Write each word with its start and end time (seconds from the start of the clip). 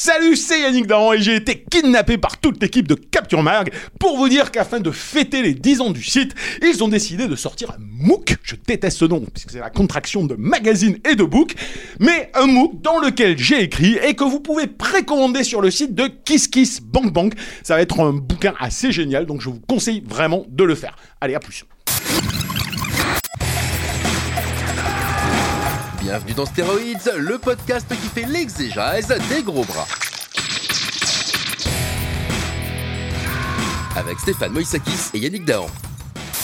Salut, 0.00 0.36
c'est 0.36 0.60
Yannick 0.60 0.86
Daran 0.86 1.14
et 1.14 1.20
j'ai 1.20 1.34
été 1.34 1.64
kidnappé 1.68 2.18
par 2.18 2.38
toute 2.38 2.62
l'équipe 2.62 2.86
de 2.86 2.94
Capture 2.94 3.42
Mag 3.42 3.72
pour 3.98 4.16
vous 4.16 4.28
dire 4.28 4.52
qu'afin 4.52 4.78
de 4.78 4.92
fêter 4.92 5.42
les 5.42 5.54
10 5.54 5.80
ans 5.80 5.90
du 5.90 6.04
site, 6.04 6.36
ils 6.62 6.84
ont 6.84 6.88
décidé 6.88 7.26
de 7.26 7.34
sortir 7.34 7.72
un 7.72 7.78
MOOC. 7.80 8.36
Je 8.44 8.54
déteste 8.64 8.98
ce 8.98 9.06
nom 9.06 9.20
puisque 9.34 9.50
c'est 9.50 9.58
la 9.58 9.70
contraction 9.70 10.24
de 10.24 10.36
magazine 10.36 10.98
et 11.04 11.16
de 11.16 11.24
book, 11.24 11.56
mais 11.98 12.30
un 12.34 12.46
MOOC 12.46 12.80
dans 12.80 13.00
lequel 13.00 13.36
j'ai 13.38 13.60
écrit 13.60 13.96
et 13.96 14.14
que 14.14 14.22
vous 14.22 14.38
pouvez 14.38 14.68
précommander 14.68 15.42
sur 15.42 15.60
le 15.60 15.72
site 15.72 15.96
de 15.96 16.06
Kiss 16.06 16.46
Kiss 16.46 16.80
Bank 16.80 17.12
Bank. 17.12 17.32
Ça 17.64 17.74
va 17.74 17.82
être 17.82 17.98
un 17.98 18.12
bouquin 18.12 18.54
assez 18.60 18.92
génial, 18.92 19.26
donc 19.26 19.40
je 19.40 19.48
vous 19.48 19.58
conseille 19.58 20.04
vraiment 20.06 20.46
de 20.48 20.62
le 20.62 20.76
faire. 20.76 20.94
Allez, 21.20 21.34
à 21.34 21.40
plus. 21.40 21.64
Bienvenue 26.08 26.32
dans 26.32 26.46
Stéroïdes, 26.46 27.12
le 27.18 27.36
podcast 27.36 27.86
qui 27.86 28.08
fait 28.08 28.24
l'exégèse 28.26 29.08
des 29.28 29.42
gros 29.42 29.62
bras. 29.62 29.84
Avec 33.94 34.18
Stéphane 34.18 34.52
Moïsakis 34.52 35.10
et 35.12 35.18
Yannick 35.18 35.44
Dahan. 35.44 35.66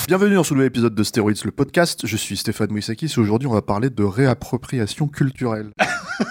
Bienvenue 0.07 0.35
dans 0.35 0.45
ce 0.45 0.53
nouvel 0.53 0.67
épisode 0.67 0.95
de 0.95 1.03
Stéroïdes, 1.03 1.43
le 1.47 1.51
podcast. 1.51 2.07
Je 2.07 2.15
suis 2.19 2.37
Stéphane 2.37 2.73
Moïsakis 2.73 3.07
et 3.17 3.19
aujourd'hui 3.19 3.49
on 3.49 3.55
va 3.55 3.63
parler 3.63 3.89
de 3.89 4.05
réappropriation 4.05 5.09
culturelle. 5.09 5.71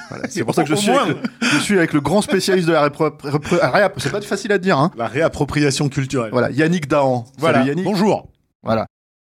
Voilà, 0.09 0.30
c'est 0.30 0.44
pour 0.45 0.53
ça 0.53 0.64
que 0.64 0.70
je 0.70 0.75
suis, 0.75 0.92
avec 0.92 1.18
le, 1.18 1.30
je 1.42 1.58
suis 1.58 1.78
avec 1.78 1.92
le 1.92 2.00
grand 2.00 2.22
spécialiste 2.22 2.68
de 2.68 2.73
la 2.73 2.88
réappropri- 2.88 3.59
réapp- 3.59 3.94
C'est 3.97 4.12
pas 4.12 4.22
facile 4.22 4.52
à 4.52 4.58
dire, 4.59 4.78
hein. 4.78 4.92
La 4.95 5.08
réappropriation 5.08 5.90
culturelle. 5.90 6.30
Voilà, 6.31 6.52
Yannick 6.52 6.88
Dahan. 6.88 7.25
Voilà. 7.40 7.58
Salut 7.59 7.70
Yannick. 7.72 7.84
Bonjour. 7.86 8.30
Voilà. 8.62 8.86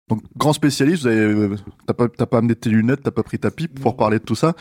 Donc, 0.09 0.21
grand 0.37 0.53
spécialiste, 0.53 1.01
vous 1.01 1.07
avez, 1.09 1.55
t'as 1.85 1.93
pas, 1.93 2.07
t'as 2.07 2.25
pas 2.25 2.37
amené 2.37 2.55
tes 2.55 2.69
lunettes, 2.69 3.01
t'as 3.03 3.11
pas 3.11 3.23
pris 3.23 3.39
ta 3.39 3.51
pipe 3.51 3.79
pour 3.81 3.97
parler 3.97 4.19
de 4.19 4.23
tout 4.23 4.35
ça. 4.35 4.53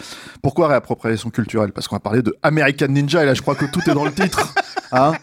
Pourquoi 0.42 0.66
réappropriation 0.66 1.30
culturelle? 1.30 1.70
Parce 1.72 1.86
qu'on 1.86 1.94
va 1.94 2.00
parler 2.00 2.22
de 2.22 2.36
American 2.42 2.88
Ninja 2.88 3.22
et 3.22 3.26
là 3.26 3.34
je 3.34 3.42
crois 3.42 3.54
que 3.54 3.64
tout 3.66 3.80
est 3.88 3.94
dans 3.94 4.04
le 4.04 4.12
titre. 4.12 4.52
Hein 4.92 5.14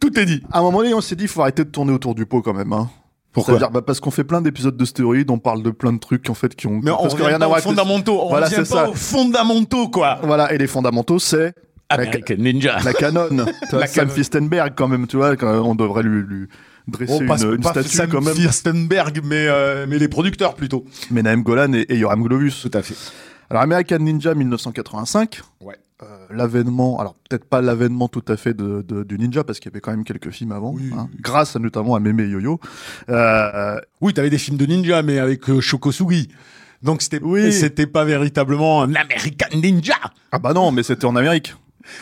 Tout 0.00 0.18
est 0.18 0.24
dit. 0.24 0.42
à 0.50 0.58
un 0.58 0.62
moment 0.62 0.78
donné, 0.78 0.94
on 0.94 1.00
s'est 1.00 1.14
dit, 1.14 1.28
faut 1.28 1.42
arrêter 1.42 1.64
de 1.64 1.70
tourner 1.70 1.92
autour 1.92 2.16
du 2.16 2.26
pot 2.26 2.42
quand 2.42 2.52
même. 2.54 2.72
Hein. 2.72 2.90
Pourquoi? 3.32 3.54
C'est-à-dire, 3.54 3.70
bah, 3.70 3.80
parce 3.82 4.00
qu'on 4.00 4.10
fait 4.10 4.24
plein 4.24 4.40
d'épisodes 4.42 4.76
de 4.76 4.84
stéroïdes, 4.84 5.30
on 5.30 5.38
parle 5.38 5.62
de 5.62 5.70
plein 5.70 5.92
de 5.92 5.98
trucs 6.00 6.28
en 6.28 6.34
fait 6.34 6.56
qui 6.56 6.66
ont 6.66 6.80
Mais 6.82 6.90
on 6.90 6.96
presque 6.96 7.18
rien 7.18 7.38
pas 7.38 7.44
à 7.44 7.48
voir 7.48 7.58
aux 7.60 7.62
fondamentaux. 7.62 8.20
On 8.20 8.28
Voilà, 8.30 8.46
revient 8.46 8.56
c'est 8.66 8.74
pas 8.74 8.84
ça. 8.86 8.90
aux 8.90 8.94
fondamentaux, 8.94 9.88
quoi. 9.88 10.18
Voilà, 10.24 10.52
et 10.52 10.58
les 10.58 10.66
fondamentaux, 10.66 11.20
c'est 11.20 11.54
la, 11.88 11.96
American 11.96 12.34
Ninja. 12.38 12.78
la 12.84 12.92
canon. 12.92 13.28
La 13.72 13.86
Sam. 13.86 14.08
Fistenberg 14.10 14.72
quand 14.76 14.88
même, 14.88 15.06
tu 15.06 15.16
vois, 15.18 15.36
quand 15.36 15.52
on 15.60 15.76
devrait 15.76 16.02
lui, 16.02 16.22
lui 16.26 16.48
dresser 16.88 17.12
On 17.22 17.26
passe 17.26 17.42
une, 17.42 17.54
une 17.54 17.60
pas 17.60 17.70
statue 17.70 17.88
Sam 17.88 18.10
quand 18.10 18.20
même. 18.20 18.34
Fierstenberg, 18.34 19.20
mais, 19.24 19.46
euh, 19.48 19.86
mais 19.88 19.98
les 19.98 20.08
producteurs 20.08 20.54
plutôt. 20.54 20.84
Menahem 21.10 21.42
Golan 21.42 21.72
et, 21.74 21.86
et 21.88 21.98
Yoram 21.98 22.22
Globus. 22.22 22.52
Tout 22.62 22.70
à 22.74 22.82
fait. 22.82 22.94
Alors 23.50 23.62
American 23.62 23.98
Ninja 23.98 24.34
1985. 24.34 25.40
Ouais. 25.60 25.76
Euh, 26.02 26.06
l'avènement, 26.30 26.98
alors 26.98 27.14
peut-être 27.28 27.44
pas 27.44 27.60
l'avènement 27.60 28.08
tout 28.08 28.24
à 28.26 28.36
fait 28.36 28.54
de, 28.54 28.82
de- 28.82 29.04
du 29.04 29.18
ninja 29.18 29.44
parce 29.44 29.60
qu'il 29.60 29.70
y 29.70 29.72
avait 29.72 29.80
quand 29.80 29.92
même 29.92 30.02
quelques 30.02 30.30
films 30.30 30.50
avant, 30.50 30.72
Oui. 30.74 30.90
hein, 30.98 31.08
grâce 31.20 31.54
à, 31.54 31.60
notamment 31.60 31.94
à 31.94 32.00
et 32.00 32.10
Yo-Yo. 32.28 32.58
Euh, 33.08 33.78
Oui, 34.00 34.12
t'avais 34.12 34.30
des 34.30 34.38
films 34.38 34.56
de 34.56 34.66
ninja, 34.66 35.02
mais 35.02 35.20
avec 35.20 35.48
euh, 35.48 35.60
Shokosugi. 35.60 36.28
Donc 36.82 37.02
c'était 37.02 37.20
Oui. 37.22 37.52
c'était 37.52 37.86
pas 37.86 38.04
véritablement 38.04 38.82
un 38.82 38.92
American 38.96 39.56
Ninja. 39.56 39.94
ah 40.32 40.38
bah 40.40 40.52
non, 40.52 40.72
mais 40.72 40.82
c'était 40.82 41.04
en 41.04 41.14
Amérique. 41.14 41.54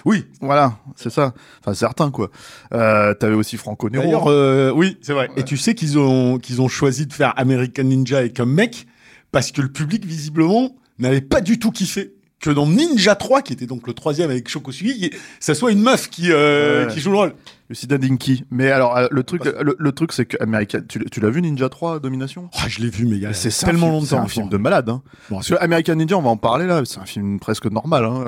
Oui. 0.04 0.26
Voilà, 0.40 0.78
c'est 0.96 1.10
ça. 1.10 1.34
Enfin 1.60 1.74
certains 1.74 2.10
quoi. 2.10 2.30
Euh, 2.72 3.14
T'avais 3.14 3.34
aussi 3.34 3.56
Franco 3.56 3.88
Nero. 3.90 4.04
D'ailleurs, 4.04 4.26
euh, 4.28 4.70
oui, 4.70 4.98
c'est 5.02 5.12
vrai. 5.12 5.28
Et 5.36 5.44
tu 5.44 5.56
sais 5.56 5.74
qu'ils 5.74 5.98
ont 5.98 6.38
qu'ils 6.38 6.60
ont 6.60 6.68
choisi 6.68 7.06
de 7.06 7.12
faire 7.12 7.32
American 7.36 7.84
Ninja 7.84 8.18
avec 8.18 8.40
un 8.40 8.46
mec 8.46 8.86
parce 9.32 9.52
que 9.52 9.62
le 9.62 9.68
public 9.70 10.04
visiblement 10.04 10.76
n'avait 10.98 11.20
pas 11.20 11.40
du 11.40 11.58
tout 11.58 11.70
kiffé 11.70 12.14
que 12.40 12.50
dans 12.50 12.66
Ninja 12.66 13.14
3, 13.14 13.42
qui 13.42 13.52
était 13.52 13.66
donc 13.66 13.86
le 13.86 13.92
troisième 13.92 14.30
avec 14.30 14.48
Shokosugi, 14.48 15.10
ça 15.40 15.54
soit 15.54 15.72
une 15.72 15.82
meuf 15.82 16.08
qui 16.08 16.32
euh, 16.32 16.86
Ouais. 16.86 16.92
qui 16.92 17.00
joue 17.00 17.10
le 17.10 17.16
rôle. 17.18 17.34
Lucida 17.68 17.98
Dinky. 17.98 18.44
Mais 18.50 18.70
alors 18.72 18.96
euh, 18.96 19.06
le 19.12 19.22
truc, 19.22 19.44
le, 19.44 19.76
le 19.78 19.92
truc 19.92 20.12
c'est 20.12 20.24
que 20.24 20.36
American, 20.42 20.80
tu, 20.88 21.04
tu 21.04 21.20
l'as 21.20 21.30
vu 21.30 21.40
Ninja 21.40 21.68
3 21.68 22.00
Domination? 22.00 22.48
Oh, 22.52 22.58
je 22.66 22.80
l'ai 22.80 22.88
vu, 22.90 23.06
mais 23.06 23.20
C'est 23.32 23.50
tellement 23.64 23.82
film- 23.86 23.92
longtemps. 23.92 24.06
C'est 24.06 24.16
un 24.16 24.26
film 24.26 24.48
de 24.48 24.56
malade. 24.56 24.88
Hein. 24.88 25.02
Bon, 25.28 25.36
Parce 25.36 25.50
que 25.50 25.54
American 25.60 25.94
Ninja, 25.94 26.16
on 26.16 26.22
va 26.22 26.30
en 26.30 26.36
parler 26.36 26.66
là. 26.66 26.82
C'est 26.84 26.98
un 26.98 27.04
film 27.04 27.38
presque 27.38 27.66
normal. 27.66 28.04
Hein. 28.06 28.24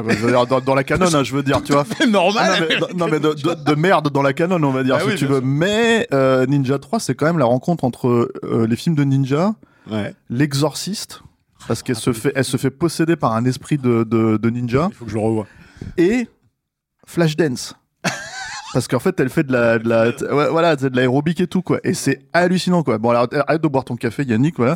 Dans, 0.48 0.60
dans 0.60 0.74
la 0.76 0.84
canon, 0.84 1.06
hein, 1.12 1.24
je 1.24 1.34
veux 1.34 1.42
dire, 1.42 1.60
tu 1.64 1.72
vois. 1.72 1.84
normal. 2.08 2.52
Ah, 2.54 2.60
non, 2.60 2.66
mais, 2.68 2.94
non, 2.94 3.06
mais 3.10 3.18
de, 3.18 3.32
de- 3.34 3.64
de 3.64 3.74
merde 3.74 4.10
dans 4.12 4.22
la 4.22 4.32
canon, 4.32 4.62
on 4.62 4.70
va 4.70 4.84
dire, 4.84 4.96
Ah 4.98 5.00
si 5.00 5.06
oui, 5.08 5.14
tu 5.16 5.26
veux. 5.26 5.38
sûr. 5.38 5.44
Mais 5.46 6.06
euh, 6.12 6.46
Ninja 6.46 6.78
3, 6.78 7.00
c'est 7.00 7.14
quand 7.16 7.26
même 7.26 7.38
la 7.38 7.46
rencontre 7.46 7.82
entre 7.82 8.30
euh, 8.44 8.66
les 8.68 8.76
films 8.76 8.94
de 8.94 9.02
ninja, 9.04 9.54
Ouais. 9.90 10.14
l'exorciste, 10.30 11.22
parce 11.66 11.82
qu'elle 11.82 11.96
se 11.96 12.12
fait, 12.12 12.32
elle 12.34 12.44
se 12.44 12.56
fait 12.56 12.70
posséder 12.70 13.16
par 13.16 13.32
un 13.34 13.44
esprit 13.44 13.78
de, 13.78 14.04
de, 14.04 14.36
de 14.36 14.50
ninja, 14.50 14.88
Il 14.90 14.94
faut 14.94 15.04
que 15.04 15.10
je 15.10 15.16
le 15.16 15.22
revoie. 15.22 15.46
et 15.96 16.28
Flashdance. 17.06 17.74
Parce 18.72 18.88
qu'en 18.88 18.98
fait, 19.00 19.18
elle 19.20 19.28
fait 19.28 19.44
de 19.44 19.52
la, 19.52 19.78
de 19.78 19.88
la, 19.88 20.06
ouais, 20.34 20.48
voilà, 20.50 20.76
de 20.76 20.94
l'aérobic 20.96 21.40
et 21.40 21.46
tout, 21.46 21.62
quoi. 21.62 21.78
Et 21.84 21.94
c'est 21.94 22.20
hallucinant, 22.32 22.82
quoi. 22.82 22.98
Bon, 22.98 23.10
alors, 23.10 23.28
arrête 23.46 23.62
de 23.62 23.68
boire 23.68 23.84
ton 23.84 23.96
café, 23.96 24.24
Yannick, 24.24 24.56
voilà. 24.56 24.74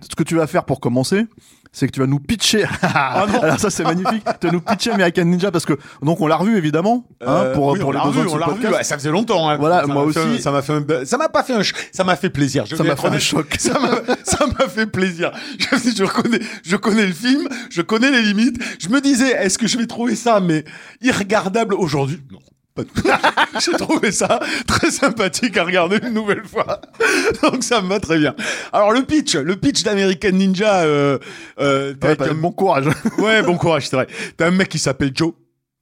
Ce 0.00 0.14
que 0.16 0.22
tu 0.22 0.34
vas 0.36 0.46
faire 0.46 0.64
pour 0.64 0.80
commencer, 0.80 1.26
c'est 1.72 1.86
que 1.86 1.92
tu 1.92 2.00
vas 2.00 2.06
nous 2.06 2.18
pitcher. 2.20 2.64
Ah 2.82 3.26
non. 3.30 3.40
alors 3.42 3.58
ça, 3.60 3.68
c'est 3.70 3.84
magnifique. 3.84 4.24
Tu 4.40 4.46
vas 4.46 4.52
nous 4.52 4.60
pitcher 4.60 4.90
American 4.92 5.24
Ninja 5.26 5.50
parce 5.50 5.64
que, 5.66 5.74
donc, 6.02 6.20
on 6.20 6.26
l'a 6.26 6.36
revu, 6.36 6.56
évidemment, 6.56 7.06
hein, 7.20 7.26
Euh, 7.26 7.54
pour, 7.54 7.66
oui, 7.68 7.78
pour 7.78 7.90
on 7.90 7.92
les 7.92 7.98
besoins 7.98 8.24
revu, 8.24 8.28
on 8.28 8.32
revu. 8.38 8.44
podcast. 8.54 8.74
Ouais, 8.74 8.84
ça 8.84 8.96
faisait 8.98 9.10
longtemps. 9.10 9.48
hein. 9.48 9.58
Voilà, 9.58 9.82
Ça 9.82 9.86
moi 9.86 10.10
fait 10.12 10.20
aussi. 10.20 10.42
ça 10.42 10.50
m'a 10.50 10.62
fait, 10.62 10.72
un- 10.72 11.04
ça 11.04 11.16
m'a 11.18 11.28
pas 11.28 11.42
fait 11.42 11.52
un, 11.54 11.60
ça 11.92 12.02
m'a 12.04 12.16
fait 12.16 12.30
plaisir. 12.30 12.64
Je 12.66 12.74
Ça 12.76 12.82
m'a 12.82 12.96
fait 12.96 13.08
un 13.08 13.18
choc. 13.18 13.54
Ça 13.58 13.78
m'a, 13.78 14.14
ça 14.24 14.46
m'a 14.58 14.68
fait 14.68 14.86
plaisir. 14.86 15.30
Je, 15.58 15.90
je 15.96 16.04
reconnais, 16.04 16.40
je 16.64 16.76
connais 16.76 17.06
le 17.06 17.12
film, 17.12 17.46
je 17.70 17.82
connais 17.82 18.10
les 18.10 18.22
limites. 18.22 18.56
Je 18.80 18.88
me 18.88 19.00
disais, 19.00 19.30
est-ce 19.32 19.58
que 19.58 19.66
je 19.66 19.76
vais 19.78 19.86
trouver 19.86 20.14
ça, 20.16 20.40
mais 20.40 20.64
irregardable 21.02 21.74
aujourd'hui? 21.74 22.20
Non. 22.32 22.38
J'ai 23.64 23.72
trouvé 23.72 24.12
ça 24.12 24.38
très 24.66 24.90
sympathique 24.90 25.56
à 25.56 25.64
regarder 25.64 25.98
une 26.02 26.14
nouvelle 26.14 26.44
fois. 26.44 26.80
Donc 27.42 27.62
ça 27.64 27.80
me 27.80 27.88
va 27.88 28.00
très 28.00 28.18
bien. 28.18 28.34
Alors 28.72 28.92
le 28.92 29.02
pitch, 29.04 29.34
le 29.36 29.56
pitch 29.56 29.82
d'American 29.82 30.32
Ninja, 30.32 30.80
euh, 30.82 31.18
euh, 31.60 31.94
Ouais, 32.02 32.14
bah, 32.16 32.26
un- 32.30 32.34
bon 32.34 32.52
courage. 32.52 32.86
Ouais, 33.18 33.42
bon 33.42 33.56
courage, 33.56 33.88
c'est 33.88 33.96
vrai. 33.96 34.06
T'as 34.36 34.48
un 34.48 34.50
mec 34.50 34.68
qui 34.68 34.78
s'appelle 34.78 35.12
Joe, 35.14 35.32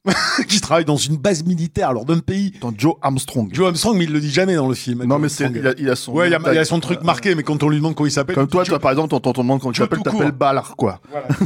qui 0.48 0.60
travaille 0.60 0.84
dans 0.84 0.96
une 0.98 1.16
base 1.16 1.44
militaire, 1.44 1.88
alors 1.88 2.04
d'un 2.04 2.18
pays. 2.18 2.52
Attends, 2.56 2.72
Joe 2.76 2.94
Armstrong. 3.00 3.48
Joe 3.52 3.68
Armstrong, 3.68 3.96
mais 3.96 4.04
il 4.04 4.12
le 4.12 4.20
dit 4.20 4.30
jamais 4.30 4.54
dans 4.54 4.68
le 4.68 4.74
film. 4.74 5.02
non, 5.04 5.14
Joe 5.16 5.22
mais 5.22 5.28
c'est, 5.28 5.50
il 5.54 5.66
a, 5.66 5.72
il 5.78 5.88
a 5.90 5.96
son. 5.96 6.12
Ouais, 6.12 6.28
il 6.28 6.32
y, 6.32 6.34
a- 6.34 6.40
il 6.52 6.54
y 6.54 6.58
a 6.58 6.64
son 6.64 6.78
truc 6.80 7.02
marqué, 7.02 7.34
mais 7.34 7.42
quand 7.42 7.62
on 7.62 7.68
lui 7.70 7.78
demande 7.78 7.94
comment 7.94 8.06
il 8.06 8.10
s'appelle. 8.12 8.34
Comme 8.34 8.48
toi, 8.48 8.64
toi, 8.64 8.78
par 8.78 8.90
exemple, 8.90 9.08
quand 9.10 9.26
on 9.26 9.32
te 9.32 9.40
demande 9.40 9.60
comment 9.60 9.72
tu 9.72 9.80
t'appelles, 9.80 10.00
t'appelles. 10.02 10.32
Ballard, 10.32 10.76
quoi. 10.76 11.00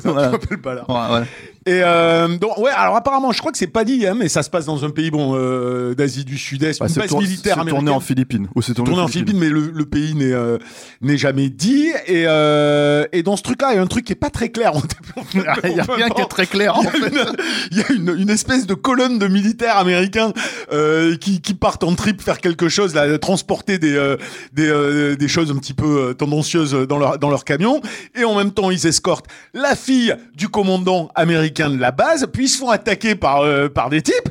Voilà, 0.05 0.33
ça, 0.33 0.39
pas 0.63 0.75
là. 0.75 0.85
Ouais, 0.89 1.21
ouais. 1.21 1.27
Et 1.67 1.83
euh, 1.85 2.39
donc, 2.39 2.57
ouais, 2.59 2.71
alors 2.75 2.97
apparemment, 2.97 3.31
je 3.31 3.39
crois 3.41 3.53
que 3.53 3.59
c'est 3.59 3.67
pas 3.67 3.85
dit, 3.85 4.07
hein, 4.07 4.15
mais 4.19 4.29
ça 4.29 4.43
se 4.43 4.49
passe 4.49 4.65
dans 4.65 4.85
un 4.87 4.91
pays 4.91 5.11
bon 5.11 5.35
euh, 5.37 5.95
d'Asie 5.95 6.25
du 6.25 6.39
Sud-Est, 6.39 6.81
Bah, 6.81 6.87
une 6.89 6.95
base 6.95 7.09
tour- 7.11 7.21
militaire 7.21 7.57
c'est 7.57 7.61
tourné 7.61 7.71
américaine. 7.73 7.89
en 7.97 8.01
Philippines. 8.01 8.49
Ou 8.55 8.63
c'est 8.63 8.73
tourné, 8.73 8.91
tourné 8.91 9.03
en 9.05 9.09
Philippines, 9.09 9.37
mais 9.39 9.51
le, 9.51 9.71
le 9.75 9.85
pays 9.85 10.15
n'est 10.15 10.33
euh, 10.33 10.57
n'est 11.03 11.19
jamais 11.19 11.51
dit. 11.51 11.89
Et, 12.07 12.25
euh, 12.27 13.05
et 13.13 13.23
dans 13.23 13.37
ce 13.37 13.43
truc-là, 13.43 13.73
il 13.73 13.77
y 13.77 13.79
a 13.79 13.83
un 13.83 13.87
truc 13.87 14.07
qui 14.07 14.13
est 14.13 14.17
pas 14.17 14.31
très 14.31 14.49
clair. 14.49 14.73
Il 15.35 15.43
y 15.43 15.47
a 15.81 15.83
rien 15.85 16.09
qui 16.09 16.23
est 16.23 16.27
très 16.27 16.47
clair, 16.47 16.77
en 16.79 16.83
Il 16.83 16.87
y 16.87 16.89
a 16.89 16.91
fait. 16.91 17.09
une- 17.09 17.37
Il 17.73 17.77
y 17.79 17.81
a 17.83 17.93
une, 17.93 18.21
une 18.21 18.31
espèce 18.49 18.67
de 18.67 18.75
colonne 18.75 19.19
de 19.19 19.29
militaires 19.29 19.77
américains 19.77 20.33
euh, 20.73 21.17
qui, 21.17 21.39
partent 21.55 21.85
en 21.85 21.95
trip 21.95 22.23
faire 22.23 22.39
quelque 22.39 22.69
chose, 22.69 22.99
transporter 23.21 23.79
des, 23.79 23.95
euh, 23.95 24.17
euh, 24.59 25.17
des 25.17 25.29
choses 25.29 25.51
un 25.51 25.57
petit 25.57 25.75
peu 25.75 26.15
tendancieuses 26.17 26.73
dans 26.73 26.99
leur, 26.99 27.45
camion. 27.45 27.81
Et 28.15 28.25
en 28.25 28.35
même 28.35 28.53
temps, 28.53 28.71
ils 28.71 28.87
escortent 28.87 29.27
la 29.53 29.77
fille 29.77 30.15
du 30.35 30.49
commandant 30.49 31.11
américain 31.15 31.69
de 31.69 31.79
la 31.79 31.91
base, 31.91 32.27
puis 32.33 32.45
ils 32.45 32.49
se 32.49 32.59
font 32.59 32.71
attaquer 32.71 33.15
par, 33.15 33.45
des 33.91 34.03
types. 34.03 34.29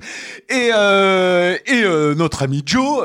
Et, 0.49 0.69
et 0.69 1.83
notre 2.15 2.43
ami 2.43 2.63
Joe, 2.65 3.03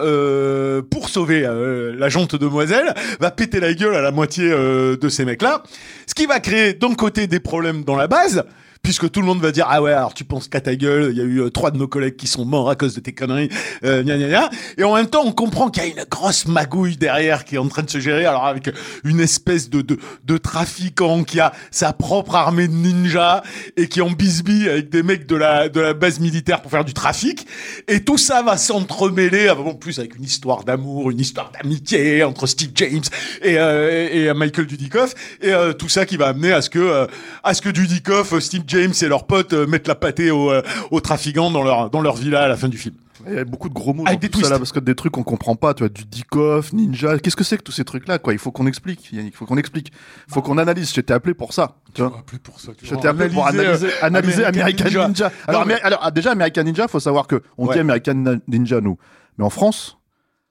pour 0.90 1.08
sauver 1.08 1.42
la 1.42 2.08
jante 2.08 2.36
demoiselle, 2.36 2.94
va 3.20 3.30
péter 3.30 3.60
la 3.60 3.74
gueule 3.74 3.96
à 3.96 4.00
la 4.00 4.10
moitié 4.12 4.48
de 4.48 5.08
ces 5.08 5.24
mecs-là. 5.24 5.62
Ce 6.06 6.14
qui 6.14 6.26
va 6.26 6.40
créer 6.40 6.74
d'un 6.74 6.94
côté 6.94 7.26
des 7.26 7.40
problèmes 7.40 7.84
dans 7.84 7.96
la 7.96 8.06
base, 8.06 8.44
puisque 8.82 9.10
tout 9.10 9.20
le 9.20 9.26
monde 9.26 9.40
va 9.40 9.52
dire 9.52 9.66
ah 9.68 9.80
ouais 9.80 9.92
alors 9.92 10.12
tu 10.12 10.24
penses 10.24 10.48
qu'à 10.48 10.60
ta 10.60 10.74
gueule, 10.74 11.10
il 11.12 11.18
y 11.18 11.20
a 11.20 11.24
eu 11.24 11.40
euh, 11.40 11.50
trois 11.50 11.70
de 11.70 11.78
nos 11.78 11.86
collègues 11.86 12.16
qui 12.16 12.26
sont 12.26 12.44
morts 12.44 12.68
à 12.68 12.74
cause 12.74 12.94
de 12.94 13.00
tes 13.00 13.12
conneries, 13.12 13.48
euh, 13.84 14.02
gna 14.02 14.18
gna. 14.18 14.50
Et 14.76 14.84
en 14.84 14.94
même 14.94 15.06
temps, 15.06 15.22
on 15.24 15.32
comprend 15.32 15.70
qu'il 15.70 15.84
y 15.84 15.86
a 15.86 15.88
une 15.90 16.04
grosse 16.10 16.46
magouille 16.46 16.96
derrière 16.96 17.44
qui 17.44 17.54
est 17.54 17.58
en 17.58 17.68
train 17.68 17.82
de 17.82 17.90
se 17.90 18.00
gérer, 18.00 18.24
alors 18.24 18.44
avec 18.46 18.70
une 19.04 19.20
espèce 19.20 19.70
de 19.70 19.82
de, 19.82 19.98
de 20.24 20.36
trafiquant 20.36 21.22
qui 21.24 21.38
a 21.40 21.52
sa 21.70 21.92
propre 21.92 22.34
armée 22.34 22.68
de 22.68 22.74
ninjas 22.74 23.42
et 23.76 23.88
qui 23.88 24.00
en 24.00 24.10
bisbille 24.10 24.68
avec 24.68 24.90
des 24.90 25.02
mecs 25.02 25.26
de 25.26 25.36
la 25.36 25.68
de 25.68 25.80
la 25.80 25.94
base 25.94 26.18
militaire 26.18 26.60
pour 26.60 26.70
faire 26.70 26.84
du 26.84 26.94
trafic. 26.94 27.46
Et 27.88 28.04
tout 28.04 28.18
ça 28.18 28.42
va 28.42 28.56
s'entremêler, 28.56 29.48
ah, 29.48 29.58
en 29.58 29.74
plus 29.74 29.98
avec 29.98 30.16
une 30.16 30.24
histoire 30.24 30.64
d'amour, 30.64 31.10
une 31.10 31.20
histoire 31.20 31.52
d'amitié 31.52 32.24
entre 32.24 32.46
Steve 32.46 32.72
James 32.74 33.02
et, 33.42 33.58
euh, 33.58 34.08
et 34.10 34.32
Michael 34.34 34.66
Dudikoff, 34.66 35.14
et 35.40 35.52
euh, 35.52 35.72
tout 35.72 35.88
ça 35.88 36.04
qui 36.04 36.16
va 36.16 36.28
amener 36.28 36.52
à 36.52 36.62
ce 36.62 36.70
que 36.70 36.78
euh, 36.78 37.06
à 37.44 37.54
ce 37.54 37.62
que 37.62 37.68
Dudikoff, 37.68 38.38
Steve 38.40 38.64
James 38.72 38.92
et 39.00 39.06
leurs 39.08 39.26
potes 39.26 39.52
euh, 39.52 39.66
mettent 39.66 39.88
la 39.88 39.94
pâtée 39.94 40.30
aux, 40.30 40.50
euh, 40.50 40.62
aux 40.90 41.00
trafiquants 41.00 41.50
dans 41.50 41.62
leur 41.62 41.90
dans 41.90 42.00
leur 42.00 42.16
villa 42.16 42.42
à 42.42 42.48
la 42.48 42.56
fin 42.56 42.68
du 42.68 42.78
film. 42.78 42.94
Il 43.28 43.34
y 43.34 43.38
a 43.38 43.44
beaucoup 43.44 43.68
de 43.68 43.74
gros 43.74 43.94
mots 43.94 44.02
Avec 44.04 44.18
dans 44.18 44.26
des 44.26 44.30
tout 44.30 44.40
ça 44.40 44.50
là, 44.50 44.58
parce 44.58 44.72
que 44.72 44.80
des 44.80 44.96
trucs 44.96 45.12
qu'on 45.12 45.22
comprend 45.22 45.54
pas, 45.54 45.74
tu 45.74 45.84
vois, 45.84 45.88
du 45.88 46.04
Dikoff, 46.04 46.72
Ninja, 46.72 47.20
qu'est-ce 47.20 47.36
que 47.36 47.44
c'est 47.44 47.56
que 47.56 47.62
tous 47.62 47.70
ces 47.70 47.84
trucs 47.84 48.08
là, 48.08 48.18
quoi? 48.18 48.32
Il 48.32 48.38
faut 48.40 48.50
qu'on 48.50 48.66
explique, 48.66 49.12
Yannick, 49.12 49.32
il 49.34 49.36
faut 49.36 49.46
qu'on 49.46 49.58
explique. 49.58 49.92
Il 50.28 50.34
faut 50.34 50.42
qu'on 50.42 50.58
analyse. 50.58 50.92
J'étais 50.92 51.12
appelé 51.14 51.32
pour 51.32 51.52
ça, 51.52 51.76
tu 51.94 52.02
vois. 52.02 52.18
appelé 52.18 52.40
pour 52.40 52.58
ça. 52.58 52.72
J'étais 52.82 53.06
appelé 53.06 53.28
pour 53.28 53.46
analyser, 53.46 53.86
euh, 53.86 53.90
analyser 54.06 54.44
American, 54.44 55.06
Ninja. 55.08 55.30
Alors, 55.46 55.60
Non, 55.60 55.66
mais- 55.68 55.74
Ameri- 55.74 55.82
alors, 55.84 56.00
ah, 56.02 56.10
déjà, 56.10 56.32
American 56.32 56.64
Ninja, 56.64 56.88
faut 56.88 56.98
savoir 56.98 57.28
que 57.28 57.42
on 57.58 57.68
Ouais. 57.68 57.74
dit 57.74 57.80
American 57.80 58.14
Na- 58.14 58.34
Ninja, 58.48 58.80
nous. 58.80 58.98
Mais 59.38 59.44
en 59.44 59.50
France, 59.50 59.98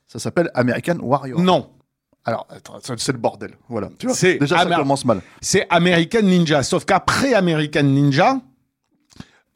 ça 0.08 0.20
s'appelle 0.20 0.50
American 0.54 0.98
Warrior. 1.02 1.42
Non, 1.42 1.70
Alors, 2.26 2.48
c'est 2.98 3.12
le 3.14 3.18
bordel. 3.18 3.52
Voilà. 3.68 3.90
Tu 3.98 4.06
vois, 4.06 4.16
C'est 4.16 4.38
déjà, 4.38 4.58
ça 4.60 4.76
commence 4.76 5.06
mal. 5.06 5.22
c'est 5.42 5.66
American 5.70 6.22
Ninja. 6.22 6.62
Sauf 6.64 6.86
qu'après 6.86 7.34
American 7.34 7.84
Ninja, 7.84 8.40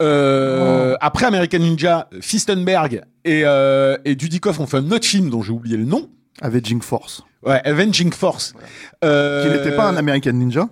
euh, 0.02 0.96
après 1.00 1.26
American 1.26 1.58
Ninja, 1.58 2.08
Fistenberg 2.20 3.02
et, 3.24 3.42
euh, 3.44 3.96
et 4.04 4.14
Dudikoff 4.14 4.60
ont 4.60 4.66
fait 4.66 4.78
un 4.78 4.90
autre 4.90 5.06
film 5.06 5.30
dont 5.30 5.42
j'ai 5.42 5.52
oublié 5.52 5.76
le 5.76 5.84
nom. 5.84 6.10
Avenging 6.42 6.82
Force. 6.82 7.22
Ouais, 7.44 7.60
Avenging 7.64 8.12
Force. 8.12 8.52
Euh, 9.04 9.44
Qui 9.44 9.56
n'était 9.56 9.74
pas 9.76 9.88
un 9.88 9.96
American 9.96 10.32
Ninja. 10.32 10.68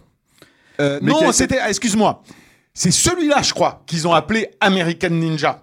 non, 0.79 1.21
été- 1.23 1.33
c'était. 1.33 1.59
excuse-moi. 1.69 2.23
C'est 2.75 2.91
celui-là, 2.91 3.41
je 3.43 3.55
crois, 3.55 3.83
qu'ils 3.87 4.07
ont 4.09 4.13
appelé 4.13 4.51
American 4.61 5.11
Ninja. 5.11 5.63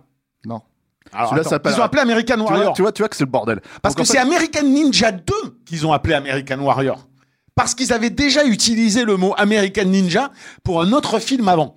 Celui-là 1.11 1.43
s'appelle- 1.43 1.73
ils 1.75 1.79
ont 1.79 1.83
appelé 1.83 2.01
American 2.01 2.33
Tu 2.35 2.39
vois, 2.41 2.51
Warrior. 2.51 2.73
tu 2.73 2.81
vois, 2.81 2.91
tu 2.91 3.01
vois 3.01 3.09
que 3.09 3.15
c'est 3.15 3.25
le 3.25 3.29
bordel. 3.31 3.59
Parce 3.81 3.95
Donc, 3.95 4.05
que 4.05 4.07
c'est 4.11 4.17
fait- 4.17 4.23
American 4.23 4.63
Ninja 4.63 5.11
2 5.11 5.33
qu'ils 5.65 5.85
ont 5.85 5.93
appelé 5.93 6.13
American 6.15 6.59
Warrior. 6.59 7.07
Parce 7.55 7.75
qu'ils 7.75 7.91
avaient 7.91 8.09
déjà 8.09 8.45
utilisé 8.45 9.03
le 9.03 9.17
mot 9.17 9.33
American 9.37 9.85
Ninja 9.85 10.31
pour 10.63 10.81
un 10.81 10.91
autre 10.93 11.19
film 11.19 11.47
avant. 11.49 11.75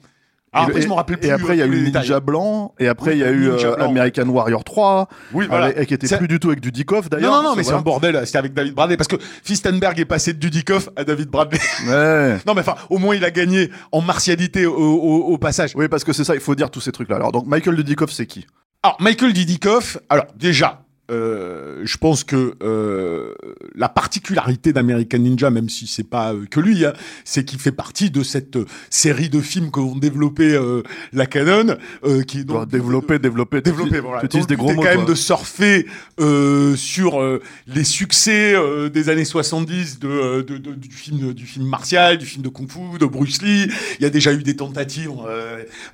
Alors 0.52 0.68
et, 0.68 0.70
après, 0.70 0.82
je 0.82 0.86
me 0.88 0.92
rappelle 0.92 1.18
plus. 1.18 1.28
et 1.28 1.32
après, 1.32 1.56
il 1.56 1.58
y 1.58 1.62
a 1.62 1.66
eu 1.66 1.84
détails. 1.86 2.02
Ninja 2.02 2.20
Blanc, 2.20 2.74
et 2.78 2.86
après, 2.86 3.10
Oui, 3.10 3.16
il 3.16 3.20
y 3.22 3.24
a 3.24 3.30
eu 3.32 3.48
euh. 3.50 3.76
American 3.80 4.28
Warrior 4.28 4.62
3, 4.62 5.08
Oui, 5.32 5.46
voilà. 5.48 5.64
avec- 5.64 5.78
et 5.80 5.86
qui 5.86 5.94
était 5.94 6.16
plus 6.16 6.28
du 6.28 6.38
tout 6.38 6.46
avec 6.46 6.60
Dudikoff 6.60 7.10
d'ailleurs. 7.10 7.32
Non, 7.32 7.42
non, 7.42 7.50
non, 7.50 7.56
mais 7.56 7.64
c'est 7.64 7.72
un 7.72 7.80
bordel. 7.80 8.20
C'était 8.24 8.38
avec 8.38 8.54
David 8.54 8.72
Bradley. 8.72 8.96
Parce 8.96 9.08
que 9.08 9.16
Fistenberg 9.42 9.98
est 9.98 10.04
passé 10.04 10.32
de 10.32 10.38
Dudikoff 10.38 10.90
à 10.94 11.02
David 11.02 11.28
Bradley. 11.28 11.58
Ouais. 11.88 12.38
non, 12.46 12.54
mais 12.54 12.60
enfin, 12.60 12.76
au 12.88 12.98
moins, 12.98 13.16
il 13.16 13.24
a 13.24 13.32
gagné 13.32 13.68
en 13.90 14.00
martialité 14.00 14.64
au, 14.64 14.76
au- 14.76 15.24
au 15.32 15.38
passage. 15.38 15.72
Oui, 15.74 15.88
parce 15.88 16.04
que 16.04 16.12
c'est 16.12 16.22
ça, 16.22 16.36
il 16.36 16.40
faut 16.40 16.54
dire 16.54 16.70
tous 16.70 16.80
ces 16.80 16.92
trucs-là. 16.92 17.16
Alors, 17.16 17.32
donc, 17.32 17.46
Michael 17.48 17.74
Dudikoff, 17.74 18.12
c'est 18.12 18.26
qui? 18.26 18.46
Alors, 18.84 19.00
Michael 19.00 19.32
Dudikoff, 19.32 19.96
alors 20.10 20.26
déjà, 20.36 20.83
euh, 21.10 21.82
je 21.84 21.96
pense 21.98 22.24
que 22.24 22.54
euh, 22.62 23.34
la 23.74 23.88
particularité 23.88 24.72
d'American 24.72 25.18
Ninja, 25.18 25.50
même 25.50 25.68
si 25.68 25.86
c'est 25.86 26.02
pas 26.08 26.32
euh, 26.32 26.46
que 26.50 26.60
lui, 26.60 26.84
hein, 26.86 26.92
c'est 27.24 27.44
qu'il 27.44 27.58
fait 27.58 27.72
partie 27.72 28.10
de 28.10 28.22
cette 28.22 28.56
euh, 28.56 28.64
série 28.90 29.28
de 29.28 29.40
films 29.40 29.70
qu'ont 29.70 29.96
développé 29.96 30.54
euh, 30.54 30.82
la 31.12 31.26
Canon, 31.26 31.76
euh, 32.04 32.22
qui 32.22 32.40
est 32.40 32.44
donc 32.44 32.68
développer, 32.68 33.18
développer, 33.18 33.60
développé. 33.60 34.00
Voilà. 34.00 34.20
Tu 34.20 34.26
utilises 34.26 34.46
des 34.46 34.56
gros 34.56 34.72
mots. 34.72 34.82
quand 34.82 34.96
même 34.96 35.04
de 35.04 35.14
surfer 35.14 35.86
euh, 36.20 36.74
sur 36.76 37.20
euh, 37.20 37.40
les 37.66 37.84
succès 37.84 38.54
euh, 38.54 38.88
des 38.88 39.08
années 39.10 39.24
70 39.26 39.98
de, 39.98 40.40
de- 40.42 40.56
de- 40.58 40.72
du 40.74 40.90
film 40.90 41.32
du 41.34 41.44
film 41.46 41.66
martial, 41.66 42.16
du 42.18 42.26
film 42.26 42.42
de 42.42 42.48
kung-fu, 42.48 42.98
de 42.98 43.06
Bruce 43.06 43.42
Lee. 43.42 43.70
Il 43.98 44.02
y 44.02 44.06
a 44.06 44.10
déjà 44.10 44.32
eu 44.32 44.42
des 44.42 44.56
tentatives 44.56 45.10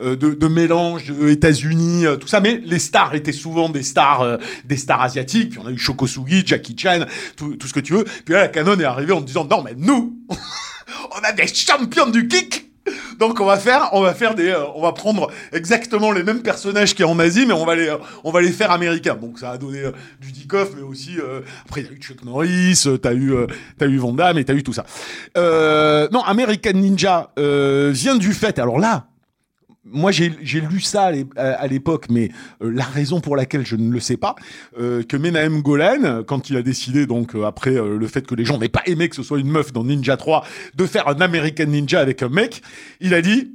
de, 0.00 0.14
de 0.14 0.46
mélange 0.48 1.12
États-Unis, 1.26 2.04
tout 2.20 2.28
ça, 2.28 2.40
mais 2.40 2.60
les 2.64 2.78
stars 2.78 3.14
étaient 3.14 3.32
souvent 3.32 3.68
des 3.68 3.82
stars 3.82 4.20
euh, 4.22 4.36
des 4.64 4.76
stars 4.76 4.99
asiatiques. 5.00 5.50
Puis 5.50 5.58
on 5.62 5.66
a 5.66 5.70
eu 5.70 5.78
Shokosugi, 5.78 6.46
Jackie 6.46 6.76
Chan, 6.78 7.00
tout, 7.36 7.56
ce 7.64 7.72
que 7.72 7.80
tu 7.80 7.92
veux. 7.94 8.04
Puis 8.04 8.34
là, 8.34 8.42
la 8.42 8.48
Canon 8.48 8.78
est 8.78 8.84
arrivée 8.84 9.12
en 9.12 9.20
disant 9.20 9.44
non 9.44 9.62
mais 9.62 9.74
nous, 9.76 10.18
on 10.30 11.24
a 11.24 11.32
des 11.32 11.46
champions 11.46 12.06
du 12.06 12.28
kick. 12.28 12.70
Donc 13.18 13.38
on 13.40 13.44
va 13.44 13.58
faire, 13.58 13.90
on 13.92 14.00
va 14.00 14.14
faire 14.14 14.34
des, 14.34 14.48
euh, 14.48 14.64
on 14.74 14.82
va 14.82 14.92
prendre 14.92 15.30
exactement 15.52 16.10
les 16.10 16.22
mêmes 16.22 16.42
personnages 16.42 16.94
qu'il 16.94 17.04
y 17.04 17.08
a 17.08 17.12
en 17.12 17.18
Asie, 17.18 17.44
mais 17.46 17.52
on 17.52 17.66
va 17.66 17.74
les, 17.74 17.88
euh, 17.88 17.98
on 18.24 18.32
va 18.32 18.40
les 18.40 18.50
faire 18.50 18.70
américains. 18.70 19.14
Donc 19.14 19.38
ça 19.38 19.50
a 19.50 19.58
donné 19.58 19.80
euh, 19.80 19.92
du 20.20 20.32
Dikoff, 20.32 20.70
mais 20.74 20.82
aussi 20.82 21.18
euh, 21.18 21.42
après 21.66 21.82
a 21.82 21.92
eu 21.92 22.00
Chuck 22.00 22.24
Norris, 22.24 22.86
t'as 23.02 23.12
eu, 23.12 23.34
t'as 23.78 23.86
eu 23.86 23.98
Van 23.98 24.12
Damme 24.12 24.38
et 24.38 24.44
t'as 24.44 24.54
eu 24.54 24.62
tout 24.62 24.72
ça. 24.72 24.86
Non, 25.36 26.22
American 26.22 26.72
Ninja 26.72 27.30
vient 27.36 28.16
du 28.16 28.32
fait. 28.32 28.58
Alors 28.58 28.78
là, 28.78 29.09
moi 29.92 30.10
j'ai 30.12 30.30
lu 30.60 30.80
ça 30.80 31.04
à 31.04 31.12
l'é- 31.12 31.26
à 31.36 31.50
à 31.52 31.66
l'époque, 31.66 32.06
mais 32.10 32.30
euh, 32.62 32.70
la 32.70 32.84
raison 32.84 33.20
pour 33.20 33.36
laquelle 33.36 33.66
je 33.66 33.76
ne 33.76 33.90
le 33.92 34.00
sais 34.00 34.16
pas, 34.16 34.34
euh, 34.78 35.02
que 35.02 35.16
Menahem 35.16 35.62
Golan, 35.62 36.22
quand 36.26 36.50
il 36.50 36.56
a 36.56 36.62
décidé 36.62 37.06
donc 37.06 37.34
euh, 37.34 37.44
après 37.44 37.72
le 37.72 38.06
fait 38.06 38.26
que 38.26 38.34
les 38.34 38.44
gens 38.44 38.58
n'aient 38.58 38.68
pas 38.68 38.82
aimé 38.86 39.08
que 39.08 39.16
ce 39.16 39.22
soit 39.22 39.38
une 39.40 39.50
meuf 39.50 39.72
dans 39.72 39.84
Ninja 39.84 40.16
3, 40.16 40.44
de 40.74 40.86
faire 40.86 41.08
un 41.08 41.20
American 41.20 41.66
Ninja 41.66 42.00
avec 42.00 42.22
un 42.22 42.28
mec, 42.28 42.62
il 43.00 43.14
a 43.14 43.22
dit 43.22 43.52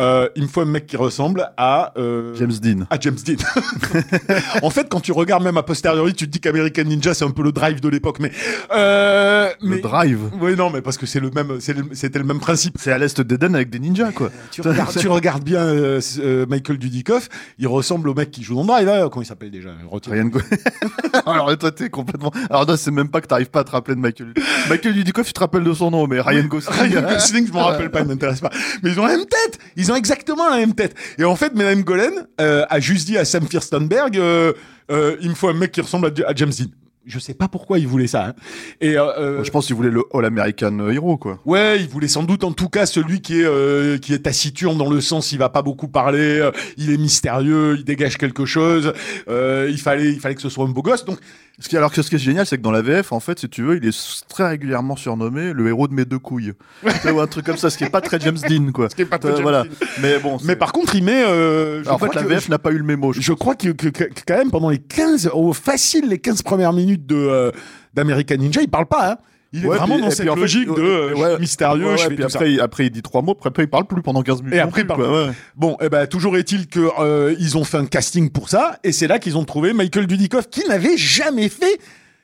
euh, 0.00 0.28
il 0.34 0.42
me 0.44 0.48
faut 0.48 0.62
un 0.62 0.64
mec 0.64 0.86
qui 0.86 0.96
ressemble 0.96 1.50
à 1.56 1.92
euh, 1.98 2.34
James 2.36 2.52
Dean. 2.62 2.86
à 2.90 2.98
James 2.98 3.16
Dean. 3.24 3.36
en 4.62 4.70
fait, 4.70 4.88
quand 4.88 5.00
tu 5.00 5.12
regardes 5.12 5.42
même 5.44 5.56
a 5.56 5.62
posteriori, 5.62 6.14
tu 6.14 6.26
te 6.26 6.30
dis 6.32 6.40
qu'American 6.40 6.84
Ninja 6.84 7.14
c'est 7.14 7.24
un 7.24 7.30
peu 7.30 7.42
le 7.42 7.52
drive 7.52 7.80
de 7.80 7.88
l'époque, 7.88 8.18
mais 8.20 8.32
euh, 8.74 9.50
Le 9.60 9.68
mais 9.68 9.78
Drive. 9.80 10.20
oui 10.40 10.56
non, 10.56 10.70
mais 10.70 10.80
parce 10.82 10.96
que 10.98 11.06
c'est 11.06 11.20
le 11.20 11.30
même, 11.30 11.58
le- 11.58 11.88
c'était 11.92 12.18
le 12.18 12.24
même 12.24 12.40
principe. 12.40 12.76
C'est 12.78 12.92
à 12.92 12.98
l'est 12.98 13.20
d'Eden 13.20 13.54
avec 13.54 13.70
des 13.70 13.78
ninjas, 13.78 14.12
quoi. 14.12 14.30
Tu 14.50 14.60
regardes, 14.62 14.96
tu 14.98 15.08
regardes 15.08 15.44
bien 15.44 15.60
euh, 15.60 16.00
euh, 16.20 16.46
Michael 16.48 16.78
Dudikoff, 16.78 17.28
il 17.58 17.68
ressemble 17.68 18.08
au 18.08 18.14
mec 18.14 18.30
qui 18.30 18.42
joue 18.42 18.54
dans 18.56 18.64
Drive. 18.64 18.88
Hein, 18.88 19.08
comment 19.10 19.22
il 19.22 19.26
s'appelle 19.26 19.50
déjà? 19.50 19.70
Ryan 20.08 20.24
Go- 20.26 20.40
Alors 21.26 21.56
toi 21.58 21.70
t'es 21.72 21.90
complètement. 21.90 22.32
Alors 22.48 22.66
non, 22.66 22.76
c'est 22.76 22.90
même 22.90 23.08
pas 23.08 23.20
que 23.20 23.26
t'arrives 23.26 23.50
pas 23.50 23.60
à 23.60 23.64
te 23.64 23.70
rappeler 23.70 23.94
de 23.94 24.00
Michael. 24.00 24.32
Michael 24.68 24.94
Dudikoff, 24.94 25.26
tu 25.26 25.32
te 25.32 25.40
rappelles 25.40 25.64
de 25.64 25.72
son 25.74 25.90
nom, 25.90 26.06
mais 26.06 26.20
Ryan 26.20 26.44
Gosling. 26.44 26.74
Ryan 26.80 27.02
Gosling, 27.12 27.46
je 27.46 27.52
m'en 27.52 27.64
rappelle 27.66 27.90
pas, 27.90 28.00
il 28.00 28.06
m'intéresse 28.08 28.40
pas. 28.40 28.50
Mais 28.82 28.90
ils 28.90 29.00
ont 29.00 29.04
la 29.06 29.16
même 29.16 29.26
tête. 29.26 29.58
Ils 29.76 29.89
ont 29.90 29.96
exactement 29.96 30.48
la 30.48 30.56
même 30.56 30.74
tête. 30.74 30.94
Et 31.18 31.24
en 31.24 31.36
fait, 31.36 31.54
Madame 31.54 31.82
Golen 31.82 32.26
euh, 32.40 32.64
a 32.68 32.80
juste 32.80 33.06
dit 33.06 33.18
à 33.18 33.24
Sam 33.24 33.46
Firstenberg, 33.48 34.16
euh, 34.16 34.52
euh, 34.90 35.16
il 35.20 35.30
me 35.30 35.34
faut 35.34 35.48
un 35.48 35.54
mec 35.54 35.72
qui 35.72 35.80
ressemble 35.80 36.06
à, 36.06 36.28
à 36.28 36.34
James 36.34 36.52
Dean. 36.56 36.66
Je 37.06 37.18
sais 37.18 37.34
pas 37.34 37.48
pourquoi 37.48 37.78
il 37.78 37.86
voulait 37.88 38.06
ça. 38.06 38.26
hein. 38.26 38.34
Et 38.80 38.96
euh, 38.98 39.06
euh, 39.18 39.44
Je 39.44 39.50
pense 39.50 39.66
qu'il 39.66 39.74
voulait 39.74 39.90
le 39.90 40.02
All 40.12 40.24
American 40.24 40.88
Hero, 40.90 41.16
quoi. 41.16 41.38
Ouais, 41.46 41.80
il 41.80 41.88
voulait 41.88 42.08
sans 42.08 42.22
doute 42.22 42.44
en 42.44 42.52
tout 42.52 42.68
cas 42.68 42.84
celui 42.86 43.20
qui 43.22 43.40
est 43.40 43.44
euh, 43.44 43.96
qui 43.98 44.12
est 44.12 44.18
taciturne 44.20 44.76
dans 44.76 44.90
le 44.90 45.00
sens 45.00 45.32
il 45.32 45.38
va 45.38 45.48
pas 45.48 45.62
beaucoup 45.62 45.88
parler, 45.88 46.38
euh, 46.40 46.50
il 46.76 46.90
est 46.92 46.98
mystérieux, 46.98 47.76
il 47.78 47.84
dégage 47.84 48.18
quelque 48.18 48.44
chose. 48.44 48.92
euh, 49.28 49.68
il 49.70 49.78
fallait 49.80 50.10
il 50.12 50.20
fallait 50.20 50.34
que 50.34 50.42
ce 50.42 50.50
soit 50.50 50.64
un 50.64 50.68
beau 50.68 50.82
gosse. 50.82 51.04
Donc 51.06 51.18
Ce 51.58 51.68
qui, 51.68 51.76
alors 51.76 51.92
que 51.92 52.00
ce 52.00 52.08
qui 52.08 52.16
est 52.16 52.18
génial, 52.18 52.46
c'est 52.46 52.56
que 52.56 52.62
dans 52.62 52.70
la 52.70 52.80
VF, 52.80 53.12
en 53.12 53.20
fait, 53.20 53.38
si 53.38 53.48
tu 53.48 53.62
veux, 53.62 53.76
il 53.76 53.86
est 53.86 54.24
très 54.30 54.48
régulièrement 54.48 54.96
surnommé 54.96 55.52
le 55.52 55.68
héros 55.68 55.88
de 55.88 55.94
mes 55.94 56.06
deux 56.06 56.18
couilles. 56.18 56.52
Vois, 56.82 57.22
un 57.22 57.26
truc 57.26 57.44
comme 57.44 57.58
ça, 57.58 57.68
ce 57.68 57.76
qui 57.76 57.84
est 57.84 57.90
pas 57.90 58.00
très 58.00 58.18
James 58.20 58.38
Dean, 58.48 58.72
quoi. 58.72 58.88
ce 58.88 58.94
qui 58.94 59.02
est 59.02 59.06
pas 59.06 59.18
très 59.18 59.30
Euh, 59.30 59.34
James 59.36 59.42
voilà. 59.42 59.64
Dean. 59.64 59.70
Mais 60.02 60.18
bon. 60.18 60.38
Mais 60.44 60.56
par 60.56 60.72
contre, 60.72 60.94
il 60.94 61.04
met. 61.04 61.22
Euh, 61.22 61.82
je 61.82 61.88
Alors, 61.88 61.94
en 62.02 62.06
fait, 62.06 62.14
la 62.14 62.22
VF 62.22 62.48
n'a 62.48 62.58
pas 62.58 62.70
eu 62.72 62.78
le 62.78 62.84
mémo. 62.84 63.12
je 63.12 63.20
Je 63.20 63.32
crois 63.34 63.54
que, 63.56 63.68
que- 63.70 63.88
que- 63.88 64.04
quand 64.26 64.38
même 64.38 64.50
pendant 64.50 64.70
les 64.70 64.78
15, 64.78 65.30
au 65.34 65.52
facile 65.52 66.08
les 66.08 66.18
15 66.18 66.40
premières 66.42 66.72
minutes 66.72 66.89
de 66.98 67.14
euh, 67.16 67.50
d'American 67.94 68.36
Ninja, 68.36 68.60
il 68.62 68.68
parle 68.70 68.86
pas. 68.86 69.12
Hein. 69.12 69.16
Il 69.52 69.64
est 69.64 69.66
vraiment 69.66 69.94
puis- 69.94 70.00
dans 70.02 70.06
et 70.08 70.10
cette 70.12 70.20
puis 70.20 70.28
en 70.30 70.34
fait, 70.36 70.40
logique 70.42 70.68
de 70.68 70.80
euh, 70.80 71.14
ouais, 71.14 71.38
mystérieux, 71.40 71.86
Ouais, 71.88 71.98
je 71.98 72.06
puis 72.08 72.22
après, 72.22 72.52
il- 72.52 72.60
après, 72.60 72.86
il 72.86 72.90
dit 72.90 73.02
trois 73.02 73.20
mots, 73.20 73.36
après, 73.44 73.64
il 73.64 73.68
parle 73.68 73.84
plus 73.86 74.00
pendant 74.00 74.22
15 74.22 74.42
minutes. 74.42 74.54
Et 74.54 74.80
il 74.80 74.86
parle 74.86 75.04
quoi. 75.04 75.30
Bon, 75.56 75.76
eh 75.80 75.88
ben 75.88 76.06
toujours 76.06 76.36
est-il 76.36 76.68
que 76.68 76.88
euh, 77.00 77.34
ils 77.40 77.58
ont 77.58 77.64
fait 77.64 77.78
un 77.78 77.86
casting 77.86 78.30
pour 78.30 78.48
ça, 78.48 78.78
et 78.84 78.92
c'est 78.92 79.08
là 79.08 79.18
qu'ils 79.18 79.36
ont 79.36 79.44
trouvé 79.44 79.72
Michael 79.72 80.06
Dudikoff, 80.06 80.48
qui 80.48 80.66
n'avait 80.68 80.96
jamais 80.96 81.48
fait 81.48 81.80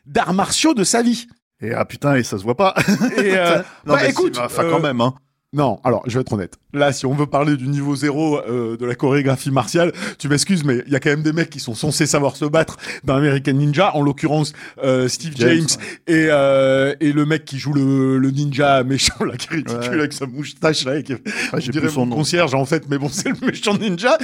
d'arts 0.07 0.35
martiaux 0.35 0.73
de 0.73 0.85
sa 0.85 1.03
vie. 1.03 1.27
Et 1.61 1.73
ah 1.73 1.85
putain, 1.85 2.15
et 2.15 2.23
ça 2.23 2.39
se 2.39 2.45
voit 2.45 2.57
pas. 2.57 2.75
Et 3.17 3.37
euh, 3.37 3.57
non, 3.87 3.95
bah, 3.95 3.99
mais 4.03 4.11
écoute, 4.11 4.39
enfin, 4.39 4.65
quand 4.71 4.81
même, 4.81 5.01
hein. 5.01 5.15
Non, 5.57 5.81
alors 5.85 6.03
je 6.07 6.15
vais 6.15 6.21
être 6.21 6.33
honnête. 6.35 6.59
Là, 6.75 6.93
si 6.93 7.07
on 7.07 7.15
veut 7.15 7.27
parler 7.27 7.57
du 7.57 7.67
niveau 7.67 7.97
zéro 7.97 8.39
euh, 8.39 8.77
de 8.77 8.85
la 8.85 8.95
chorégraphie 8.95 9.51
martiale, 9.51 9.91
tu 10.19 10.29
m'excuses, 10.29 10.63
mais 10.65 10.83
il 10.87 10.93
y 10.93 10.97
a 10.97 11.01
quand 11.01 11.09
même 11.11 11.23
des 11.23 11.33
mecs 11.33 11.49
qui 11.51 11.59
sont 11.61 11.75
censés 11.75 12.07
savoir 12.07 12.37
se 12.37 12.45
battre 12.45 12.77
dans 13.05 13.15
American 13.17 13.55
Ninja, 13.55 13.97
en 13.97 14.03
l'occurrence 14.03 14.53
euh, 14.85 15.09
Steve 15.09 15.33
James, 15.37 15.67
James, 15.67 15.67
et, 16.07 16.27
euh, 16.31 16.95
et 17.01 17.11
le 17.13 17.25
mec 17.25 17.47
qui 17.47 17.59
joue 17.59 17.73
le, 17.73 18.19
le 18.19 18.31
ninja 18.31 18.85
méchant 18.85 19.25
là, 19.25 19.37
qui 19.37 19.49
est 19.49 19.57
ridicule 19.57 19.79
Ouais. 19.81 19.99
avec 20.01 20.13
sa 20.13 20.27
moustache 20.27 20.85
là, 20.85 20.97
et 20.99 21.03
qui, 21.03 21.15
Ah, 21.15 21.59
je 21.59 21.61
j'ai 21.67 21.73
dirais 21.73 21.89
son 21.89 22.05
mon 22.05 22.17
concierge 22.17 22.55
en 22.55 22.67
fait, 22.67 22.85
mais 22.91 22.99
bon, 22.99 23.09
c'est 23.11 23.31
le 23.31 23.47
méchant 23.47 23.79
ninja. 23.79 24.19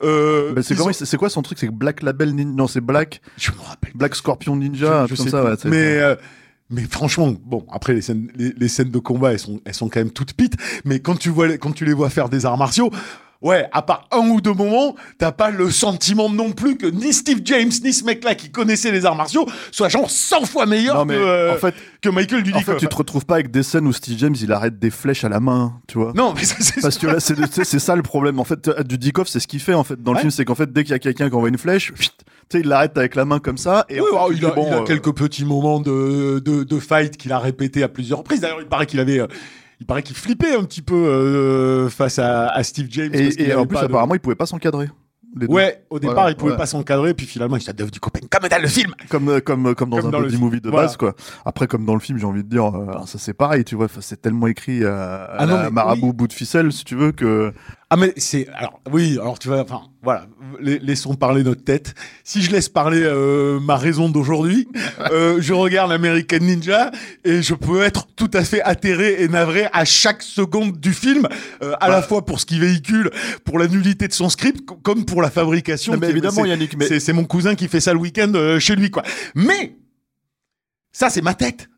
Bah, 0.00 0.62
c'est 0.62 1.16
quoi 1.16 1.28
son 1.30 1.42
truc? 1.42 1.58
C'est 1.58 1.70
Black 1.70 2.02
Label 2.02 2.34
Ninja 2.34 2.54
Non, 2.56 2.68
c'est 2.68 2.80
Black 2.80 3.20
Je 3.36 3.50
me 3.50 3.58
rappelle. 3.66 3.92
Black 3.94 4.14
Scorpion 4.14 4.54
Ninja, 4.56 5.06
je 5.08 5.14
truc 5.14 5.16
comme 5.18 5.26
sais 5.26 5.30
ça. 5.32 5.44
ouais, 5.44 5.54
c'est- 5.60 5.68
mais 5.68 6.00
mais 6.70 6.82
franchement, 6.82 7.34
bon, 7.44 7.64
après 7.70 7.94
les 7.94 8.02
scènes, 8.02 8.30
les, 8.36 8.68
scènes 8.68 8.90
de 8.90 8.98
combat, 8.98 9.32
elles 9.32 9.38
sont, 9.38 9.60
elles 9.64 9.74
sont 9.74 9.88
quand 9.88 10.00
même 10.00 10.10
toutes 10.10 10.34
pites. 10.34 10.56
Mais 10.84 11.00
quand 11.00 11.16
tu 11.16 11.30
vois, 11.30 11.48
quand 11.56 11.72
tu 11.72 11.86
les 11.86 11.94
vois 11.94 12.10
faire 12.10 12.28
des 12.28 12.44
arts 12.44 12.58
martiaux, 12.58 12.90
Ouais, 13.40 13.68
à 13.70 13.82
part 13.82 14.08
un 14.10 14.28
ou 14.30 14.40
deux 14.40 14.52
moments, 14.52 14.96
t'as 15.16 15.30
pas 15.30 15.50
le 15.50 15.70
sentiment 15.70 16.28
non 16.28 16.50
plus 16.50 16.76
que 16.76 16.86
ni 16.86 17.12
Steve 17.12 17.40
James 17.44 17.70
ni 17.84 17.92
ce 17.92 18.04
mec-là 18.04 18.34
qui 18.34 18.50
connaissait 18.50 18.90
les 18.90 19.06
arts 19.06 19.14
martiaux 19.14 19.46
soit 19.70 19.88
genre 19.88 20.10
100 20.10 20.44
fois 20.46 20.66
meilleur 20.66 20.96
Non, 20.96 21.04
mais 21.04 21.14
que, 21.14 21.20
euh, 21.20 21.54
en 21.54 21.56
fait, 21.56 21.72
que 22.02 22.08
Michael 22.08 22.40
en 22.40 22.42
Dudikoff. 22.42 22.64
fait, 22.64 22.76
tu 22.78 22.88
te 22.88 22.96
retrouves 22.96 23.24
pas 23.26 23.34
avec 23.34 23.52
des 23.52 23.62
scènes 23.62 23.86
où 23.86 23.92
Steve 23.92 24.18
James 24.18 24.34
il 24.40 24.50
arrête 24.50 24.80
des 24.80 24.90
flèches 24.90 25.22
à 25.22 25.28
la 25.28 25.38
main, 25.38 25.74
tu 25.86 25.98
vois. 25.98 26.12
Non, 26.16 26.34
mais 26.34 26.42
ça, 26.42 26.56
c'est 26.58 26.80
Parce 26.80 26.98
que 26.98 27.06
là, 27.06 27.20
c'est 27.20 27.78
ça 27.78 27.94
le 27.94 28.02
problème. 28.02 28.40
En 28.40 28.44
fait, 28.44 28.68
Dudikoff, 28.84 29.28
c'est 29.28 29.38
ce 29.38 29.46
qu'il 29.46 29.60
fait 29.60 29.74
en 29.74 29.84
fait 29.84 30.02
dans 30.02 30.14
le 30.14 30.18
film, 30.18 30.32
c'est 30.32 30.44
qu'en 30.44 30.56
fait, 30.56 30.72
dès 30.72 30.82
qu'il 30.82 30.92
y 30.92 30.96
a 30.96 30.98
quelqu'un 30.98 31.28
qui 31.28 31.34
envoie 31.36 31.48
une 31.48 31.58
flèche, 31.58 31.92
tu 31.96 32.06
sais, 32.50 32.60
il 32.60 32.66
l'arrête 32.66 32.98
avec 32.98 33.14
la 33.14 33.24
main 33.24 33.38
comme 33.38 33.58
ça. 33.58 33.86
Et 33.88 34.00
en 34.00 34.04
Oui, 34.04 34.08
fait, 34.10 34.34
tu 34.34 34.40
il, 34.40 34.46
a, 34.46 34.50
bon, 34.50 34.66
il 34.66 34.72
a 34.72 34.76
euh, 34.78 34.84
quelques 34.84 35.14
petits 35.14 35.44
moments 35.44 35.78
de, 35.78 36.40
de, 36.44 36.64
de 36.64 36.78
fight 36.80 37.16
qu'il 37.16 37.32
a 37.32 37.38
répété 37.38 37.84
à 37.84 37.88
plusieurs 37.88 38.18
reprises. 38.18 38.40
D'ailleurs, 38.40 38.60
il 38.60 38.66
paraît 38.66 38.86
qu'il 38.86 38.98
avait, 38.98 39.20
euh, 39.20 39.26
il 39.80 39.86
paraît 39.86 40.02
qu'il 40.02 40.16
flippait 40.16 40.54
un 40.54 40.64
petit 40.64 40.82
peu 40.82 40.94
euh, 40.96 41.88
face 41.88 42.18
à, 42.18 42.48
à 42.48 42.62
Steve 42.62 42.86
James. 42.90 43.10
parce 43.12 43.36
Et, 43.38 43.54
en 43.54 43.66
plus, 43.66 43.78
de- 43.78 43.84
apparemment, 43.84 44.14
il 44.14 44.20
pouvait 44.20 44.34
pas 44.36 44.46
s'encadrer. 44.46 44.88
Ouais, 45.46 45.84
au 45.90 45.98
départ, 46.00 46.14
Voilà, 46.14 46.30
il 46.30 46.36
pouvait 46.36 46.52
ouais. 46.52 46.56
pas 46.56 46.66
s'encadrer, 46.66 47.12
puis 47.12 47.26
finalement, 47.26 47.56
il 47.56 47.62
s'est 47.62 47.72
devenu 47.74 47.90
du 47.92 48.00
copain, 48.00 48.20
comme 48.30 48.48
dans 48.48 48.62
le 48.62 48.66
film. 48.66 48.92
Comme, 49.10 49.28
euh, 49.28 49.40
comme, 49.40 49.74
comme 49.74 49.90
dans 49.90 49.98
Comme 49.98 50.06
un 50.14 50.22
dans 50.22 50.28
film. 50.28 50.40
movie 50.40 50.60
de 50.60 50.70
Voilà. 50.70 50.86
base, 50.86 50.96
quoi. 50.96 51.14
Après, 51.44 51.66
comme 51.66 51.84
dans 51.84 51.92
le 51.94 52.00
film, 52.00 52.18
j'ai 52.18 52.24
envie 52.24 52.42
de 52.42 52.48
dire, 52.48 52.64
euh, 52.64 53.04
ça 53.06 53.18
c'est 53.18 53.34
pareil, 53.34 53.62
tu 53.62 53.76
vois, 53.76 53.88
c'est 54.00 54.20
tellement 54.20 54.46
écrit 54.46 54.82
euh, 54.82 54.90
à 55.26 55.36
Ah 55.38 55.46
non, 55.46 55.56
la 55.56 55.64
mais 55.64 55.70
marabout 55.70 56.06
oui. 56.08 56.12
bout 56.14 56.28
de 56.28 56.32
ficelle, 56.32 56.72
si 56.72 56.82
tu 56.84 56.96
veux, 56.96 57.12
que. 57.12 57.52
Ah 57.90 57.96
mais 57.96 58.12
c'est 58.18 58.46
alors 58.54 58.80
oui 58.92 59.16
alors 59.18 59.38
tu 59.38 59.48
vas 59.48 59.62
enfin 59.62 59.80
voilà. 60.02 60.26
Laissons 60.60 61.14
parler 61.14 61.42
notre 61.42 61.64
tête. 61.64 61.94
Si 62.24 62.42
je 62.42 62.50
laisse 62.52 62.68
parler 62.68 63.00
euh, 63.02 63.58
ma 63.60 63.76
raison 63.76 64.08
d'aujourd'hui 64.10 64.68
euh, 65.10 65.40
je 65.40 65.52
regarde 65.54 65.90
American 65.90 66.38
Ninja 66.40 66.90
et 67.24 67.40
je 67.42 67.54
peux 67.54 67.82
être 67.82 68.06
tout 68.14 68.30
à 68.34 68.44
fait 68.44 68.60
atterré 68.62 69.22
et 69.22 69.28
navré 69.28 69.68
à 69.72 69.84
chaque 69.86 70.22
seconde 70.22 70.78
du 70.78 70.92
film 70.92 71.28
euh, 71.62 71.72
à 71.80 71.88
la 71.88 72.02
fois 72.02 72.24
pour 72.26 72.40
ce 72.40 72.46
qu'il 72.46 72.60
véhicule 72.60 73.10
pour 73.44 73.58
la 73.58 73.66
nullité 73.68 74.06
de 74.06 74.12
son 74.12 74.28
script 74.28 74.66
co- 74.66 74.76
comme 74.76 75.04
pour 75.06 75.22
la 75.22 75.30
fabrication 75.30 75.94
Non, 75.94 75.98
mais 76.00 76.10
évidemment, 76.10 76.44
Yannick, 76.44 76.76
mais- 76.76 76.86
c'est 76.88 77.00
c'est 77.00 77.12
mon 77.14 77.24
cousin 77.24 77.54
qui 77.54 77.68
fait 77.68 77.80
ça 77.80 77.92
le 77.94 77.98
week-end 78.00 78.32
euh, 78.34 78.58
chez 78.58 78.76
lui 78.76 78.90
quoi. 78.90 79.02
Mais 79.34 79.76
ça 80.92 81.08
c'est 81.10 81.22
ma 81.22 81.34
tête 81.34 81.68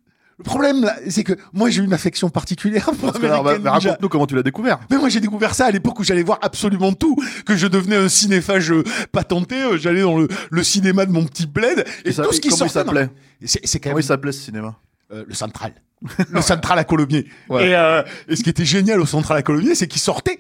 le 0.41 0.45
problème 0.45 0.91
c'est 1.09 1.23
que 1.23 1.35
moi 1.53 1.69
j'ai 1.71 1.83
une 1.83 1.93
affection 1.93 2.31
particulière 2.31 2.85
pour 2.87 2.97
Parce 3.13 3.19
que, 3.19 3.27
alors, 3.27 3.41
American 3.47 3.63
bah, 3.63 3.71
Ninja 3.75 3.89
raconte-nous 3.91 4.09
comment 4.09 4.27
tu 4.27 4.35
l'as 4.35 4.43
découvert. 4.43 4.81
mais 4.91 4.97
moi 4.97 5.09
j'ai 5.11 5.21
découvert 5.21 5.55
ça 5.55 5.67
à 5.67 5.71
l'époque 5.71 5.99
où 6.01 6.03
j'allais 6.05 6.23
voir 6.23 6.39
absolument 6.43 6.93
tout, 6.95 7.15
que 7.45 7.57
je 7.57 7.67
devenais 7.67 7.97
un 7.97 8.09
cinéphage 8.09 8.73
euh, 8.73 8.83
patenté, 9.13 9.55
euh, 9.63 9.77
j'allais 9.79 10.01
dans 10.03 10.17
le, 10.19 10.29
le 10.51 10.65
cinéma 10.65 11.05
de 11.07 11.13
mon 11.13 11.25
petit 11.27 11.47
bled 11.47 11.85
et 12.05 12.13
ça- 12.13 12.23
tout 12.25 12.33
ce 12.33 12.41
qui 12.41 12.49
comment 12.49 12.65
il 12.65 12.71
sortait. 12.71 12.89
s'appelait 12.89 13.11
C'est 13.45 13.81
Comment 13.81 13.97
même 13.97 14.03
il 14.03 14.07
s'appelait 14.07 14.33
ce 14.33 14.41
cinéma 14.41 14.77
euh, 15.13 15.25
le 15.27 15.35
central, 15.35 15.73
le 16.31 16.41
central 16.41 16.79
à 16.79 16.85
Colomiers. 16.85 17.27
Ouais. 17.49 17.69
Et, 17.69 17.75
euh, 17.75 18.03
et 18.29 18.37
ce 18.37 18.43
qui 18.43 18.49
était 18.51 18.65
génial 18.65 19.01
au 19.01 19.07
central 19.07 19.37
à 19.39 19.43
Colomiers, 19.43 19.75
c'est 19.75 19.89
qu'il 19.89 20.01
sortait 20.01 20.39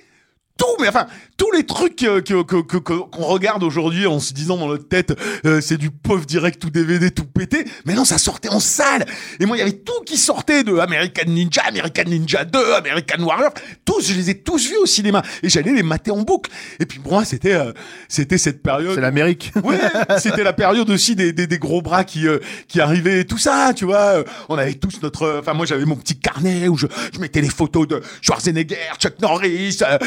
tout, 0.60 0.76
mais 0.80 0.88
enfin 0.88 1.06
tous 1.36 1.50
les 1.52 1.64
trucs 1.64 2.02
euh, 2.02 2.20
que 2.20 2.42
que- 2.42 2.62
que- 2.62 2.78
qu'on 2.78 3.24
regarde 3.24 3.62
aujourd'hui 3.62 4.06
en 4.06 4.20
se 4.20 4.34
disant 4.34 4.56
dans 4.58 4.68
notre 4.68 4.86
tête, 4.88 5.14
euh, 5.46 5.60
c'est 5.62 5.78
du 5.78 5.90
pauvre 5.90 6.26
direct 6.26 6.62
ou 6.64 6.70
DVD 6.70 7.10
tout 7.10 7.24
pété. 7.24 7.64
Mais 7.86 7.94
non, 7.94 8.04
ça 8.04 8.18
sortait 8.18 8.50
en 8.50 8.60
salle. 8.60 9.06
Et 9.40 9.46
moi, 9.46 9.56
il 9.56 9.60
y 9.60 9.62
avait 9.62 9.72
tout 9.72 10.02
qui 10.04 10.18
sortait 10.18 10.62
de 10.62 10.76
American 10.76 11.28
Ninja, 11.28 11.62
American 11.66 12.04
Ninja 12.06 12.44
2, 12.44 12.74
American 12.74 13.22
Warrior. 13.24 13.50
Tous, 13.86 14.06
je 14.06 14.12
les 14.14 14.28
ai 14.30 14.34
tous 14.42 14.68
vus 14.68 14.76
au 14.76 14.86
cinéma 14.86 15.22
et 15.42 15.48
j'allais 15.48 15.72
les 15.72 15.82
mater 15.82 16.10
en 16.10 16.20
boucle. 16.22 16.50
Et 16.78 16.84
puis 16.86 16.98
pour 16.98 17.12
moi, 17.12 17.24
c'était 17.24 17.54
euh, 17.54 17.72
c'était 18.08 18.36
cette 18.38 18.62
période. 18.62 18.94
C'est 18.94 19.00
l'Amérique. 19.00 19.52
Ouais, 19.64 19.78
c'était 20.18 20.44
la 20.44 20.52
période 20.52 20.90
aussi 20.90 21.16
des, 21.16 21.32
des, 21.32 21.46
des 21.46 21.58
gros 21.58 21.80
bras 21.80 22.04
qui 22.04 22.26
euh, 22.28 22.38
qui 22.68 22.80
arrivaient 22.82 23.20
et 23.20 23.24
tout 23.24 23.38
ça, 23.38 23.72
tu 23.74 23.86
vois. 23.86 24.18
Euh, 24.18 24.24
On 24.50 24.58
avait 24.58 24.74
tous 24.74 25.00
notre, 25.02 25.22
euh, 25.22 25.40
enfin 25.40 25.54
moi 25.54 25.64
j'avais 25.64 25.84
mon 25.86 25.96
petit 25.96 26.18
carnet 26.18 26.68
où 26.68 26.76
je, 26.76 26.86
je 27.14 27.18
mettais 27.20 27.40
les 27.40 27.48
photos 27.48 27.88
de 27.88 28.02
Schwarzenegger, 28.20 28.76
Chuck 28.98 29.18
Norris 29.20 29.78
euh, 29.82 29.98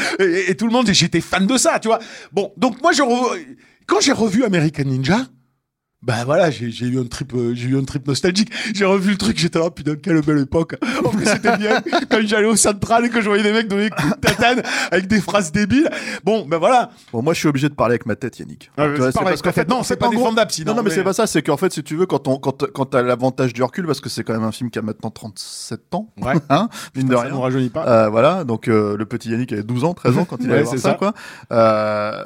et, 0.50 0.54
tout 0.56 0.66
le 0.66 0.72
monde 0.72 0.88
j'étais 0.92 1.20
fan 1.20 1.46
de 1.46 1.56
ça, 1.56 1.78
tu 1.78 1.88
vois. 1.88 1.98
Bon, 2.32 2.52
donc 2.56 2.80
moi 2.82 2.92
je 2.92 3.02
re- 3.02 3.38
quand 3.86 4.00
j'ai 4.00 4.12
revu 4.12 4.44
American 4.44 4.84
Ninja. 4.84 5.26
Ben 6.04 6.22
voilà, 6.26 6.50
j'ai 6.50 6.66
eu 6.86 7.00
un 7.00 7.04
trip, 7.06 7.32
euh, 7.34 7.54
j'ai 7.54 7.68
eu 7.68 7.78
un 7.78 7.84
trip 7.84 8.06
nostalgique. 8.06 8.50
J'ai 8.74 8.84
revu 8.84 9.12
le 9.12 9.16
truc, 9.16 9.38
j'étais 9.38 9.58
là, 9.58 9.70
putain, 9.70 9.94
quelle 9.96 10.20
belle 10.20 10.40
époque. 10.40 10.76
En 11.02 11.08
plus, 11.08 11.24
c'était 11.24 11.56
bien 11.56 11.80
quand 12.10 12.18
j'allais 12.26 12.46
au 12.46 12.56
central 12.56 13.06
et 13.06 13.08
que 13.08 13.22
je 13.22 13.26
voyais 13.28 13.42
des 13.42 13.52
mecs 13.52 13.68
donner 13.68 13.84
des 13.84 13.90
coups 13.90 14.10
de 14.14 14.20
tatane 14.20 14.62
avec 14.90 15.06
des 15.06 15.20
phrases 15.22 15.50
débiles. 15.50 15.88
Bon, 16.22 16.44
ben 16.46 16.58
voilà. 16.58 16.90
Bon, 17.10 17.22
moi, 17.22 17.32
je 17.32 17.38
suis 17.38 17.48
obligé 17.48 17.70
de 17.70 17.74
parler 17.74 17.92
avec 17.94 18.04
ma 18.04 18.16
tête, 18.16 18.38
Yannick. 18.38 18.70
Ah, 18.76 18.86
c'est 18.98 19.12
pareil, 19.14 19.38
qu'en 19.42 19.52
fait. 19.52 19.66
Non, 19.68 19.82
c'est 19.82 19.96
pas 19.96 20.08
gros- 20.08 20.16
défendable, 20.18 20.50
sinon, 20.50 20.72
Non, 20.72 20.76
non, 20.76 20.82
mais, 20.82 20.90
mais- 20.90 20.94
c'est 20.96 21.04
pas 21.04 21.14
ça. 21.14 21.26
C'est 21.26 21.40
qu'en 21.42 21.56
fait, 21.56 21.72
si 21.72 21.82
tu 21.82 21.96
veux, 21.96 22.04
quand 22.04 22.28
on, 22.28 22.36
quand, 22.36 22.66
quand 22.72 22.84
t'as 22.84 23.00
l'avantage 23.00 23.54
du 23.54 23.62
recul, 23.62 23.86
parce 23.86 24.00
que 24.02 24.10
c'est 24.10 24.24
quand 24.24 24.34
même 24.34 24.44
un 24.44 24.52
film 24.52 24.68
qui 24.70 24.78
a 24.78 24.82
maintenant 24.82 25.08
37 25.10 25.94
ans, 25.94 26.10
Ouais. 26.20 26.34
hein, 26.50 26.68
mine 26.94 27.08
de 27.08 27.14
Ça 27.14 27.22
rien. 27.22 27.30
nous 27.30 27.40
rajeunit 27.40 27.70
pas. 27.70 27.86
Euh, 27.88 28.08
voilà, 28.10 28.44
donc 28.44 28.68
euh, 28.68 28.94
le 28.98 29.06
petit 29.06 29.30
Yannick 29.30 29.52
avait 29.54 29.62
12 29.62 29.84
ans, 29.84 29.94
13 29.94 30.18
ans 30.18 30.26
quand 30.26 30.36
il 30.40 30.48
Ouais, 30.48 30.52
allait 30.56 30.62
voir 30.64 30.74
ça, 30.76 30.90
ça. 30.90 30.94
quoi. 30.96 31.14
Euh, 31.50 32.24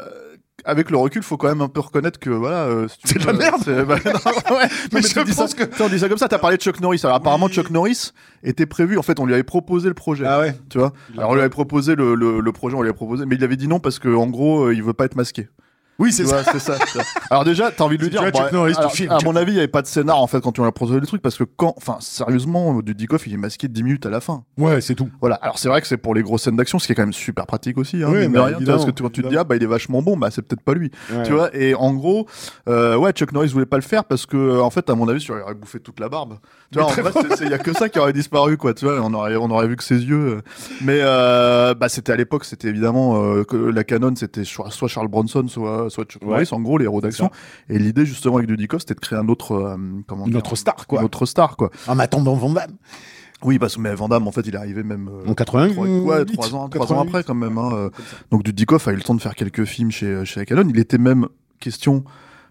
avec 0.65 0.91
le 0.91 0.97
recul, 0.97 1.23
faut 1.23 1.37
quand 1.37 1.49
même 1.49 1.61
un 1.61 1.69
peu 1.69 1.81
reconnaître 1.81 2.19
que 2.19 2.31
voilà, 2.31 2.65
euh, 2.65 2.88
si 2.88 2.99
tu 2.99 3.09
C'est 3.09 3.19
de 3.21 3.27
la 3.27 3.33
merde. 3.33 3.62
bah, 3.87 3.97
non, 4.05 4.57
ouais, 4.57 4.65
Mais 4.93 5.03
je 5.03 5.09
dis 5.25 5.33
pense 5.35 5.50
ça, 5.50 5.67
que- 5.67 5.83
on 5.83 5.88
dit 5.88 5.99
ça 5.99 6.09
comme 6.09 6.19
ça. 6.19 6.29
T'as 6.29 6.38
parlé 6.38 6.57
de 6.57 6.62
Chuck 6.62 6.81
Norris. 6.81 7.00
Alors 7.05 7.17
apparemment, 7.17 7.47
Oui. 7.47 7.53
Chuck 7.53 7.71
Norris 7.71 8.12
était 8.43 8.67
prévu. 8.67 8.99
En 8.99 9.03
fait, 9.03 9.21
on 9.21 9.27
lui 9.27 9.35
avait 9.35 9.43
proposé 9.45 9.88
le 9.88 9.95
projet. 9.95 10.25
Ah 10.27 10.41
ouais. 10.41 10.55
Tu 10.69 10.79
vois. 10.79 10.93
Il 11.15 11.19
Alors 11.19 11.31
on 11.31 11.35
lui 11.35 11.41
avait 11.41 11.50
proposé 11.50 11.95
le, 11.95 12.15
le, 12.15 12.41
le 12.41 12.53
projet, 12.53 12.77
on 12.77 12.83
lui 12.83 12.88
avait 12.88 12.97
proposé, 12.97 13.25
mais 13.27 13.37
il 13.37 13.45
avait 13.45 13.57
dit 13.57 13.69
non 13.69 13.81
parce 13.81 13.99
que 13.99 14.09
en 14.15 14.27
gros, 14.27 14.65
euh, 14.67 14.75
il 14.75 14.83
veut 14.83 14.93
pas 14.95 15.05
être 15.05 15.17
masqué. 15.17 15.49
Oui, 15.99 16.12
c'est 16.12 16.26
ça. 16.26 16.43
c'est 16.45 16.59
ça. 16.61 16.76
Alors 17.31 17.45
déjà, 17.45 17.71
t'as 17.71 17.85
envie 17.85 17.99
de 17.99 18.05
tu 18.05 18.11
dire. 18.11 18.21
vois 18.23 18.31
Chuck 18.31 18.52
Norris, 18.52 18.73
tu 18.75 18.78
alors, 18.78 18.93
filmes, 18.93 19.11
à 19.11 19.19
mon 19.25 19.35
avis, 19.37 19.52
il 19.52 19.57
y 19.57 19.59
avait 19.59 19.67
pas 19.69 19.83
de 19.83 19.87
scénar 19.87 20.21
en 20.21 20.26
fait 20.26 20.40
quand 20.40 20.57
lui 20.57 20.64
as 20.64 20.71
proposé 20.73 21.00
le 21.00 21.07
truc 21.07 21.23
parce 21.23 21.37
que 21.37 21.45
quand, 21.45 21.75
enfin, 21.76 21.97
sérieusement, 22.00 22.81
Dudikoff, 22.81 23.26
il 23.26 23.35
est 23.35 23.37
masqué 23.38 23.69
10 23.69 23.83
minutes 23.83 24.07
à 24.07 24.11
la 24.11 24.21
fin. 24.21 24.45
Ouais, 24.59 24.81
c'est 24.81 24.95
tout. 24.95 25.09
Voilà. 25.21 25.37
Alors 25.37 25.59
c'est 25.59 25.69
vrai 25.69 25.81
que 25.81 25.87
c'est 25.87 25.97
pour 25.97 26.14
les 26.14 26.23
grosses 26.23 26.43
scènes 26.43 26.57
d'action, 26.57 26.78
ce 26.78 26.87
qui 26.87 26.93
est 26.93 26.95
quand 26.95 27.02
même 27.02 27.12
super 27.12 27.47
pratique 27.47 27.78
aussi. 27.78 28.02
Hein, 28.02 28.11
de 28.12 28.28
bah, 28.28 28.45
rien, 28.47 28.59
parce 28.64 28.85
que 28.85 28.90
tu- 28.93 29.02
quand 29.02 29.11
tu 29.11 29.23
te 29.23 29.28
dis 29.28 29.37
ah 29.37 29.45
bah 29.45 29.57
il 29.57 29.62
est 29.62 29.67
vachement 29.67 30.00
bon, 30.02 30.17
bah 30.17 30.28
c'est 30.31 30.43
peut-être 30.43 30.62
pas 30.62 30.75
lui. 30.75 30.90
Ouais. 31.12 31.23
Tu 31.25 31.33
vois. 31.33 31.55
Et 31.55 31.75
en 31.75 31.93
gros, 31.95 32.26
euh, 32.69 32.97
ouais, 32.97 33.12
Chuck 33.12 33.33
Norris 33.33 33.49
voulait 33.49 33.67
pas 33.67 33.76
le 33.76 33.83
faire 33.83 34.05
parce 34.05 34.26
que 34.26 34.37
euh, 34.37 34.62
en 34.62 34.71
fait, 34.71 34.88
à 34.90 34.95
mon 34.95 35.09
avis, 35.09 35.23
il 35.25 35.33
aurait 35.33 35.55
bouffé 35.55 35.81
toute 35.81 35.99
la 36.00 36.09
barbe. 36.09 36.38
Tu 36.71 36.78
vois, 36.78 36.88
en 36.88 36.90
vrai, 36.93 37.11
il 37.40 37.49
y 37.50 37.55
a 37.55 37.59
que 37.59 37.73
ça 37.73 37.88
qui 37.88 37.99
aurait 37.99 38.12
disparu, 38.12 38.57
quoi. 38.57 38.75
Tu 38.75 38.85
vois, 38.85 39.00
on 39.02 39.12
aurait, 39.14 39.37
on 39.37 39.50
aurait 39.50 39.67
vu 39.69 39.76
que 39.76 39.85
ses 39.85 40.02
yeux. 40.05 40.37
euh. 40.37 40.40
Mais 40.83 41.00
euh, 41.02 41.75
bah 41.75 41.88
c'était 41.88 42.12
à 42.12 42.17
l'époque, 42.17 42.45
c'était 42.45 42.69
évidemment 42.69 43.23
euh, 43.23 43.45
que 43.45 43.57
la 43.57 43.85
canon, 43.85 44.14
c'était 44.14 44.45
soit 44.45 44.71
Charles 44.88 45.09
Bronson, 45.09 45.47
soit 45.49 45.88
soit 45.90 46.04
Chuck 46.04 46.23
Ouais. 46.23 46.28
Norris, 46.30 46.49
en 46.52 46.61
gros 46.61 46.78
les 46.78 46.85
héros 46.85 47.00
d'action. 47.00 47.30
Et 47.68 47.78
l'idée 47.78 48.04
justement 48.07 48.37
avec 48.37 48.49
Dudikoff, 48.49 48.80
c'était 48.80 48.95
de 48.95 49.00
créer 49.00 49.18
un 49.18 49.28
autre, 49.28 49.52
euh, 49.52 49.76
comment 50.07 50.25
Une 50.26 50.30
dire, 50.33 50.38
autre 50.38 50.57
star, 50.57 50.87
quoi. 50.87 51.00
une 51.00 51.04
autre 51.07 51.26
star, 51.26 51.57
quoi. 51.57 51.71
En 51.87 51.99
attendant 51.99 52.35
Van 52.35 52.50
Damme. 52.50 52.76
Oui, 53.45 53.59
parce 53.61 53.76
que 53.76 53.80
mais 53.80 53.95
Van 53.95 54.09
Damme, 54.09 54.26
en 54.26 54.33
fait, 54.33 54.40
il 54.47 54.54
est 54.54 54.59
arrivé 54.59 54.83
même. 54.83 55.09
euh, 55.09 55.30
En 55.30 55.35
88. 55.35 55.75
Trois, 55.75 55.87
ouais, 55.87 56.25
trois 56.25 56.54
ans, 56.57 56.68
trois 56.68 56.92
ans 56.92 57.00
après 57.00 57.23
quand 57.23 57.35
même. 57.37 57.57
Hein. 57.59 57.71
euh. 57.73 57.90
Donc 58.33 58.42
Dudikoff 58.42 58.88
a 58.88 58.92
eu 58.92 58.97
le 58.97 59.02
temps 59.02 59.14
de 59.14 59.21
faire 59.21 59.35
quelques 59.37 59.64
films 59.64 59.90
chez, 59.92 60.25
chez 60.25 60.45
Canon. 60.45 60.66
Il 60.68 60.78
était 60.78 60.99
même 60.99 61.28
question 61.61 62.04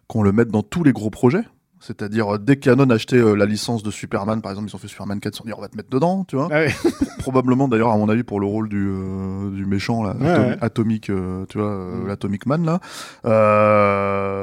qu'on 0.08 0.24
le 0.24 0.32
mette 0.32 0.48
dans 0.50 0.63
tous 0.63 0.84
les 0.84 0.94
gros 0.94 1.10
projets. 1.10 1.44
C'est-à-dire, 1.79 2.36
euh, 2.36 2.38
dès 2.39 2.55
que 2.55 2.62
Canon 2.62 2.89
achetait 2.89 3.17
euh, 3.17 3.36
la 3.36 3.46
licence 3.46 3.84
de 3.84 3.91
Superman, 3.91 4.41
par 4.41 4.51
exemple, 4.51 4.69
ils 4.69 4.75
ont 4.75 4.79
fait 4.79 4.88
Superman 4.88 5.19
4, 5.19 5.31
ils 5.31 5.36
se 5.36 5.38
sont 5.39 5.46
dit, 5.48 5.53
on 5.55 5.62
va 5.62 5.67
te 5.67 5.77
mettre 5.77 5.89
dedans, 5.89 6.24
tu 6.27 6.36
vois. 6.36 6.48
Ah 6.51 6.55
ouais. 6.62 6.74
Probablement, 7.19 7.67
d'ailleurs, 7.67 7.91
à 7.91 7.98
mon 7.98 8.10
avis, 8.10 8.24
pour 8.24 8.39
le 8.39 8.46
rôle 8.48 8.67
du, 8.69 8.88
euh, 8.89 9.50
du 9.51 9.65
méchant, 9.65 10.01
là, 10.03 10.15
Ouais, 10.19 10.25
Atom- 10.27 10.48
ouais. 10.50 10.57
Atomic, 10.62 11.10
euh, 11.10 11.46
tu 11.50 11.57
vois, 11.60 11.72
Mm. 11.75 12.07
l'Atomic 12.07 12.46
Man, 12.46 12.65
là. 12.65 12.79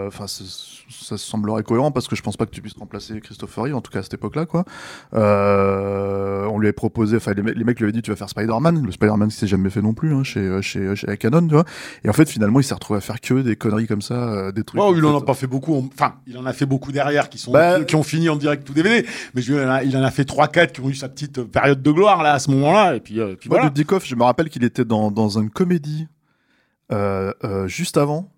Enfin, 0.09 0.27
ça 0.27 1.17
semblerait 1.17 1.63
cohérent 1.63 1.91
parce 1.91 2.09
que 2.09 2.15
je 2.17 2.23
pense 2.23 2.37
pas 2.37 2.47
que 2.47 2.51
tu 2.51 2.61
puisses 2.61 2.77
remplacer 2.79 3.21
Christopher 3.21 3.65
Reeve, 3.65 3.75
en 3.77 3.81
tout 3.81 3.91
cas 3.91 4.01
à 4.01 4.03
cette 4.03 4.15
époque-là, 4.15 4.47
quoi. 4.47 4.65
On 5.13 6.59
lui 6.59 6.67
avait 6.67 6.73
proposé, 6.73 7.17
enfin, 7.17 7.33
les, 7.35 7.43
me- 7.43 7.53
les 7.53 7.65
mecs 7.65 7.79
lui 7.79 7.85
avaient 7.85 7.93
dit, 7.93 8.03
tu 8.03 8.11
vas 8.11 8.17
faire 8.17 8.29
Spider-Man. 8.29 8.85
Le 8.85 8.93
Spider-Man 8.93 9.29
qui 9.29 9.37
s'est 9.37 9.47
jamais 9.47 9.71
fait 9.71 9.83
non 9.83 9.95
plus, 9.95 10.15
hein, 10.15 10.23
chez, 10.23 10.61
chez, 10.63 10.95
chez 10.95 11.17
Canon, 11.17 11.47
tu 11.47 11.55
vois. 11.55 11.65
Et 12.05 12.09
en 12.09 12.13
fait, 12.13 12.29
finalement, 12.29 12.61
il 12.61 12.65
s'est 12.65 12.75
retrouvé 12.75 12.99
à 12.99 13.01
faire 13.01 13.21
que 13.21 13.35
des 13.35 13.57
conneries 13.57 13.87
comme 13.87 14.03
ça, 14.03 14.53
des 14.53 14.63
trucs. 14.65 14.81
Oh, 14.81 14.95
il 14.97 15.05
en 15.05 15.15
en 15.15 15.19
a 15.19 15.25
pas 15.25 15.35
fait 15.35 15.47
beaucoup. 15.47 15.75
en- 15.75 15.89
Enfin, 15.93 16.15
il 16.27 16.37
en 16.39 16.47
a 16.47 16.53
fait 16.53 16.67
beaucoup 16.67 16.93
derrière 16.93 17.24
qui 17.29 17.39
sont 17.39 17.53
Bah- 17.53 17.83
qui 17.85 17.97
ont 17.97 18.03
fini 18.03 18.29
en 18.29 18.37
direct 18.37 18.69
ou 18.69 18.73
DVD. 18.73 19.07
Mais 19.35 19.43
je, 19.43 19.55
il 19.85 19.97
en 19.97 20.03
a- 20.03 20.11
fait 20.11 20.25
3-4 20.25 20.73
qui 20.73 20.81
ont 20.81 20.89
eu 20.89 20.95
sa 20.95 21.09
petite 21.09 21.43
période 21.43 21.83
de 21.83 21.91
gloire 21.91 22.23
là 22.23 22.33
à 22.35 22.39
ce 22.39 22.51
moment-là. 22.51 22.97
Et 22.97 23.01
puis, 23.01 23.21
euh, 23.21 23.35
puis 23.39 23.49
Moi, 23.49 23.59
voilà. 23.59 23.71
Dudikoff, 23.71 24.07
je 24.07 24.15
me 24.15 24.23
rappelle 24.25 24.49
qu'il 24.49 24.65
était 24.65 24.85
dans, 24.85 25.11
dans 25.11 25.39
une 25.39 25.51
comédie 25.51 26.07
euh, 26.93 27.33
euh, 27.45 27.67
juste 27.67 27.97
avant 27.97 28.31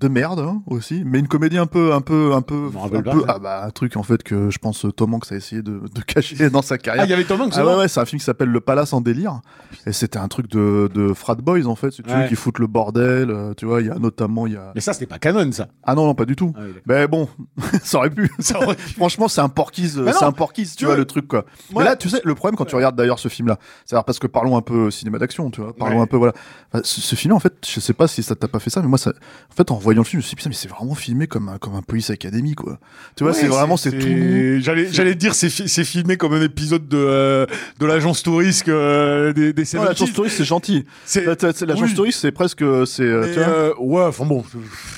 de 0.00 0.08
merde 0.08 0.40
hein, 0.40 0.62
aussi, 0.66 1.02
mais 1.06 1.18
une 1.20 1.28
comédie 1.28 1.58
un 1.58 1.66
peu 1.66 1.92
un 1.92 2.00
peu 2.00 2.32
un 2.34 2.42
peu, 2.42 2.68
un, 2.82 2.88
peu 2.88 3.24
ah 3.28 3.38
bah 3.38 3.64
un 3.64 3.70
truc 3.70 3.96
en 3.96 4.02
fait 4.02 4.22
que 4.22 4.50
je 4.50 4.58
pense 4.58 4.84
Tom 4.96 5.14
Hanks 5.14 5.30
a 5.32 5.36
essayé 5.36 5.62
de, 5.62 5.82
de 5.94 6.00
cacher 6.02 6.50
dans 6.50 6.62
sa 6.62 6.74
Ah, 6.74 6.78
carrière. 6.78 7.04
il 7.04 7.10
y 7.10 7.12
avait 7.12 7.24
Tom 7.24 7.40
Hanks. 7.40 7.52
Ah 7.56 7.64
ouais, 7.66 7.76
ouais, 7.76 7.88
c'est 7.88 8.00
un 8.00 8.04
film 8.04 8.18
qui 8.18 8.24
s'appelle 8.24 8.48
Le 8.48 8.60
Palace 8.60 8.92
en 8.92 9.00
délire. 9.00 9.40
Et 9.86 9.92
c'était 9.92 10.18
un 10.18 10.28
truc 10.28 10.48
de, 10.50 10.90
de 10.92 11.12
frat 11.14 11.36
boys, 11.36 11.66
en 11.66 11.76
fait, 11.76 11.90
si 11.90 12.02
tu 12.02 12.10
veux, 12.10 12.14
Ouais. 12.16 12.28
qui 12.28 12.34
foutent 12.36 12.58
le 12.58 12.66
bordel. 12.66 13.30
euh, 13.30 13.54
tu 13.54 13.66
vois, 13.66 13.80
il 13.80 13.86
y 13.86 13.90
a 13.90 13.94
notamment, 13.94 14.46
il 14.46 14.54
y 14.54 14.56
a... 14.56 14.72
Mais 14.74 14.80
ça, 14.80 14.92
c'était 14.92 15.06
pas 15.06 15.18
canon, 15.18 15.50
ça. 15.52 15.68
Ah 15.82 15.94
non, 15.94 16.06
non, 16.06 16.14
pas 16.14 16.24
du 16.24 16.36
tout. 16.36 16.52
Ah 16.56 16.60
oui. 16.64 16.72
Mais 16.86 17.06
bon, 17.06 17.28
ça 17.82 17.98
aurait 17.98 18.10
pu. 18.10 18.30
Ça 18.40 18.60
aurait 18.60 18.74
pu. 18.76 18.82
Franchement, 18.96 19.28
c'est 19.28 19.40
un 19.40 19.48
porquise, 19.48 19.98
Mais 19.98 20.12
c'est 20.12 20.24
un 20.24 20.32
porquise, 20.32 20.70
tu 20.72 20.76
tu 20.78 20.84
vois, 20.86 20.96
le 20.96 21.04
truc, 21.04 21.26
quoi. 21.28 21.44
Mais 21.76 21.84
là, 21.84 21.96
tu 21.96 22.08
sais, 22.08 22.20
le 22.24 22.34
problème 22.34 22.56
quand 22.56 22.64
tu 22.66 22.74
regardes 22.76 22.96
d'ailleurs 22.96 23.18
ce 23.18 23.28
film-là, 23.28 23.58
c'est 23.86 23.96
parce 24.04 24.18
que 24.18 24.26
parlons 24.26 24.56
un 24.56 24.62
peu 24.62 24.90
cinéma 24.90 25.18
d'action, 25.18 25.50
tu 25.50 25.60
vois, 25.60 25.74
parlons 25.74 25.96
Ouais. 25.96 26.02
un 26.02 26.06
peu, 26.06 26.16
voilà. 26.16 26.32
Enfin, 26.72 26.82
ce, 26.84 27.00
ce 27.00 27.14
film, 27.14 27.32
en 27.34 27.38
fait, 27.40 27.54
je 27.66 27.80
sais 27.80 27.92
pas 27.94 28.06
si 28.08 28.22
ça 28.22 28.34
t'a 28.34 28.48
pas 28.48 28.58
fait 28.58 28.70
ça, 28.70 28.80
mais 28.82 28.88
moi, 28.88 28.98
ça, 28.98 29.10
en 29.50 29.54
fait, 29.54 29.70
en 29.70 29.76
revoyant 29.84 30.00
le 30.02 30.06
film, 30.06 30.20
je 30.22 30.24
me 30.24 30.28
suis 30.28 30.30
dit, 30.30 30.36
putain, 30.36 30.50
mais 30.50 30.54
c'est 30.56 30.68
vraiment 30.68 30.94
filmé 30.94 31.26
comme 31.26 31.48
un, 31.48 31.58
comme 31.58 31.74
un 31.74 31.82
Police 31.82 32.10
Academy, 32.10 32.54
quoi. 32.54 32.78
Tu 33.16 33.24
vois, 33.24 33.32
Ouais, 33.32 33.38
c'est 33.38 33.46
vraiment, 33.46 33.76
c'est 33.76 33.90
tout. 33.92 34.60
J'allais, 34.62 34.88
j'allais 34.92 35.14
te 35.14 35.18
dire, 35.18 35.34
c'est, 35.34 35.50
fi- 35.50 35.68
c'est 35.68 35.84
filmé 35.84 36.16
comme 36.16 36.32
un 36.34 36.42
épisode 36.42 36.88
de, 36.88 36.96
euh, 36.96 37.46
de 37.80 37.86
l'agence 37.86 38.22
touriste 38.22 38.68
euh, 38.68 39.32
des, 39.32 39.52
des 39.52 39.64
Non, 39.74 39.84
l'agence 39.84 40.10
70s. 40.10 40.12
touriste, 40.14 40.36
c'est 40.38 40.44
gentil. 40.44 40.84
C'est- 41.04 41.24
La- 41.24 41.34
la- 41.40 41.66
L'agence 41.66 41.88
oui. 41.90 41.94
touriste, 41.94 42.20
c'est 42.20 42.32
presque, 42.32 42.64
c'est, 42.86 43.02
euh, 43.02 43.22
Mais, 43.26 43.32
tu 43.32 43.38
vois. 43.38 43.48
euh, 43.48 43.72
ouais, 43.78 44.02
enfin 44.04 44.24
bon. 44.24 44.44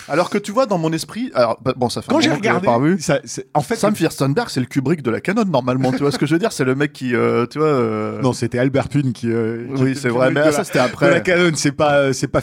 Alors 0.09 0.31
que 0.31 0.38
tu 0.38 0.52
vois, 0.52 0.66
dans 0.66 0.78
mon 0.78 0.93
esprit, 0.93 1.31
alors, 1.35 1.59
bah, 1.64 1.75
bon, 1.76 1.88
ça 1.88 2.02
fait 2.02 2.11
un 2.11 2.14
Quand 2.14 2.21
j'ai 2.21 2.31
regardé, 2.31 2.66
pas 2.66 2.75
revu. 2.76 2.99
ça, 3.00 3.21
en 3.55 3.61
fait, 3.62 3.76
Sam 3.76 3.95
Firstenberg, 3.97 4.49
c'est 4.50 4.61
le 4.61 4.66
Kubrick 4.66 5.02
de 5.02 5.11
la 5.11 5.21
canon 5.21 5.45
normalement. 5.45 5.93
tu 5.93 5.99
vois 5.99 6.12
ce 6.12 6.19
que 6.19 6.26
je 6.26 6.35
veux 6.35 6.38
dire? 6.38 6.52
C'est 6.52 6.64
le 6.64 6.75
mec 6.75 6.93
qui, 6.93 7.14
euh, 7.14 7.47
tu 7.47 7.59
vois. 7.59 7.69
euh, 7.69 8.21
non, 8.23 8.33
c'était 8.33 8.59
Albert 8.59 8.88
Pune 8.88 9.12
qui. 9.12 9.28
euh, 9.31 9.66
qui 9.76 9.83
oui, 9.83 9.97
c'est 9.97 10.09
vrai. 10.09 10.31
Mais 10.31 10.52
ça, 10.52 10.64
c'était 10.64 10.78
de 10.78 10.85
la 10.85 10.90
après. 10.90 11.23
canon, 11.23 11.50
c'est 11.55 11.73
pas, 11.73 12.12
c'est 12.12 12.28
pas. 12.28 12.40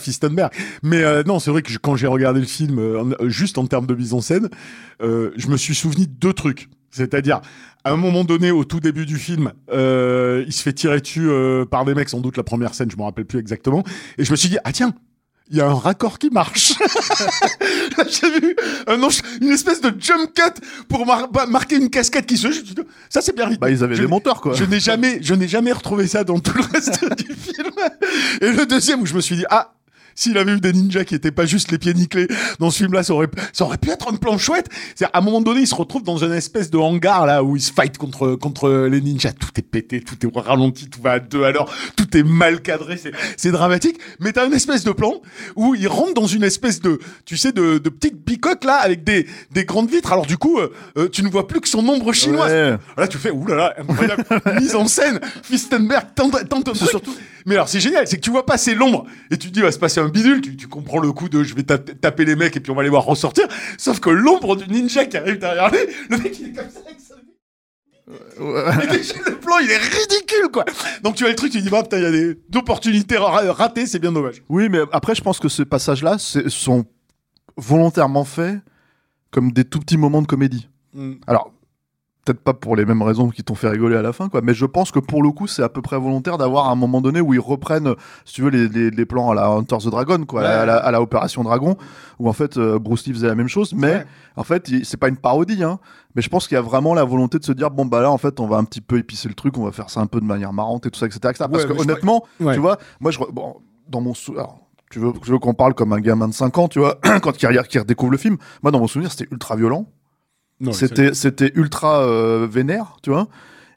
Mais 0.83 1.23
non, 1.25 1.39
c'est 1.39 1.51
vrai 1.51 1.61
que 1.61 1.71
quand 1.81 1.95
j'ai 1.95 2.07
regardé 2.07 2.32
le 2.39 2.45
film, 2.45 2.79
euh, 2.79 3.03
euh, 3.21 3.29
juste 3.29 3.57
en 3.57 3.65
termes 3.67 3.85
de 3.87 3.95
mise 3.95 4.13
en 4.13 4.21
scène, 4.21 4.49
euh, 5.01 5.31
je 5.35 5.47
me 5.47 5.57
suis 5.57 5.75
souvenu 5.75 6.05
de 6.05 6.11
deux 6.11 6.33
trucs. 6.33 6.69
C'est-à-dire, 6.91 7.41
à 7.83 7.91
un 7.91 7.97
moment 7.97 8.23
donné, 8.23 8.51
au 8.51 8.63
tout 8.65 8.79
début 8.79 9.05
du 9.07 9.17
film, 9.17 9.51
euh, 9.71 10.43
il 10.45 10.53
se 10.53 10.61
fait 10.61 10.73
tirer 10.73 10.99
dessus 11.01 11.27
par 11.71 11.85
des 11.85 11.95
mecs, 11.95 12.09
sans 12.09 12.19
doute 12.19 12.37
la 12.37 12.43
première 12.43 12.75
scène, 12.75 12.91
je 12.91 12.97
me 12.97 13.01
rappelle 13.03 13.25
plus 13.25 13.39
exactement. 13.39 13.83
Et 14.19 14.23
je 14.25 14.31
me 14.31 14.35
suis 14.35 14.49
dit, 14.49 14.57
ah 14.63 14.71
tiens, 14.71 14.93
il 15.49 15.57
y 15.57 15.61
a 15.61 15.67
un 15.67 15.73
raccord 15.73 16.19
qui 16.19 16.29
marche. 16.29 16.73
J'ai 18.09 18.39
vu 18.39 18.55
un 18.87 18.97
une 19.41 19.49
espèce 19.49 19.81
de 19.81 19.93
jump 19.99 20.33
cut 20.33 20.61
pour 20.87 21.05
mar- 21.05 21.29
bah, 21.31 21.45
marquer 21.47 21.75
une 21.75 21.89
casquette 21.89 22.25
qui 22.25 22.37
se. 22.37 22.47
Ça, 23.09 23.21
c'est 23.21 23.35
bien. 23.35 23.51
Bah, 23.59 23.69
ils 23.69 23.83
avaient 23.83 23.95
Je- 23.95 24.01
des 24.03 24.07
monteurs, 24.07 24.39
quoi. 24.39 24.53
je 24.53 24.63
n'ai 24.63 24.79
jamais, 24.79 25.19
je 25.21 25.33
n'ai 25.33 25.47
jamais 25.47 25.71
retrouvé 25.71 26.07
ça 26.07 26.23
dans 26.23 26.39
tout 26.39 26.53
le 26.57 26.63
reste 26.63 27.03
du 27.17 27.33
film. 27.33 27.71
Et 28.41 28.51
le 28.51 28.65
deuxième 28.65 29.01
où 29.01 29.05
je 29.05 29.15
me 29.15 29.21
suis 29.21 29.35
dit, 29.35 29.45
ah, 29.49 29.73
s'il 30.15 30.37
avait 30.37 30.53
eu 30.53 30.59
des 30.59 30.73
ninjas 30.73 31.03
qui 31.05 31.15
étaient 31.15 31.31
pas 31.31 31.45
juste 31.45 31.71
les 31.71 31.77
pieds 31.77 31.93
nickelés 31.93 32.27
dans 32.59 32.69
ce 32.71 32.77
film-là, 32.77 33.03
ça 33.03 33.13
aurait, 33.13 33.27
ça 33.51 33.65
aurait 33.65 33.77
pu 33.77 33.89
être 33.89 34.11
un 34.11 34.15
plan 34.15 34.37
chouette. 34.37 34.69
C'est 34.95 35.05
à 35.05 35.11
un 35.15 35.21
moment 35.21 35.41
donné, 35.41 35.61
il 35.61 35.67
se 35.67 35.75
retrouve 35.75 36.03
dans 36.03 36.17
une 36.17 36.33
espèce 36.33 36.69
de 36.69 36.77
hangar 36.77 37.25
là 37.25 37.43
où 37.43 37.55
il 37.55 37.61
se 37.61 37.71
fight 37.71 37.97
contre 37.97 38.35
contre 38.35 38.69
les 38.89 39.01
ninjas. 39.01 39.33
Tout 39.33 39.49
est 39.57 39.61
pété, 39.61 40.01
tout 40.01 40.15
est 40.25 40.39
ralenti, 40.39 40.89
tout 40.89 41.01
va 41.01 41.13
à 41.13 41.19
deux 41.19 41.43
à 41.43 41.51
l'heure, 41.51 41.71
tout 41.95 42.15
est 42.17 42.23
mal 42.23 42.61
cadré, 42.61 42.99
c'est 43.37 43.51
dramatique. 43.51 43.97
Mais 44.19 44.31
t'as 44.31 44.45
une 44.45 44.53
espèce 44.53 44.83
de 44.83 44.91
plan 44.91 45.21
où 45.55 45.75
il 45.75 45.87
rentre 45.87 46.13
dans 46.13 46.27
une 46.27 46.43
espèce 46.43 46.79
de, 46.81 46.99
tu 47.25 47.37
sais, 47.37 47.51
de, 47.51 47.77
de 47.77 47.89
petite 47.89 48.23
bicoque 48.25 48.63
là 48.63 48.75
avec 48.75 49.03
des 49.03 49.27
des 49.51 49.65
grandes 49.65 49.89
vitres. 49.89 50.11
Alors 50.11 50.25
du 50.25 50.37
coup, 50.37 50.59
euh, 50.59 50.71
euh, 50.97 51.09
tu 51.09 51.23
ne 51.23 51.29
vois 51.29 51.47
plus 51.47 51.59
que 51.61 51.67
son 51.69 51.87
ombre 51.87 52.13
chinoise. 52.13 52.51
Ouais. 52.51 52.77
Là, 52.97 53.07
tu 53.07 53.17
fais, 53.17 53.31
oulala, 53.31 53.73
incroyable 53.79 54.23
mise 54.59 54.75
en 54.75 54.87
scène. 54.87 55.19
Fistenberg 55.43 56.07
tente, 56.15 56.47
tente 56.49 56.67
un 56.69 56.73
truc. 56.73 56.89
surtout- 56.89 57.15
Mais 57.45 57.55
alors, 57.55 57.67
c'est 57.69 57.79
génial, 57.79 58.07
c'est 58.07 58.17
que 58.17 58.21
tu 58.21 58.29
vois 58.31 58.45
passer 58.45 58.73
l'ombre 58.75 59.05
et 59.31 59.37
tu 59.37 59.49
te 59.49 59.53
dis, 59.53 59.59
il 59.59 59.63
va 59.63 59.71
se 59.71 59.79
passer 59.79 59.99
un 59.99 60.09
bidule. 60.09 60.41
Tu, 60.41 60.55
tu 60.55 60.67
comprends 60.67 60.99
le 60.99 61.11
coup 61.11 61.29
de 61.29 61.43
je 61.43 61.53
vais 61.55 61.63
taper, 61.63 61.95
taper 61.95 62.25
les 62.25 62.35
mecs 62.35 62.55
et 62.55 62.59
puis 62.59 62.71
on 62.71 62.75
va 62.75 62.83
les 62.83 62.89
voir 62.89 63.03
ressortir. 63.03 63.47
Sauf 63.77 63.99
que 63.99 64.09
l'ombre 64.09 64.55
du 64.55 64.67
ninja 64.71 65.05
qui 65.05 65.17
arrive 65.17 65.39
derrière 65.39 65.69
lui, 65.71 65.79
le 66.09 66.17
mec, 66.17 66.39
il 66.39 66.47
est 66.49 66.53
comme 66.53 66.69
ça 66.69 66.79
avec 66.85 66.99
sa 66.99 67.13
et 68.05 68.87
déjà, 68.97 69.13
le 69.25 69.39
plan, 69.39 69.57
il 69.59 69.71
est 69.71 69.77
ridicule, 69.77 70.49
quoi. 70.51 70.65
Donc, 71.03 71.15
tu 71.15 71.25
as 71.25 71.29
le 71.29 71.35
truc, 71.35 71.51
tu 71.53 71.61
dis, 71.61 71.69
bah, 71.69 71.83
putain, 71.83 71.97
il 71.99 72.03
y 72.03 72.05
a 72.05 72.11
des 72.11 72.37
opportunités 72.55 73.17
ra- 73.17 73.53
ratées, 73.53 73.85
c'est 73.85 73.97
bien 73.99 74.11
dommage. 74.11 74.43
Oui, 74.49 74.67
mais 74.69 74.79
après, 74.91 75.15
je 75.15 75.21
pense 75.21 75.39
que 75.39 75.47
ces 75.47 75.63
passages-là 75.63 76.17
c'est- 76.19 76.49
sont 76.49 76.85
volontairement 77.55 78.25
faits 78.25 78.57
comme 79.31 79.53
des 79.53 79.63
tout 79.63 79.79
petits 79.79 79.97
moments 79.97 80.21
de 80.21 80.27
comédie. 80.27 80.67
Alors, 81.27 81.52
peut-être 82.25 82.39
pas 82.41 82.53
pour 82.53 82.75
les 82.77 82.85
mêmes 82.85 83.01
raisons 83.01 83.29
qui 83.29 83.43
t'ont 83.43 83.55
fait 83.55 83.67
rigoler 83.67 83.95
à 83.97 84.01
la 84.01 84.13
fin, 84.13 84.29
quoi, 84.29 84.41
mais 84.41 84.53
je 84.53 84.65
pense 84.65 84.91
que 84.91 84.99
pour 84.99 85.21
le 85.23 85.31
coup, 85.31 85.45
c'est 85.47 85.61
à 85.63 85.67
peu 85.69 85.81
près 85.81 85.97
volontaire 85.99 86.37
d'avoir 86.37 86.69
un 86.69 86.75
moment 86.75 87.01
donné 87.01 87.19
où 87.19 87.33
ils 87.33 87.39
reprennent, 87.39 87.95
si 88.23 88.35
tu 88.35 88.41
veux, 88.43 88.49
les, 88.49 88.69
les- 88.69 88.91
les 88.91 89.05
plans 89.05 89.29
à 89.31 89.35
la 89.35 89.47
Hunter 89.47 89.77
the 89.79 89.87
Dragon, 89.89 90.23
quoi, 90.25 90.41
Ouais. 90.41 90.47
à, 90.47 90.65
la, 90.65 90.77
à 90.77 90.91
la 90.91 91.01
Opération 91.01 91.43
Dragon, 91.43 91.75
où 92.19 92.29
en 92.29 92.33
fait, 92.33 92.57
euh, 92.57 92.79
Bruce 92.79 93.05
Lee 93.05 93.13
faisait 93.13 93.27
la 93.27 93.35
même 93.35 93.49
chose, 93.49 93.73
mais 93.75 93.87
Ouais. 93.93 94.05
en 94.37 94.43
fait, 94.43 94.69
c'est 94.83 94.97
pas 94.97 95.09
une 95.09 95.17
parodie, 95.17 95.63
hein, 95.63 95.79
mais 96.15 96.21
je 96.21 96.29
pense 96.29 96.47
qu'il 96.47 96.55
y 96.55 96.57
a 96.57 96.61
vraiment 96.61 96.93
la 96.93 97.03
volonté 97.03 97.39
de 97.39 97.43
se 97.43 97.51
dire, 97.51 97.71
bon, 97.71 97.85
bah 97.85 98.01
là, 98.01 98.09
en 98.11 98.17
fait, 98.17 98.39
on 98.39 98.47
va 98.47 98.57
un 98.57 98.63
petit 98.63 98.81
peu 98.81 98.97
épicer 98.97 99.27
le 99.27 99.35
truc, 99.35 99.57
on 99.57 99.65
va 99.65 99.71
faire 99.73 99.89
ça 99.89 99.99
un 99.99 100.07
peu 100.07 100.21
de 100.21 100.25
manière 100.25 100.53
marrante 100.53 100.85
et 100.85 100.91
tout 100.91 100.99
ça, 100.99 101.07
etc. 101.07 101.19
etc. 101.25 101.45
parce 101.51 101.63
Ouais, 101.63 101.69
que 101.69 101.75
je 101.75 101.81
honnêtement, 101.81 102.23
tu 102.39 102.59
vois, 102.59 102.77
moi, 103.01 103.11
je, 103.11 103.19
bon, 103.31 103.55
dans 103.89 103.99
mon 103.99 104.13
sou- 104.13 104.31
alors, 104.33 104.59
tu 104.89 104.99
veux, 104.99 105.11
veux 105.25 105.39
qu'on 105.39 105.55
parle 105.55 105.73
comme 105.73 105.91
un 105.91 105.99
gamin 105.99 106.27
de 106.29 106.33
5 106.33 106.57
ans, 106.57 106.67
tu 106.69 106.79
vois, 106.79 106.99
quand 107.21 107.33
qui 107.35 107.47
redécouvre 107.47 108.11
le 108.11 108.17
film. 108.17 108.37
Moi, 108.61 108.71
dans 108.71 108.79
mon 108.79 108.87
souvenir, 108.87 109.11
c'était 109.11 109.27
ultra 109.31 109.55
violent. 109.57 109.87
C'était, 110.71 111.13
c'était 111.13 111.51
ultra 111.55 112.01
euh, 112.01 112.47
vénère, 112.49 112.97
tu 113.03 113.09
vois. 113.09 113.27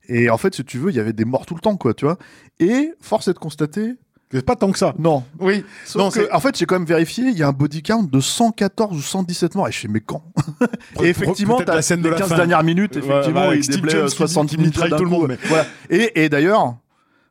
Et 0.09 0.31
en 0.31 0.39
fait, 0.39 0.55
si 0.55 0.65
tu 0.65 0.79
veux, 0.79 0.91
il 0.91 0.97
y 0.97 1.01
avait 1.01 1.13
des 1.13 1.25
morts 1.25 1.47
tout 1.47 1.55
le 1.55 1.61
temps, 1.61 1.77
quoi, 1.77 1.93
tu 1.95 2.05
vois. 2.05 2.17
Et 2.61 2.93
force 3.01 3.27
est 3.29 3.33
de 3.33 3.39
constater, 3.39 3.95
c'est 4.33 4.45
pas 4.45 4.55
tant 4.57 4.71
que 4.71 4.79
ça. 4.79 4.95
non. 4.99 5.25
Oui. 5.41 5.65
Sauf 5.85 6.01
Non, 6.03 6.09
que, 6.11 6.15
c'est- 6.21 6.33
en 6.33 6.39
fait, 6.41 6.57
j'ai 6.57 6.65
quand 6.67 6.77
même 6.79 6.87
vérifié, 6.87 7.25
il 7.25 7.37
y 7.37 7.43
a 7.43 7.49
un 7.49 7.53
body 7.53 7.83
count 7.83 8.05
de 8.05 8.21
114 8.21 8.97
ou 8.97 9.01
117 9.03 9.55
morts. 9.57 9.69
Et 9.69 9.73
je 9.73 9.79
fais, 9.81 9.89
mais 9.89 10.01
quand 10.01 10.23
Et 11.03 11.07
effectivement, 11.07 11.61
t'as 11.61 11.75
la 11.75 11.83
scène 11.83 12.01
de 12.03 12.05
les 12.09 12.15
la 12.15 12.19
15 12.21 12.29
fin. 12.29 12.37
dernières 12.37 12.63
minutes, 12.63 12.97
effectivement, 12.97 13.41
ouais, 13.43 13.47
avec 13.49 13.59
il 13.61 13.65
Steve 13.65 13.77
déblaye 13.77 13.95
James 13.97 14.05
euh, 14.05 14.09
qui- 14.09 14.17
70 14.17 14.51
qui 14.51 14.57
000 14.57 14.67
mitraille 14.67 14.91
d'un 14.91 14.97
tout 14.97 15.05
le 15.05 15.11
monde, 15.11 15.37
voilà. 15.49 15.65
Et, 15.91 16.25
et 16.25 16.29
d'ailleurs, 16.29 16.77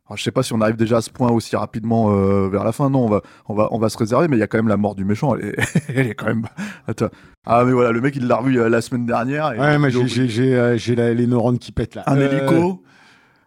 alors, 0.08 0.18
je 0.18 0.24
sais 0.24 0.32
pas 0.32 0.44
si 0.44 0.54
on 0.54 0.62
arrive 0.62 0.76
déjà 0.76 0.98
à 0.98 1.02
ce 1.02 1.10
point 1.10 1.30
aussi 1.32 1.56
rapidement 1.56 2.12
euh, 2.12 2.48
vers 2.48 2.64
la 2.64 2.72
fin. 2.72 2.90
Non, 2.92 3.06
on 3.06 3.10
va, 3.10 3.22
on 3.48 3.56
va, 3.56 3.68
on 3.72 3.80
va 3.80 3.90
se 3.90 3.98
réserver, 3.98 4.28
mais 4.28 4.38
il 4.38 4.40
y 4.40 4.44
a 4.44 4.48
quand 4.48 4.58
même 4.60 4.68
la 4.68 4.78
mort 4.78 4.94
du 4.96 5.04
méchant. 5.06 5.36
Elle 5.36 5.46
est, 5.48 5.56
elle 5.96 6.08
est 6.08 6.14
quand 6.16 6.28
même. 6.28 6.46
Attends. 6.88 7.10
Ah, 7.46 7.64
mais 7.66 7.72
voilà, 7.74 7.92
le 7.92 8.02
mec, 8.02 8.16
il 8.16 8.28
l'a 8.28 8.38
revu 8.38 8.60
euh, 8.60 8.70
la 8.70 8.82
semaine 8.82 9.06
dernière. 9.06 9.54
et- 9.54 9.60
Ouais, 9.60 9.78
mais 9.80 9.90
j'ai, 9.90 10.08
j'ai, 10.08 10.28
j'ai, 10.28 10.56
euh, 10.56 10.78
j'ai 10.78 10.96
la- 10.96 11.14
les 11.14 11.26
neurones 11.28 11.58
qui 11.60 11.72
pètent 11.72 11.96
là. 11.96 12.04
un 12.08 12.18
Euh, 12.18 12.30
hélico. 12.50 12.84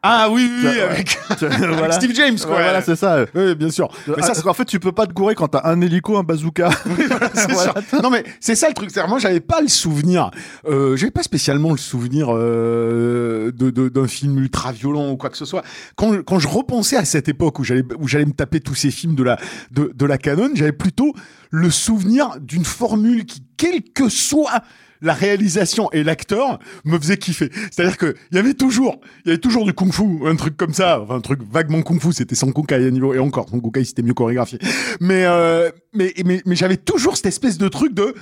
Ah 0.00 0.28
oui, 0.30 0.48
oui, 0.62 0.68
oui, 0.72 0.80
avec, 0.80 1.18
avec 1.42 1.58
voilà. 1.74 1.92
Steve 1.92 2.14
James, 2.14 2.34
Ouais, 2.34 2.46
quoi. 2.46 2.54
voilà, 2.62 2.82
c'est 2.82 2.94
ça. 2.94 3.24
Oui, 3.34 3.56
bien 3.56 3.68
sûr. 3.70 3.88
Mais 4.06 4.22
ça, 4.22 4.32
Ah, 4.44 4.48
en 4.48 4.54
fait, 4.54 4.64
tu 4.64 4.78
peux 4.78 4.92
pas 4.92 5.06
te 5.08 5.12
gourer 5.12 5.34
quand 5.34 5.48
t'as 5.48 5.62
un 5.68 5.80
hélico, 5.80 6.16
un 6.16 6.22
bazooka. 6.22 6.70
c'est 7.34 7.50
Voilà. 7.50 7.74
sûr. 7.88 8.00
Non 8.02 8.08
mais 8.10 8.22
c'est 8.38 8.54
ça 8.54 8.68
le 8.68 8.74
truc. 8.74 8.90
Moi 9.08 9.18
j'avais 9.18 9.40
pas 9.40 9.60
le 9.60 9.66
souvenir. 9.68 10.30
Euh, 10.68 10.96
j'avais 10.96 11.10
pas 11.10 11.24
spécialement 11.24 11.72
le 11.72 11.78
souvenir 11.78 12.28
euh, 12.32 13.50
de, 13.52 13.70
de- 13.70 13.88
d'un 13.88 14.06
film 14.06 14.38
ultra 14.38 14.70
violent 14.72 15.10
ou 15.10 15.16
quoi 15.16 15.30
que 15.30 15.36
ce 15.36 15.44
soit. 15.44 15.62
Quand, 15.96 16.22
quand 16.24 16.38
je 16.38 16.48
repensais 16.48 16.96
à 16.96 17.04
cette 17.04 17.28
époque 17.28 17.58
où 17.58 17.64
j'allais 17.64 17.82
où 17.98 18.06
j'allais 18.06 18.24
me 18.26 18.32
taper 18.32 18.60
tous 18.60 18.74
ces 18.76 18.90
films 18.92 19.14
de 19.16 19.24
la 19.24 19.36
de, 19.72 19.90
de 19.94 20.06
la 20.06 20.18
canon, 20.18 20.50
j'avais 20.54 20.72
plutôt 20.72 21.12
le 21.50 21.70
souvenir 21.70 22.36
d'une 22.40 22.64
formule 22.64 23.24
qui, 23.26 23.42
quelle 23.56 23.82
que 23.82 24.08
soit 24.08 24.62
la 25.00 25.12
réalisation 25.12 25.90
et 25.92 26.02
l'acteur 26.02 26.58
me 26.84 26.98
faisait 26.98 27.16
kiffer. 27.16 27.50
C'est-à-dire 27.70 27.96
que 27.96 28.16
il 28.30 28.36
y 28.36 28.38
avait 28.38 28.54
toujours, 28.54 29.00
il 29.24 29.28
y 29.28 29.30
avait 29.32 29.40
toujours 29.40 29.64
du 29.64 29.72
kung-fu, 29.72 30.26
un 30.26 30.36
truc 30.36 30.56
comme 30.56 30.74
ça, 30.74 31.00
enfin 31.00 31.16
un 31.16 31.20
truc 31.20 31.40
vaguement 31.50 31.82
kung-fu, 31.82 32.12
c'était 32.12 32.34
sans 32.34 32.52
Kung 32.52 32.72
à 32.72 32.78
niveau 32.78 33.14
et 33.14 33.18
encore 33.18 33.48
sans 33.48 33.60
Kung 33.60 33.76
c'était 33.84 34.02
mieux 34.02 34.14
chorégraphié. 34.14 34.58
Mais 35.00 35.24
euh, 35.24 35.70
mais 35.92 36.12
mais, 36.24 36.42
mais 36.46 36.56
j'avais 36.56 36.76
toujours 36.76 37.16
cette 37.16 37.26
espèce 37.26 37.58
de 37.58 37.68
truc 37.68 37.94
de 37.94 38.14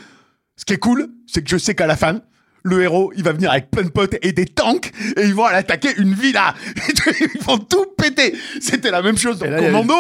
ce 0.57 0.65
qui 0.65 0.73
est 0.73 0.79
cool, 0.79 1.09
c'est 1.27 1.43
que 1.43 1.51
je 1.51 1.59
sais 1.59 1.75
qu'à 1.75 1.87
la 1.87 1.97
fin, 1.97 2.21
le 2.67 2.83
héros, 2.83 3.13
il 3.17 3.23
va 3.23 3.33
venir 3.33 3.51
avec 3.51 3.71
plein 3.71 3.85
de 3.85 3.91
potes 3.91 4.17
et 4.23 4.33
des 4.33 4.45
tanks 4.45 4.91
et 5.17 5.23
ils 5.23 5.35
vont 5.35 5.45
aller 5.45 5.59
attaquer 5.59 5.91
une 5.99 6.15
villa. 6.15 6.55
ils 7.21 7.41
vont 7.43 7.59
tout 7.59 7.87
péter. 7.97 8.35
C'était 8.61 8.91
la 8.91 9.03
même 9.03 9.17
chose 9.17 9.39
dans 9.39 9.49
là, 9.49 9.61
Commando. 9.61 9.95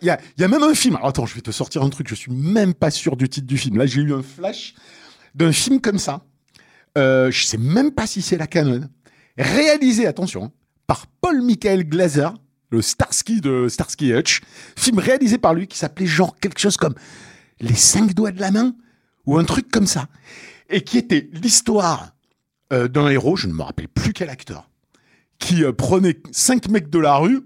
Il 0.00 0.06
y 0.06 0.10
a, 0.10 0.18
y 0.38 0.44
a 0.44 0.48
même 0.48 0.62
un 0.62 0.74
film. 0.74 0.96
Alors 0.96 1.08
attends, 1.08 1.26
je 1.26 1.34
vais 1.34 1.42
te 1.42 1.50
sortir 1.50 1.82
un 1.82 1.90
truc. 1.90 2.08
Je 2.08 2.14
suis 2.14 2.32
même 2.32 2.72
pas 2.72 2.90
sûr 2.90 3.16
du 3.16 3.28
titre 3.28 3.46
du 3.46 3.58
film. 3.58 3.76
Là, 3.76 3.84
j'ai 3.84 4.00
eu 4.00 4.14
un 4.14 4.22
flash 4.22 4.74
d'un 5.38 5.52
film 5.52 5.80
comme 5.80 5.98
ça. 5.98 6.24
Euh, 6.98 7.30
je 7.30 7.44
sais 7.44 7.58
même 7.58 7.92
pas 7.92 8.06
si 8.06 8.22
c'est 8.22 8.36
la 8.36 8.46
canon. 8.48 8.80
Réalisé, 9.38 10.06
attention, 10.06 10.44
hein, 10.44 10.52
par 10.86 11.06
Paul 11.20 11.42
Michael 11.42 11.84
Glaser, 11.88 12.28
le 12.70 12.82
Starsky 12.82 13.40
de 13.40 13.68
Starsky 13.68 14.12
Hutch. 14.12 14.40
Film 14.76 14.98
réalisé 14.98 15.38
par 15.38 15.54
lui 15.54 15.68
qui 15.68 15.78
s'appelait 15.78 16.06
genre 16.06 16.36
quelque 16.40 16.58
chose 16.58 16.76
comme 16.76 16.94
Les 17.60 17.74
cinq 17.74 18.14
doigts 18.14 18.32
de 18.32 18.40
la 18.40 18.50
main 18.50 18.74
ou 19.26 19.38
un 19.38 19.44
truc 19.44 19.70
comme 19.70 19.86
ça. 19.86 20.08
Et 20.70 20.82
qui 20.82 20.98
était 20.98 21.30
l'histoire 21.32 22.14
euh, 22.72 22.88
d'un 22.88 23.08
héros, 23.08 23.36
je 23.36 23.46
ne 23.46 23.52
me 23.52 23.62
rappelle 23.62 23.88
plus 23.88 24.12
quel 24.12 24.28
acteur, 24.28 24.68
qui 25.38 25.64
euh, 25.64 25.72
prenait 25.72 26.16
cinq 26.32 26.68
mecs 26.68 26.90
de 26.90 26.98
la 26.98 27.16
rue 27.16 27.40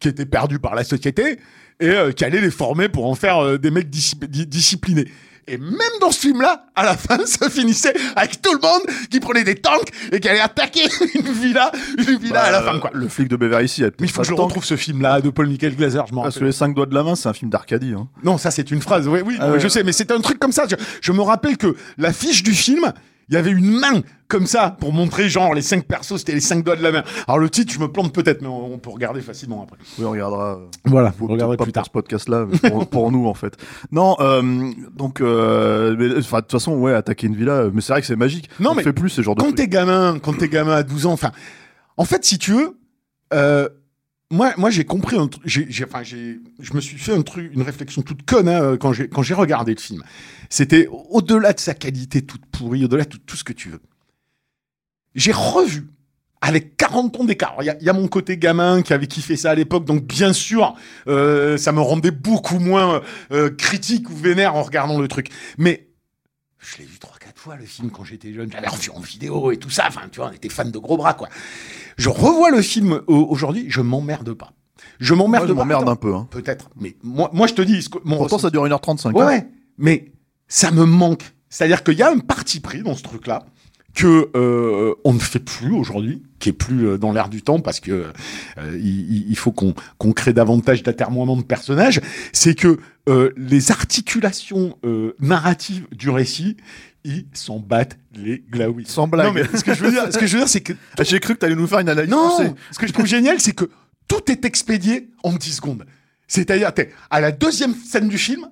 qui 0.00 0.08
étaient 0.08 0.26
perdus 0.26 0.58
par 0.58 0.74
la 0.74 0.84
société 0.84 1.38
et 1.80 1.88
euh, 1.88 2.12
qui 2.12 2.24
allait 2.24 2.40
les 2.40 2.50
former 2.50 2.88
pour 2.88 3.06
en 3.06 3.14
faire 3.14 3.58
des 3.58 3.70
mecs 3.70 3.88
discip- 3.88 4.26
di- 4.26 4.46
disciplinés. 4.46 5.08
Et 5.48 5.58
même 5.58 5.78
dans 6.00 6.10
ce 6.10 6.18
film-là, 6.20 6.66
à 6.74 6.84
la 6.84 6.96
fin, 6.96 7.18
ça 7.26 7.48
finissait 7.48 7.94
avec 8.16 8.42
tout 8.42 8.52
le 8.52 8.58
monde 8.60 8.82
qui 9.10 9.20
prenait 9.20 9.44
des 9.44 9.54
tanks 9.54 9.88
et 10.10 10.18
qui 10.18 10.28
allait 10.28 10.40
attaquer 10.40 10.82
une 11.14 11.32
villa, 11.32 11.70
une 11.98 12.18
villa 12.18 12.42
à 12.42 12.50
la 12.50 12.60
Bah, 12.62 12.72
fin, 12.72 12.78
quoi. 12.80 12.90
Le 12.94 13.08
flic 13.08 13.28
de 13.28 13.36
Beverly 13.36 13.66
Hills. 13.66 13.92
Mais 14.00 14.06
il 14.06 14.10
faut 14.10 14.22
que 14.22 14.26
je 14.26 14.34
retrouve 14.34 14.64
ce 14.64 14.76
film-là 14.76 15.20
de 15.20 15.30
Paul 15.30 15.46
Michael 15.48 15.76
Glaser, 15.76 16.02
je 16.08 16.14
m'en 16.14 16.22
Parce 16.24 16.38
que 16.38 16.44
les 16.44 16.52
5 16.52 16.74
doigts 16.74 16.86
de 16.86 16.94
la 16.94 17.02
main, 17.04 17.14
c'est 17.14 17.28
un 17.28 17.32
film 17.32 17.50
d'Arcadie. 17.50 17.94
Hein. 17.96 18.08
Non, 18.24 18.38
ça 18.38 18.50
c'est 18.50 18.70
une 18.70 18.82
phrase. 18.82 19.06
Oui, 19.06 19.20
oui, 19.24 19.36
Ah 19.40 19.56
je 19.58 19.68
sais, 19.68 19.84
mais 19.84 19.92
c'était 19.92 20.14
un 20.14 20.20
truc 20.20 20.38
comme 20.38 20.52
ça. 20.52 20.64
Je, 20.68 20.74
je 21.00 21.12
me 21.12 21.22
rappelle 21.22 21.56
que 21.56 21.76
l'affiche 21.96 22.42
du 22.42 22.52
film, 22.52 22.92
il 23.28 23.34
y 23.34 23.36
avait 23.38 23.50
une 23.50 23.78
main 23.78 24.02
comme 24.28 24.46
ça 24.46 24.76
pour 24.80 24.92
montrer 24.92 25.28
genre 25.28 25.54
les 25.54 25.62
cinq 25.62 25.84
persos, 25.84 26.18
c'était 26.18 26.32
les 26.34 26.40
cinq 26.40 26.64
doigts 26.64 26.76
de 26.76 26.82
la 26.82 26.90
main. 26.92 27.04
Alors 27.28 27.38
le 27.38 27.48
titre, 27.50 27.72
je 27.72 27.78
me 27.78 27.88
plante 27.88 28.12
peut-être, 28.12 28.42
mais 28.42 28.48
on, 28.48 28.74
on 28.74 28.78
peut 28.78 28.90
regarder 28.90 29.20
facilement 29.20 29.62
après. 29.62 29.78
Oui, 29.98 30.04
on 30.04 30.10
regardera. 30.10 30.56
euh, 30.56 30.66
Voilà, 30.84 31.12
regarderez 31.20 31.56
pas 31.56 31.64
plus 31.64 31.72
pour 31.72 31.82
tard. 31.82 31.86
ce 31.86 31.90
podcast-là, 31.90 32.46
pour, 32.70 32.86
pour 32.90 33.12
nous 33.12 33.26
en 33.26 33.34
fait. 33.34 33.56
Non, 33.92 34.16
euh, 34.20 34.70
donc, 34.96 35.20
euh, 35.20 36.18
enfin, 36.18 36.38
de 36.38 36.42
toute 36.42 36.52
façon, 36.52 36.74
ouais, 36.76 36.92
attaquer 36.94 37.26
une 37.28 37.36
villa, 37.36 37.52
euh, 37.52 37.70
mais 37.72 37.80
c'est 37.80 37.92
vrai 37.92 38.00
que 38.00 38.06
c'est 38.06 38.16
magique. 38.16 38.48
Non, 38.60 38.70
on 38.70 38.74
mais 38.74 38.82
fait 38.82 38.92
plus 38.92 39.10
ce 39.10 39.22
genre 39.22 39.34
de 39.36 39.42
Quand 39.42 39.52
t'es 39.54 39.68
gamin, 39.68 40.18
quand 40.20 40.36
t'es 40.36 40.48
gamin 40.48 40.72
à 40.74 40.82
12 40.82 41.06
ans, 41.06 41.12
enfin, 41.12 41.30
en 41.96 42.04
fait, 42.04 42.24
si 42.24 42.38
tu 42.38 42.52
veux, 42.52 42.78
euh, 43.32 43.68
moi, 44.30 44.52
moi 44.56 44.70
j'ai 44.70 44.84
compris 44.84 45.16
un 45.16 45.28
truc. 45.28 45.42
j'ai- 45.46 45.66
j'ai- 45.70 45.84
Enfin, 45.84 46.02
j'ai, 46.02 46.40
je 46.58 46.72
me 46.74 46.80
suis 46.80 46.98
fait 46.98 47.12
un 47.14 47.22
truc, 47.22 47.50
une 47.54 47.62
réflexion 47.62 48.02
toute 48.02 48.22
conne 48.24 48.48
hein, 48.48 48.76
quand 48.76 48.92
j'ai 48.92 49.08
quand 49.08 49.22
j'ai 49.22 49.34
regardé 49.34 49.74
le 49.74 49.80
film. 49.80 50.02
C'était 50.50 50.88
au-delà 51.10 51.52
de 51.52 51.60
sa 51.60 51.74
qualité 51.74 52.22
toute 52.22 52.44
pourrie, 52.46 52.84
au-delà 52.84 53.04
de 53.04 53.16
tout, 53.16 53.36
ce 53.36 53.44
que 53.44 53.52
tu 53.52 53.68
veux. 53.68 53.80
J'ai 55.14 55.32
revu 55.32 55.86
avec 56.40 56.76
40 56.76 57.18
ans 57.18 57.24
d'écart. 57.24 57.56
Il 57.60 57.76
y, 57.80 57.84
y 57.84 57.88
a 57.88 57.92
mon 57.92 58.08
côté 58.08 58.36
gamin 58.36 58.82
qui 58.82 58.92
avait 58.92 59.06
kiffé 59.06 59.36
ça 59.36 59.50
à 59.50 59.54
l'époque, 59.54 59.84
donc 59.84 60.04
bien 60.04 60.32
sûr, 60.32 60.74
euh, 61.08 61.56
ça 61.56 61.72
me 61.72 61.80
rendait 61.80 62.10
beaucoup 62.10 62.58
moins 62.58 63.00
euh, 63.32 63.50
critique 63.50 64.10
ou 64.10 64.14
vénère 64.16 64.54
en 64.54 64.62
regardant 64.62 65.00
le 65.00 65.08
truc. 65.08 65.28
Mais 65.56 65.85
je 66.58 66.78
l'ai 66.78 66.84
vu 66.84 66.98
trois, 66.98 67.16
quatre 67.18 67.38
fois 67.40 67.56
le 67.56 67.64
film 67.64 67.90
quand 67.90 68.04
j'étais 68.04 68.32
jeune. 68.32 68.50
J'avais 68.50 68.68
revu 68.68 68.90
en 68.90 69.00
vidéo 69.00 69.50
et 69.52 69.56
tout 69.58 69.70
ça. 69.70 69.84
Enfin, 69.88 70.02
tu 70.10 70.20
vois, 70.20 70.30
on 70.30 70.32
était 70.32 70.48
fans 70.48 70.64
de 70.64 70.78
gros 70.78 70.96
bras, 70.96 71.14
quoi. 71.14 71.28
Je 71.96 72.08
revois 72.08 72.50
le 72.50 72.62
film 72.62 73.00
au- 73.06 73.26
aujourd'hui, 73.30 73.66
je 73.68 73.80
m'emmerde 73.80 74.32
pas. 74.34 74.52
Je 74.98 75.14
m'emmerde 75.14 75.46
je 75.48 75.52
pas. 75.52 75.58
m'emmerde 75.60 75.88
un 75.88 75.96
peu. 75.96 76.14
Hein. 76.14 76.26
Peut-être, 76.30 76.70
mais 76.80 76.96
moi, 77.02 77.30
moi 77.32 77.46
je 77.46 77.54
te 77.54 77.62
dis, 77.62 77.86
mon 78.04 78.16
Pourtant, 78.18 78.38
ça 78.38 78.50
dure 78.50 78.64
1h35. 78.66 79.12
Ouais, 79.14 79.22
hein. 79.22 79.26
ouais, 79.26 79.48
mais 79.78 80.12
ça 80.48 80.70
me 80.70 80.84
manque. 80.84 81.22
C'est-à-dire 81.48 81.82
qu'il 81.84 81.94
y 81.98 82.02
a 82.02 82.10
un 82.10 82.18
parti 82.18 82.60
pris 82.60 82.82
dans 82.82 82.94
ce 82.94 83.02
truc-là 83.02 83.46
que 83.94 84.30
euh, 84.36 84.94
on 85.04 85.14
ne 85.14 85.18
fait 85.18 85.38
plus 85.38 85.72
aujourd'hui, 85.72 86.22
qui 86.46 86.50
est 86.50 86.52
plus 86.52 86.86
euh, 86.86 86.96
dans 86.96 87.12
l'air 87.12 87.28
du 87.28 87.42
temps 87.42 87.58
parce 87.58 87.80
que 87.80 88.12
euh, 88.58 88.78
il, 88.80 89.36
faut 89.36 89.50
qu'on 89.50 89.74
qu'on 89.98 90.12
crée 90.12 90.32
davantage 90.32 90.84
d'atermoiements 90.84 91.36
de 91.36 91.42
personnages. 91.42 92.00
C'est 92.32 92.54
que 92.54 92.78
euh, 93.08 93.32
les 93.36 93.72
articulations 93.72 94.78
euh, 94.84 95.16
narratives 95.18 95.88
du 95.90 96.08
récit, 96.08 96.56
ils 97.02 97.26
s'en 97.32 97.58
battent 97.58 97.98
les 98.14 98.44
glaouis. 98.48 98.86
Sans 98.86 99.08
blague. 99.08 99.26
Non 99.26 99.32
mais 99.32 99.42
ce 99.58 99.64
que 99.64 99.74
je 99.74 99.84
veux 99.84 99.90
dire, 99.90 100.12
ce 100.12 100.18
que 100.18 100.26
je 100.28 100.34
veux 100.34 100.38
dire, 100.38 100.48
c'est 100.48 100.60
que 100.60 100.72
Ah, 100.98 101.02
J'ai 101.02 101.18
cru 101.18 101.34
que 101.34 101.40
t'allais 101.40 101.56
nous 101.56 101.66
faire 101.66 101.80
une 101.80 101.88
analyse. 101.88 102.10
non, 102.10 102.54
ce 102.70 102.78
que 102.78 102.86
je 102.86 102.92
trouve 102.92 103.06
génial, 103.06 103.40
c'est 103.40 103.52
que 103.52 103.68
tout 104.06 104.30
est 104.30 104.44
expédié 104.44 105.10
en 105.24 105.32
10 105.32 105.52
secondes. 105.56 105.84
C'est-à-dire, 106.28 106.70
à 107.10 107.20
la 107.20 107.32
deuxième 107.32 107.74
scène 107.74 108.08
du 108.08 108.18
film, 108.18 108.46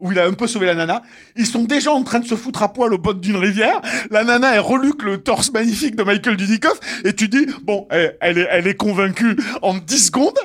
où 0.00 0.12
il 0.12 0.18
a 0.18 0.26
un 0.26 0.32
peu 0.32 0.46
sauvé 0.46 0.66
la 0.66 0.74
nana, 0.74 1.02
ils 1.36 1.46
sont 1.46 1.64
déjà 1.64 1.92
en 1.92 2.02
train 2.02 2.20
de 2.20 2.26
se 2.26 2.34
foutre 2.34 2.62
à 2.62 2.72
poil 2.72 2.92
au 2.92 2.98
bord 2.98 3.14
d'une 3.14 3.36
rivière, 3.36 3.80
la 4.10 4.24
nana, 4.24 4.54
elle 4.54 4.60
reluque 4.60 5.02
le 5.02 5.18
torse 5.18 5.52
magnifique 5.52 5.96
de 5.96 6.02
Michael 6.02 6.36
Dudikoff, 6.36 6.80
et 7.04 7.14
tu 7.14 7.28
dis, 7.28 7.46
bon, 7.62 7.86
elle, 7.90 8.38
est, 8.38 8.48
elle 8.50 8.66
est 8.66 8.76
convaincue 8.76 9.36
en 9.62 9.74
10 9.74 10.06
secondes, 10.06 10.38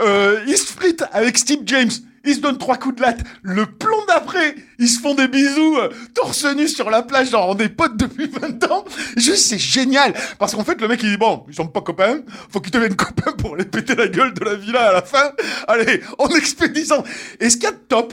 euh, 0.00 0.40
ils 0.46 0.56
se 0.56 0.68
split 0.68 0.96
avec 1.12 1.38
Steve 1.38 1.60
James, 1.66 1.90
ils 2.24 2.34
se 2.34 2.40
donnent 2.40 2.58
trois 2.58 2.76
coups 2.76 2.96
de 2.96 3.02
latte, 3.02 3.20
le 3.42 3.66
plan 3.66 3.96
d'après, 4.08 4.56
ils 4.78 4.88
se 4.88 5.00
font 5.00 5.14
des 5.14 5.28
bisous, 5.28 5.76
euh, 5.78 5.90
torse 6.14 6.44
nu 6.56 6.66
sur 6.66 6.90
la 6.90 7.02
plage, 7.02 7.30
genre 7.30 7.54
des 7.54 7.68
potes 7.68 7.96
depuis 7.96 8.26
20 8.26 8.70
ans, 8.70 8.84
juste 9.16 9.46
c'est 9.46 9.58
génial, 9.58 10.12
parce 10.38 10.54
qu'en 10.54 10.64
fait, 10.64 10.80
le 10.80 10.88
mec, 10.88 11.00
il 11.04 11.10
dit, 11.10 11.16
bon, 11.16 11.44
ils 11.48 11.54
sont 11.54 11.68
pas 11.68 11.82
copains, 11.82 12.20
faut 12.50 12.60
qu'ils 12.60 12.72
deviennent 12.72 12.96
copains 12.96 13.32
pour 13.32 13.56
les 13.56 13.64
péter 13.64 13.94
la 13.94 14.08
gueule 14.08 14.34
de 14.34 14.44
la 14.44 14.54
villa 14.56 14.88
à 14.88 14.92
la 14.94 15.02
fin, 15.02 15.30
allez, 15.68 16.00
en 16.18 16.28
expédition. 16.30 17.04
Et 17.38 17.48
ce 17.48 17.56
qu'il 17.56 17.64
y 17.64 17.68
a 17.68 17.72
de 17.72 17.76
top, 17.88 18.12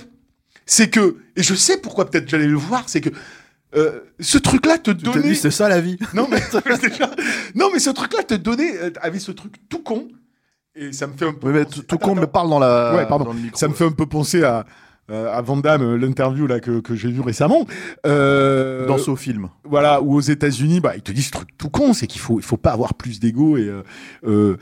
c'est 0.66 0.90
que, 0.90 1.18
et 1.36 1.44
je 1.44 1.54
sais 1.56 1.78
pourquoi 1.78 2.10
peut-être 2.10 2.30
j'allais 2.30 2.48
le 2.48 2.56
voir, 2.58 2.88
c'est 2.88 3.02
que 3.02 3.10
euh, 3.76 4.00
ce 4.20 4.38
truc-là 4.38 4.78
te 4.78 4.92
Tu 4.92 5.04
donnait... 5.04 5.34
c'est 5.36 5.52
ça 5.52 5.68
la 5.68 5.82
vie. 5.82 5.98
Non 6.14 6.28
mais, 6.30 6.40
déjà- 6.82 7.10
non, 7.56 7.70
mais 7.74 7.80
ce 7.80 7.90
truc-là 7.90 8.24
te 8.24 8.34
donnait, 8.36 8.78
euh, 8.78 8.92
avait 9.02 9.20
ce 9.20 9.32
truc 9.32 9.56
tout 9.70 9.82
con, 9.82 10.08
et 10.76 10.92
ça 10.94 11.08
me 11.08 11.14
fait 11.18 11.28
un 11.28 11.34
peu... 11.34 11.48
Oui, 11.48 11.54
mais 11.54 11.66
penser- 11.66 11.76
tout 11.76 11.82
tout 11.84 11.96
Attends, 11.96 12.06
con, 12.06 12.12
attends. 12.14 12.22
mais 12.22 12.28
parle 12.28 12.50
dans 12.50 12.60
la. 12.60 12.96
Ouais, 12.96 13.06
pardon. 13.08 13.26
dans 13.26 13.34
le 13.34 13.40
micro. 13.40 13.58
Ça 13.58 13.68
me 13.68 13.74
fait 13.74 13.86
un 13.86 13.92
peu 13.92 14.06
penser 14.06 14.44
à, 14.44 14.66
euh, 15.12 15.32
à 15.34 15.42
Van 15.42 15.58
Damme, 15.58 15.82
euh, 15.82 15.98
l'interview 15.98 16.48
là 16.48 16.60
que, 16.60 16.80
que 16.80 16.96
j'ai 16.96 17.10
vu 17.10 17.22
récemment. 17.22 17.66
Euh, 18.06 18.88
Dans 18.88 18.98
ce 18.98 19.16
film. 19.16 19.50
voilà, 19.66 20.02
où 20.02 20.16
aux 20.16 20.22
États-Unis, 20.22 20.80
bah, 20.80 20.94
ils 20.96 21.02
te 21.02 21.12
disent 21.12 21.28
ce 21.28 21.32
truc 21.32 21.50
tout 21.58 21.70
con, 21.70 21.94
c'est 21.94 22.08
qu'il 22.08 22.22
faut, 22.22 22.40
il 22.40 22.44
faut 22.44 22.58
pas 22.58 22.72
avoir 22.72 22.94
plus 22.94 23.20
d'ego 23.20 23.58
et 23.58 23.70
euh, 24.26 24.58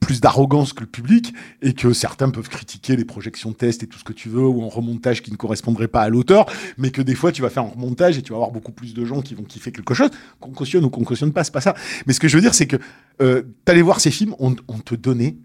plus 0.00 0.20
d'arrogance 0.20 0.72
que 0.72 0.80
le 0.82 0.86
public, 0.86 1.34
et 1.62 1.72
que 1.72 1.92
certains 1.92 2.30
peuvent 2.30 2.48
critiquer 2.48 2.94
les 2.96 3.04
projections 3.04 3.52
test 3.52 3.82
et 3.82 3.86
tout 3.86 3.98
ce 3.98 4.04
que 4.04 4.12
tu 4.12 4.28
veux, 4.28 4.46
ou 4.46 4.62
en 4.62 4.68
remontage 4.68 5.22
qui 5.22 5.32
ne 5.32 5.36
correspondrait 5.36 5.88
pas 5.88 6.02
à 6.02 6.08
l'auteur, 6.08 6.46
mais 6.78 6.90
que 6.90 7.02
des 7.02 7.14
fois 7.14 7.32
tu 7.32 7.42
vas 7.42 7.50
faire 7.50 7.64
un 7.64 7.68
remontage 7.70 8.18
et 8.18 8.22
tu 8.22 8.32
vas 8.32 8.36
avoir 8.36 8.52
beaucoup 8.52 8.72
plus 8.72 8.94
de 8.94 9.04
gens 9.04 9.20
qui 9.20 9.34
vont 9.34 9.42
kiffer 9.44 9.72
quelque 9.72 9.94
chose, 9.94 10.10
qu'on 10.40 10.50
cautionne 10.52 10.84
ou 10.84 10.90
qu'on 10.90 11.04
cautionne 11.04 11.32
pas, 11.32 11.44
c'est 11.44 11.52
pas 11.52 11.60
ça. 11.60 11.74
Mais 12.06 12.12
ce 12.12 12.20
que 12.20 12.28
je 12.28 12.36
veux 12.36 12.42
dire, 12.42 12.54
c'est 12.54 12.66
que 12.66 12.76
t'allais 13.64 13.82
voir 13.82 14.00
ces 14.00 14.10
films, 14.10 14.34
on, 14.38 14.54
on 14.68 14.78
te 14.78 14.94
donnait 14.94 15.36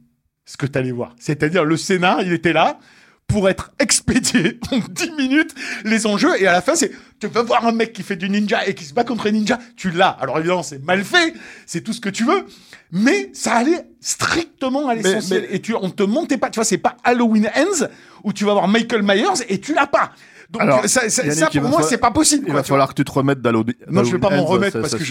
ce 0.45 0.58
que 0.58 0.65
t'allais 0.65 0.91
voir. 0.91 1.15
C'est-à-dire 1.19 1.65
le 1.65 1.76
scénar, 1.76 2.21
il 2.21 2.32
était 2.32 2.54
là 2.54 2.80
pour 3.28 3.50
être 3.50 3.72
expédié 3.80 4.60
en 4.72 4.80
10 4.80 5.12
minutes 5.18 5.54
les 5.84 6.08
enjeux 6.08 6.42
et 6.42 6.48
à 6.48 6.52
la 6.54 6.62
fin 6.62 6.76
c'est 6.76 6.92
tu 7.20 7.28
veux 7.28 7.42
voir 7.42 7.66
un 7.66 7.72
mec 7.72 7.94
qui 7.94 8.04
fait 8.04 8.16
du 8.16 8.30
ninja 8.30 8.66
et 8.68 8.74
qui 8.76 8.86
se 8.86 8.94
bat 8.94 9.04
contre 9.04 9.28
un 9.28 9.32
ninja 9.32 9.60
tu 9.76 9.92
l'as. 9.92 10.10
Alors 10.22 10.38
évidemment 10.40 10.63
c'est 10.63 10.84
mal 10.84 11.04
fait 11.04 11.34
c'est 11.66 11.82
tout 11.82 11.94
ce 11.94 12.00
que 12.02 12.10
tu 12.10 12.24
veux 12.24 12.46
mais 12.92 13.30
ça 13.34 13.54
allait 13.56 13.84
strictement 14.00 14.88
à 14.88 14.96
l'essentiel 14.96 15.48
mais- 15.50 15.56
et 15.56 15.62
tu 15.62 15.76
on 15.76 15.90
te 15.90 16.04
montait 16.04 16.38
pas. 16.38 16.50
Tu 16.50 16.56
vois 16.56 16.63
c'est 16.66 16.78
pas 16.78 16.96
Halloween 17.04 17.50
Ends 17.56 17.86
où 18.24 18.34
tu 18.34 18.46
vas 18.46 18.54
voir 18.54 18.68
Michael 18.68 19.04
Myers 19.04 19.44
et 19.50 19.60
tu 19.60 19.74
l'as 19.74 19.88
pas 19.88 20.12
donc 20.50 20.62
Alors, 20.62 20.86
ça, 20.88 21.10
ça- 21.10 21.24
Yannick, 21.24 21.38
ça, 21.40 21.50
il 21.54 21.60
pour 21.60 21.70
moi 21.70 21.78
falloir- 21.80 21.90
c'est 21.90 21.98
pas 21.98 22.12
possible 22.12 22.46
Il 22.48 22.54
va 22.54 22.64
falloir 22.64 22.88
que 22.90 22.94
tu 22.94 23.04
te 23.04 23.12
remettes 23.12 23.42
d'Halloween. 23.42 23.76
non 23.90 24.04
je 24.04 24.12
vais 24.14 24.20
pas 24.20 24.30
m'en 24.30 24.46
remettre 24.46 24.80
parce 24.80 24.96
que 24.96 25.04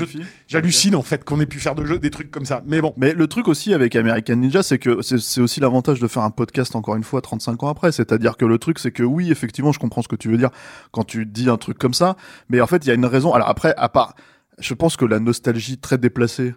j'hallucine 0.48 0.94
en 0.94 1.02
fait 1.02 1.24
qu'on 1.24 1.40
ait 1.40 1.46
pu 1.46 1.58
faire 1.60 1.74
de 1.74 1.96
des 1.96 2.10
trucs 2.10 2.30
comme 2.30 2.44
ça 2.46 2.62
mais 2.66 2.80
bon 2.80 2.92
Mais 2.96 3.12
le 3.12 3.26
truc 3.26 3.48
aussi 3.48 3.72
avec 3.74 3.94
American 3.96 4.36
Ninja, 4.36 4.62
c'est 4.62 4.78
que 4.78 5.02
c'est 5.02 5.40
aussi 5.40 5.60
l'avantage 5.60 6.00
de 6.00 6.08
faire 6.08 6.22
un 6.22 6.30
podcast 6.30 6.74
encore 6.74 6.96
une 6.96 7.04
fois 7.04 7.20
35 7.20 7.62
ans 7.62 7.68
après. 7.68 7.92
C'est-à-dire 7.92 8.36
que 8.36 8.44
le 8.44 8.58
truc, 8.58 8.78
c'est 8.78 8.90
que 8.90 9.02
oui, 9.02 9.30
effectivement, 9.30 9.72
je 9.72 9.78
comprends 9.78 10.02
ce 10.02 10.08
que 10.08 10.16
tu 10.16 10.28
veux 10.28 10.36
dire 10.38 10.50
quand 10.90 11.04
tu 11.04 11.26
dis 11.26 11.48
un 11.48 11.56
truc 11.56 11.78
comme 11.78 11.94
ça. 11.94 12.16
Mais 12.48 12.60
en 12.60 12.66
fait, 12.66 12.84
il 12.84 12.88
y 12.88 12.90
a 12.90 12.94
une 12.94 13.06
raison. 13.06 13.32
Alors 13.32 13.48
après, 13.48 13.74
à 13.76 13.88
part, 13.88 14.14
je 14.58 14.74
pense 14.74 14.96
que 14.96 15.04
la 15.04 15.20
nostalgie 15.20 15.78
très 15.78 15.98
déplacée 15.98 16.54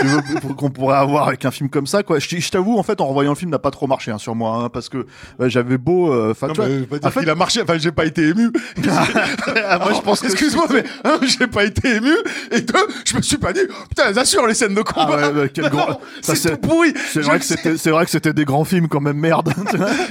tu 0.00 0.06
veux, 0.06 0.20
qu'on 0.56 0.70
pourrait 0.70 0.96
avoir 0.96 1.28
avec 1.28 1.44
un 1.44 1.50
film 1.50 1.68
comme 1.68 1.86
ça, 1.86 2.02
quoi. 2.02 2.18
Je, 2.18 2.36
je 2.38 2.50
t'avoue, 2.50 2.78
en 2.78 2.82
fait, 2.82 3.00
en 3.00 3.06
revoyant 3.06 3.30
le 3.32 3.36
film, 3.36 3.50
n'a 3.50 3.58
pas 3.58 3.70
trop 3.70 3.86
marché 3.86 4.10
hein, 4.10 4.18
sur 4.18 4.34
moi, 4.34 4.56
hein, 4.64 4.68
parce 4.68 4.88
que 4.88 5.06
bah, 5.38 5.48
j'avais 5.48 5.78
beau, 5.78 6.12
euh, 6.12 6.34
non, 6.42 6.48
tu 6.48 6.54
vois, 6.56 6.68
mais, 6.68 6.80
pas 6.86 6.98
dire 6.98 7.06
en 7.08 7.10
fait- 7.10 7.20
qu'il 7.20 7.30
a 7.30 7.34
marché 7.34 7.62
enfin 7.62 7.78
j'ai 7.78 7.92
pas 7.92 8.04
été 8.04 8.22
ému 8.28 8.50
moi, 8.76 9.92
je 9.94 10.00
pense 10.00 10.20
que 10.20 10.26
excuse-moi 10.26 10.66
mais 10.72 10.84
un 11.04 11.18
j'ai 11.26 11.46
pas 11.46 11.64
été 11.64 11.96
ému 11.96 12.12
et 12.50 12.60
deux 12.60 12.74
je 13.04 13.16
me 13.16 13.22
suis 13.22 13.36
pas 13.38 13.52
dit 13.52 13.60
putain 13.88 14.04
elles 14.08 14.18
assurent 14.18 14.46
les 14.46 14.54
scènes 14.54 14.74
de 14.74 14.82
Ah 14.86 14.92
combat 14.92 15.30
ouais, 15.32 15.40
ouais, 15.40 15.50
quel 15.52 15.64
Non, 15.70 15.70
grand- 15.70 15.86
ça, 16.22 16.34
c'est 16.34 16.36
c'est- 16.36 16.56
tout 16.56 16.68
pourri 16.68 16.92
c'est 17.12 17.20
vrai 17.20 17.38
que 17.38 17.44
c'est 17.76 17.90
vrai 17.90 18.04
que 18.04 18.10
c'était 18.10 18.32
des 18.32 18.44
grands 18.44 18.64
films 18.64 18.88
quand 18.88 19.00
même, 19.00 19.16
merde. 19.18 19.52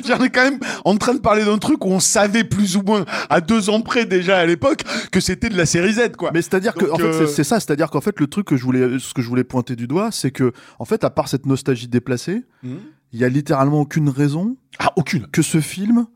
J'en 0.08 0.20
ai 0.24 0.30
quand 0.30 0.44
même 0.44 0.60
en 0.84 0.96
train 0.98 1.14
de 1.14 1.20
parler 1.20 1.46
d'un 1.46 1.58
truc 1.58 1.84
où 1.86 1.90
on 1.90 2.00
savait 2.00 2.44
plus 2.44 2.76
ou 2.78 2.82
moins 2.84 3.06
à 3.30 3.42
deux 3.42 3.70
ans 3.70 3.82
près 3.82 4.06
déjà 4.06 4.38
à 4.38 4.46
l'époque 4.46 4.82
que 5.12 5.20
c'était 5.20 5.50
de 5.50 5.58
la 5.58 5.66
série 5.66 5.94
Z 5.94 6.16
quoi. 6.18 6.32
Mais 6.34 6.42
c'est-à-dire 6.42 6.74
que, 6.74 6.86
Donc, 6.86 6.94
en 6.94 6.98
fait, 6.98 7.04
euh, 7.04 7.28
c'est- 7.28 7.34
c'est 7.36 7.44
ça, 7.44 7.60
c'est-à-dire 7.60 7.90
qu'en 7.90 8.02
fait, 8.02 8.20
le 8.20 8.28
truc 8.28 8.46
que 8.48 8.58
je 8.58 8.64
voulais, 8.64 9.00
ce 9.00 9.14
que 9.14 9.22
je 9.22 9.28
voulais 9.28 9.44
pointer 9.46 9.76
du 9.76 9.88
doigt, 9.88 10.12
c'est 10.12 10.32
que, 10.32 10.52
en 10.80 10.86
fait, 10.86 11.04
à 11.04 11.10
part 11.10 11.28
cette 11.30 11.46
nostalgie 11.46 11.88
déplacée, 11.88 12.44
Mhm. 12.64 12.80
il 13.14 13.20
y 13.20 13.24
a 13.24 13.30
littéralement 13.30 13.80
aucune 13.82 14.10
raison 14.10 14.58
Ah 14.80 14.92
aucune. 14.98 15.28
que 15.28 15.42
ce 15.42 15.62
film 15.62 16.08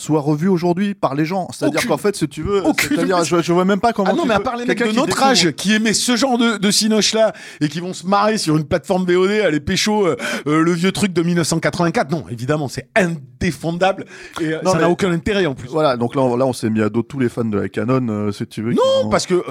soit 0.00 0.20
revu 0.20 0.48
aujourd'hui 0.48 0.94
par 0.94 1.14
les 1.14 1.24
gens. 1.24 1.46
C'est-à-dire 1.52 1.86
qu'en 1.86 1.98
fait, 1.98 2.16
si 2.16 2.26
tu 2.28 2.42
veux, 2.42 2.62
c'est-à-dire, 2.78 3.22
je, 3.24 3.42
je 3.42 3.52
vois 3.52 3.64
même 3.64 3.80
pas 3.80 3.92
comment. 3.92 4.10
Ah 4.10 4.14
non 4.14 4.22
tu 4.22 4.28
mais 4.28 4.34
à 4.34 4.40
part 4.40 4.56
les 4.56 4.64
mecs 4.64 4.78
de 4.78 4.84
notre 4.92 5.06
découvre- 5.06 5.24
âge 5.24 5.50
qui 5.52 5.74
aimaient 5.74 5.92
ce 5.92 6.16
genre 6.16 6.38
de, 6.38 6.56
de 6.56 6.70
cinoche 6.70 7.12
là 7.14 7.32
et 7.60 7.68
qui 7.68 7.80
vont 7.80 7.92
se 7.92 8.06
marrer 8.06 8.38
sur 8.38 8.56
une 8.56 8.64
plateforme 8.64 9.04
VOD 9.04 9.30
à 9.44 9.50
les 9.50 9.60
pécho 9.60 10.06
euh, 10.06 10.16
euh, 10.46 10.62
le 10.62 10.72
vieux 10.72 10.92
truc 10.92 11.12
de 11.12 11.22
1984 11.22 12.10
non 12.10 12.24
évidemment 12.30 12.68
c'est 12.68 12.88
indéfendable 12.96 14.04
et 14.40 14.52
euh, 14.54 14.60
Non, 14.64 14.72
ça 14.72 14.78
n'a 14.78 14.88
aucun 14.90 15.10
intérêt 15.12 15.46
en 15.46 15.54
plus. 15.54 15.68
Voilà, 15.68 15.96
donc 15.96 16.14
là, 16.14 16.22
on, 16.22 16.36
là, 16.36 16.46
on 16.46 16.52
s'est 16.52 16.70
mis 16.70 16.80
à 16.80 16.88
dos 16.88 17.02
tous 17.02 17.18
les 17.18 17.28
fans 17.28 17.44
de 17.44 17.58
la 17.58 17.68
Canon, 17.68 18.06
euh, 18.08 18.32
si 18.32 18.46
tu 18.46 18.62
veux. 18.62 18.72
Non, 18.72 19.08
parce 19.10 19.26
que 19.26 19.42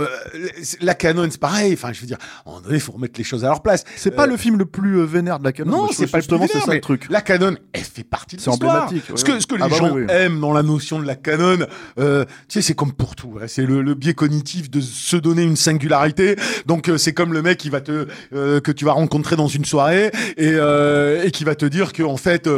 la 0.81 0.93
Canon, 0.95 1.27
c'est 1.29 1.39
pareil. 1.39 1.73
Enfin, 1.73 1.91
je 1.93 2.01
veux 2.01 2.07
dire, 2.07 2.17
à 2.45 2.49
un 2.49 2.51
moment 2.51 2.62
donné, 2.62 2.75
il 2.75 2.81
faut 2.81 2.91
remettre 2.93 3.17
les 3.17 3.23
choses 3.23 3.43
à 3.45 3.47
leur 3.49 3.62
place. 3.62 3.83
c'est 3.95 4.12
pas 4.12 4.25
le 4.27 4.38
film 4.38 4.57
le 4.57 4.65
plus 4.65 5.03
vénère 5.05 5.39
de 5.39 5.43
la 5.43 5.51
Canon. 5.51 5.71
Non, 5.71 5.88
c'est 5.91 6.07
pas 6.09 6.17
le 6.17 6.21
justement, 6.21 6.45
c'est 6.51 6.59
ça 6.59 6.73
le 6.73 6.81
truc. 6.81 7.07
La 7.09 7.21
Canon, 7.21 7.55
elle 7.73 7.81
fait 7.83 8.03
partie 8.03 8.35
de 8.35 8.41
C'est 8.41 8.49
l'histoire. 8.51 8.85
emblématique, 8.85 9.12
Ce 9.17 9.23
que, 9.23 9.39
ce 9.39 9.47
que 9.47 9.55
Ah 9.59 9.65
les 9.65 9.69
bah 9.69 9.75
gens 9.77 9.91
oui, 9.93 10.05
dans 10.39 10.54
la 10.54 10.63
notion 10.63 10.99
de 10.99 11.06
la 11.06 11.15
Canon, 11.15 11.60
euh, 11.99 12.25
tu 12.25 12.32
sais, 12.49 12.62
c'est 12.62 12.73
comme 12.73 12.93
pour 12.93 13.15
tout. 13.15 13.34
hein. 13.41 13.45
C'est 13.47 13.65
le, 13.65 13.82
le 13.82 13.93
biais 13.93 14.13
cognitif 14.13 14.69
de 14.69 14.82
se 14.82 15.15
donner 15.17 15.43
une 15.43 15.56
singularité. 15.56 16.36
Donc, 16.65 16.89
euh, 16.89 16.97
c'est 16.97 17.13
comme 17.13 17.34
le 17.34 17.41
mec 17.41 17.58
qui 17.58 17.69
va 17.69 17.82
te 17.82 18.08
euh, 18.34 18.60
que 18.60 18.71
tu 18.71 18.86
vas 18.86 18.93
rencontrer 18.93 19.36
dans 19.36 19.47
une 19.47 19.65
soirée 19.65 20.12
et, 20.38 20.52
euh, 20.54 21.23
et 21.23 21.32
qui 21.32 21.43
va 21.43 21.56
te 21.56 21.65
dire 21.65 21.93
que 21.93 22.04
en 22.04 22.17
fait, 22.17 22.49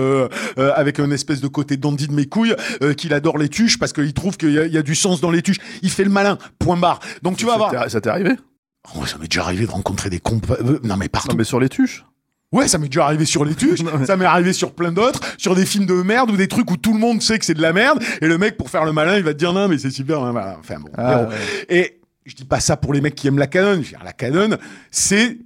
avec 0.57 0.99
un 0.99 1.11
espèce 1.11 1.41
de 1.41 1.47
côté 1.47 1.77
dandy 1.77 2.07
de 2.07 2.13
mes 2.13 2.25
couilles, 2.25 2.55
qu'il 2.97 3.13
adore 3.13 3.37
les 3.37 3.49
tuches 3.49 3.77
parce 3.79 3.93
qu'il 3.93 4.13
trouve 4.13 4.37
qu'il 4.37 4.51
y, 4.51 4.59
a- 4.59 4.65
il 4.65 4.73
y 4.73 4.77
a 4.77 4.83
du 4.83 4.95
sens 4.95 5.21
dans 5.21 5.31
les 5.31 5.41
tuches. 5.41 5.59
Il 5.81 5.89
fait 5.89 6.03
le 6.03 6.09
malin. 6.09 6.37
Point 6.59 6.77
barre. 6.77 6.99
Donc, 7.21 7.37
tu 7.37 7.45
vas 7.45 7.57
Ça 7.71 7.83
t'est- 7.83 7.89
Ça 7.89 8.01
t'est 8.01 8.09
arrivé? 8.09 8.31
Oh, 8.95 9.05
ça 9.05 9.17
m'est 9.19 9.27
déjà 9.27 9.43
arrivé 9.43 9.65
de 9.65 9.71
rencontrer 9.71 10.09
des 10.09 10.19
compas. 10.19 10.55
non, 10.83 10.97
mais 10.97 11.07
partout. 11.09 11.29
Non, 11.29 11.35
mais 11.37 11.43
sur 11.43 11.59
les 11.59 11.69
tuches. 11.69 12.03
Ouais, 12.51 12.67
ça 12.67 12.77
m'est 12.77 12.87
déjà 12.87 13.05
arrivé 13.05 13.25
sur 13.25 13.45
les 13.45 13.55
tuches, 13.55 13.81
Non, 13.81 13.91
mais- 13.99 14.05
ça 14.05 14.17
m'est 14.17 14.25
arrivé 14.25 14.51
sur 14.53 14.73
plein 14.73 14.91
d'autres, 14.91 15.21
sur 15.37 15.55
des 15.55 15.65
films 15.65 15.85
de 15.85 15.93
merde 16.01 16.31
ou 16.31 16.37
des 16.37 16.47
trucs 16.47 16.69
où 16.69 16.77
tout 16.77 16.93
le 16.93 16.99
monde 16.99 17.21
sait 17.21 17.39
que 17.39 17.45
c'est 17.45 17.53
de 17.53 17.61
la 17.61 17.71
merde, 17.73 18.03
et 18.21 18.27
le 18.27 18.37
mec, 18.37 18.57
pour 18.57 18.69
faire 18.69 18.83
le 18.85 18.91
malin, 18.91 19.17
il 19.17 19.23
va 19.23 19.33
te 19.33 19.39
dire 19.39 19.53
non, 19.53 19.67
mais 19.67 19.77
c'est 19.77 19.89
super, 19.91 20.21
hein. 20.23 20.55
Enfin 20.59 20.79
bon. 20.79 20.89
Ah. 20.97 21.29
Et 21.69 21.99
je 22.25 22.35
dis 22.35 22.45
pas 22.45 22.59
ça 22.59 22.75
pour 22.77 22.93
les 22.93 23.01
mecs 23.01 23.15
qui 23.15 23.27
aiment 23.27 23.39
la 23.39 23.47
canon. 23.47 23.71
Je 23.73 23.77
veux 23.77 23.83
dire, 23.83 24.01
la 24.03 24.13
canon, 24.13 24.57
c'est 24.91 25.37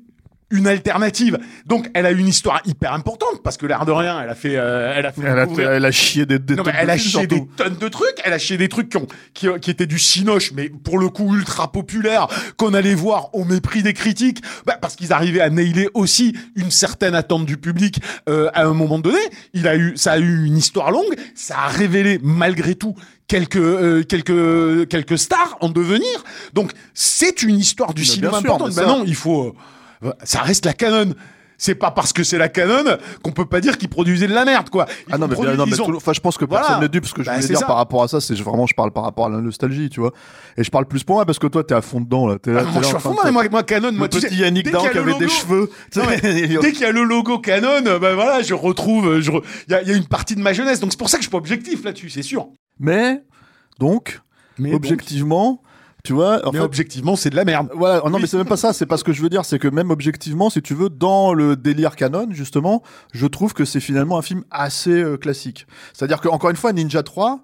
une 0.51 0.67
alternative. 0.67 1.39
Donc, 1.65 1.89
elle 1.93 2.05
a 2.05 2.11
une 2.11 2.27
histoire 2.27 2.61
hyper 2.65 2.93
importante 2.93 3.41
parce 3.43 3.57
que 3.57 3.65
l'air 3.65 3.85
de 3.85 3.91
rien, 3.91 4.21
elle 4.21 4.29
a 4.29 4.35
fait, 4.35 4.55
euh, 4.55 4.93
elle 4.95 5.05
a 5.05 5.11
fait 5.11 5.21
Elle 5.23 5.39
a, 5.39 5.75
elle 5.75 5.85
a 5.85 5.91
chié 5.91 6.25
des, 6.25 6.37
des 6.39 6.55
non, 6.55 6.63
tonnes 6.63 6.73
elle 6.77 6.85
de 6.87 6.91
a 6.91 6.97
chié 6.97 7.25
des 7.27 7.45
tonnes 7.57 7.77
de 7.77 7.87
trucs, 7.87 8.15
elle 8.23 8.33
a 8.33 8.37
chié 8.37 8.57
des 8.57 8.69
trucs 8.69 8.89
qui, 8.89 8.97
ont, 8.97 9.07
qui, 9.33 9.47
qui 9.59 9.71
étaient 9.71 9.87
du 9.87 9.97
cinoche, 9.99 10.51
mais 10.53 10.69
pour 10.69 10.99
le 10.99 11.09
coup 11.09 11.35
ultra 11.35 11.71
populaire, 11.71 12.27
qu'on 12.57 12.73
allait 12.73 12.93
voir 12.93 13.33
au 13.33 13.43
mépris 13.43 13.81
des 13.83 13.93
critiques, 13.93 14.41
bah, 14.65 14.77
parce 14.79 14.95
qu'ils 14.95 15.13
arrivaient 15.13 15.41
à 15.41 15.49
nailer 15.49 15.89
aussi 15.95 16.37
une 16.55 16.71
certaine 16.71 17.15
attente 17.15 17.45
du 17.45 17.57
public 17.57 17.99
euh, 18.29 18.49
à 18.53 18.65
un 18.65 18.73
moment 18.73 18.99
donné. 18.99 19.19
Il 19.53 19.67
a 19.67 19.75
eu, 19.75 19.93
ça 19.97 20.13
a 20.13 20.19
eu 20.19 20.45
une 20.45 20.57
histoire 20.57 20.91
longue, 20.91 21.15
ça 21.33 21.57
a 21.57 21.67
révélé 21.67 22.19
malgré 22.21 22.75
tout 22.75 22.95
quelques 23.27 23.55
euh, 23.57 24.03
quelques 24.03 24.87
quelques 24.89 25.17
stars 25.17 25.57
en 25.61 25.69
devenir. 25.69 26.05
Donc 26.53 26.71
c'est 26.93 27.41
une 27.41 27.57
histoire 27.57 27.93
du 27.95 28.01
Mais 28.03 28.07
cinéma 28.07 28.37
importante. 28.37 28.71
ça- 28.73 28.85
non, 28.85 29.03
il 29.07 29.15
faut, 29.15 29.45
euh, 29.47 29.53
ça 30.23 30.41
reste 30.41 30.65
la 30.65 30.73
canon. 30.73 31.13
C'est 31.57 31.75
pas 31.75 31.89
parce 31.89 32.11
que 32.11 32.25
c'est 32.25 32.37
la 32.37 32.49
canon 32.49 32.83
qu'on 33.23 33.31
peut 33.31 33.45
pas 33.45 33.61
dire 33.61 33.77
qu'ils 33.77 33.87
produisaient 33.87 34.27
de 34.27 34.33
la 34.33 34.43
merde, 34.43 34.69
quoi. 34.69 34.87
Ils 35.07 35.13
Ah 35.13 35.17
non, 35.17 35.27
mais, 35.29 35.35
bien, 35.37 35.53
non, 35.53 35.63
mais 35.65 35.71
ils 35.71 35.81
ont- 35.81 35.85
tout- 35.85 35.95
enfin, 35.95 36.11
je 36.11 36.19
pense 36.19 36.37
que 36.37 36.43
Voilà. 36.43 36.65
personne 36.65 36.81
n'est 36.81 36.89
dupe. 36.89 37.05
Ce 37.05 37.13
que 37.13 37.21
je 37.23 37.27
Bah, 37.27 37.35
voulais 37.35 37.47
dire 37.47 37.59
ça. 37.59 37.65
par 37.65 37.77
rapport 37.77 38.03
à 38.03 38.09
ça, 38.09 38.19
c'est 38.19 38.33
vraiment, 38.33 38.67
je 38.67 38.73
parle 38.75 38.91
par 38.91 39.03
rapport 39.05 39.27
à 39.27 39.29
la 39.29 39.37
nostalgie, 39.37 39.89
tu 39.89 40.01
vois. 40.01 40.11
Et 40.57 40.65
je 40.65 40.69
parle 40.69 40.85
plus 40.85 41.05
pour 41.05 41.15
moi 41.15 41.25
parce 41.25 41.39
que 41.39 41.47
toi, 41.47 41.63
t'es 41.63 41.73
à 41.73 41.81
fond 41.81 42.01
dedans, 42.01 42.27
là. 42.27 42.39
T'es 42.39 42.51
là, 42.51 42.59
Ah, 42.59 42.63
moi, 42.65 42.73
là 42.73 42.81
je 42.81 42.87
suis 42.87 42.95
à 42.97 42.99
fond, 42.99 43.11
de 43.13 43.19
te- 43.21 43.29
moi, 43.29 43.45
moi, 43.49 43.63
Canon, 43.63 43.87
Le 43.91 43.97
moi, 43.97 44.09
tu 44.09 44.19
sais, 44.19 44.27
petit 44.27 44.35
Yannick 44.35 44.67
a 44.67 44.89
qui 44.89 44.97
avait 44.97 45.17
des 45.17 45.29
cheveux. 45.29 45.69
Non, 45.95 46.03
mais 46.09 46.17
dès 46.61 46.71
qu'il 46.73 46.81
y 46.81 46.85
a 46.85 46.91
le 46.91 47.03
logo 47.05 47.39
Canon, 47.39 47.81
ben 47.83 48.15
voilà, 48.15 48.41
je 48.41 48.53
retrouve, 48.53 49.21
je 49.21 49.31
re- 49.31 49.43
il 49.69 49.71
y, 49.71 49.75
a, 49.75 49.81
il 49.81 49.87
y 49.87 49.91
a 49.93 49.95
une 49.95 50.07
partie 50.07 50.35
de 50.35 50.41
ma 50.41 50.51
jeunesse, 50.51 50.81
donc 50.81 50.91
c'est 50.91 50.99
pour 50.99 51.07
ça 51.09 51.15
que 51.15 51.23
je 51.23 51.27
suis 51.27 51.31
pas 51.31 51.37
objectif 51.37 51.85
là-dessus, 51.85 52.09
c'est 52.09 52.21
sûr. 52.21 52.49
Mais, 52.81 53.21
donc, 53.79 54.19
Mais 54.59 54.73
objectivement, 54.73 55.61
tu 56.05 56.13
vois, 56.13 56.45
en 56.47 56.51
mais 56.51 56.59
fait, 56.59 56.63
objectivement, 56.63 57.15
c'est 57.17 57.29
de 57.29 57.35
la 57.35 57.43
merde. 57.43 57.69
Voilà, 57.75 58.01
non 58.09 58.19
mais 58.19 58.27
c'est 58.27 58.37
même 58.37 58.45
pas 58.47 58.55
ça, 58.57 58.71
c'est 58.71 58.85
pas 58.85 58.97
ce 58.97 59.03
que 59.03 59.11
je 59.11 59.21
veux 59.21 59.29
dire, 59.29 59.43
c'est 59.43 59.59
que 59.59 59.67
même 59.67 59.91
objectivement, 59.91 60.49
si 60.49 60.61
tu 60.61 60.73
veux, 60.73 60.89
dans 60.89 61.33
le 61.33 61.55
délire 61.57 61.95
canon, 61.97 62.27
justement, 62.31 62.81
je 63.13 63.25
trouve 63.27 63.53
que 63.53 63.65
c'est 63.65 63.79
finalement 63.81 64.17
un 64.17 64.21
film 64.21 64.43
assez 64.51 64.91
euh, 64.91 65.17
classique. 65.17 65.67
C'est-à-dire 65.93 66.21
que 66.21 66.27
encore 66.29 66.49
une 66.51 66.55
fois, 66.55 66.71
Ninja 66.71 67.03
3, 67.03 67.41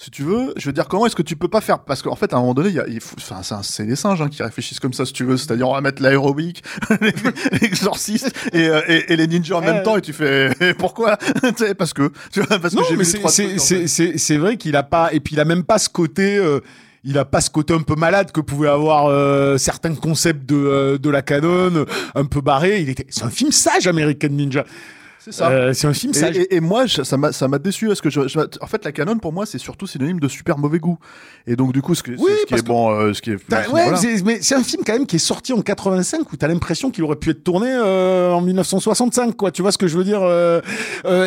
si 0.00 0.12
tu 0.12 0.22
veux, 0.22 0.52
je 0.56 0.64
veux 0.66 0.72
dire, 0.72 0.86
comment 0.86 1.06
est-ce 1.06 1.16
que 1.16 1.22
tu 1.22 1.34
peux 1.34 1.48
pas 1.48 1.60
faire 1.60 1.80
Parce 1.80 2.02
qu'en 2.02 2.14
fait, 2.14 2.32
à 2.32 2.36
un 2.36 2.40
moment 2.40 2.54
donné, 2.54 2.68
il 2.68 2.76
y 2.76 2.78
a, 2.78 2.86
il 2.86 3.00
faut- 3.00 3.16
enfin, 3.18 3.42
c'est 3.42 3.54
un- 3.56 3.64
c'est 3.64 3.84
les 3.84 3.96
singes 3.96 4.22
hein, 4.22 4.28
qui 4.28 4.40
réfléchissent 4.44 4.78
comme 4.78 4.92
ça, 4.92 5.04
si 5.04 5.12
tu 5.12 5.24
veux. 5.24 5.36
C'est-à-dire, 5.36 5.68
on 5.68 5.74
va 5.74 5.80
mettre 5.80 6.00
l'aérobic, 6.00 6.62
l'exorciste 7.60 8.30
et, 8.52 8.68
euh, 8.68 8.80
et, 8.86 9.12
et 9.12 9.16
les 9.16 9.26
ninjas 9.26 9.56
en 9.56 9.60
même 9.60 9.82
temps, 9.82 9.96
et 9.96 10.00
tu 10.00 10.12
fais 10.12 10.50
pourquoi? 10.78 11.16
Tu 11.42 11.52
sais, 11.56 11.74
Parce 11.74 11.92
que, 11.92 12.12
tu 12.32 12.40
vois, 12.42 12.58
parce 12.60 12.74
Non, 12.74 12.82
que 12.82 12.88
j'ai 12.90 12.96
vu 12.96 13.04
c'est- 13.04 13.18
trois 13.18 13.30
c'est 13.30 13.44
trucs, 13.44 13.60
en 13.60 13.62
c'est- 13.64 13.76
fait. 13.80 13.88
c'est- 13.88 14.18
c'est 14.18 14.36
vrai 14.36 14.56
qu'il 14.56 14.76
a 14.76 14.82
pas, 14.82 15.12
et 15.12 15.20
puis 15.20 15.34
il 15.34 15.40
a 15.40 15.44
même 15.44 15.64
pas 15.64 15.78
ce 15.78 15.88
côté. 15.88 16.36
euh, 16.36 16.60
il 17.04 17.18
a 17.18 17.24
pas 17.24 17.40
ce 17.40 17.50
côté 17.50 17.74
un 17.74 17.82
peu 17.82 17.94
malade 17.94 18.32
que 18.32 18.40
pouvaient 18.40 18.68
avoir 18.68 19.06
euh, 19.06 19.56
certains 19.58 19.94
concepts 19.94 20.48
de, 20.48 20.56
euh, 20.56 20.98
de 20.98 21.10
la 21.10 21.22
canon, 21.22 21.86
un 22.14 22.24
peu 22.24 22.40
barré. 22.40 22.80
Il 22.80 22.88
était, 22.88 23.06
c'est 23.08 23.24
un 23.24 23.30
film 23.30 23.52
sage, 23.52 23.86
American 23.86 24.28
Ninja. 24.28 24.64
C'est 25.30 25.38
ça. 25.38 25.50
Euh, 25.50 25.72
c'est 25.72 25.86
un 25.86 25.92
film 25.92 26.12
Et, 26.14 26.18
sage. 26.18 26.36
et- 26.36 26.54
et 26.56 26.60
moi, 26.60 26.86
je- 26.86 27.02
ça 27.02 27.16
m'a, 27.16 27.32
ça 27.32 27.48
m'a 27.48 27.58
déçu 27.58 27.86
parce 27.86 28.00
que 28.00 28.10
je, 28.10 28.26
je- 28.28 28.38
en 28.38 28.66
fait, 28.66 28.84
la 28.84 28.92
canon 28.92 29.18
pour 29.18 29.32
moi, 29.32 29.46
c'est 29.46 29.58
surtout 29.58 29.86
synonyme 29.86 30.20
de 30.20 30.28
super 30.28 30.56
mauvais 30.58 30.78
goût. 30.78 30.98
Et 31.46 31.56
donc, 31.56 31.72
du 31.72 31.82
coup, 31.82 31.94
ce, 31.94 32.02
que, 32.02 32.16
c'est 32.16 32.22
Oui, 32.22 32.30
ce 32.40 32.46
qui 32.46 32.54
est 32.54 32.58
que- 32.58 32.62
bon, 32.62 32.90
euh, 32.90 33.12
ce 33.12 33.20
qui 33.22 33.30
est. 33.30 33.34
Ouais, 33.34 33.64
voilà. 33.70 33.96
c'est- 33.96 34.24
mais 34.24 34.38
c'est 34.40 34.54
un 34.54 34.62
film 34.62 34.82
quand 34.86 34.92
même 34.94 35.06
qui 35.06 35.16
est 35.16 35.18
sorti 35.20 35.52
en 35.52 35.60
85 35.60 36.32
où 36.32 36.36
t'as 36.36 36.48
l'impression 36.48 36.90
qu'il 36.90 37.04
aurait 37.04 37.16
pu 37.16 37.30
être 37.30 37.44
tourné 37.44 37.68
euh, 37.70 38.32
en 38.32 38.40
1965, 38.40 39.36
quoi. 39.36 39.50
Tu 39.50 39.62
vois 39.62 39.72
ce 39.72 39.78
que 39.78 39.86
je 39.88 39.96
veux 39.98 40.04
dire 40.04 40.20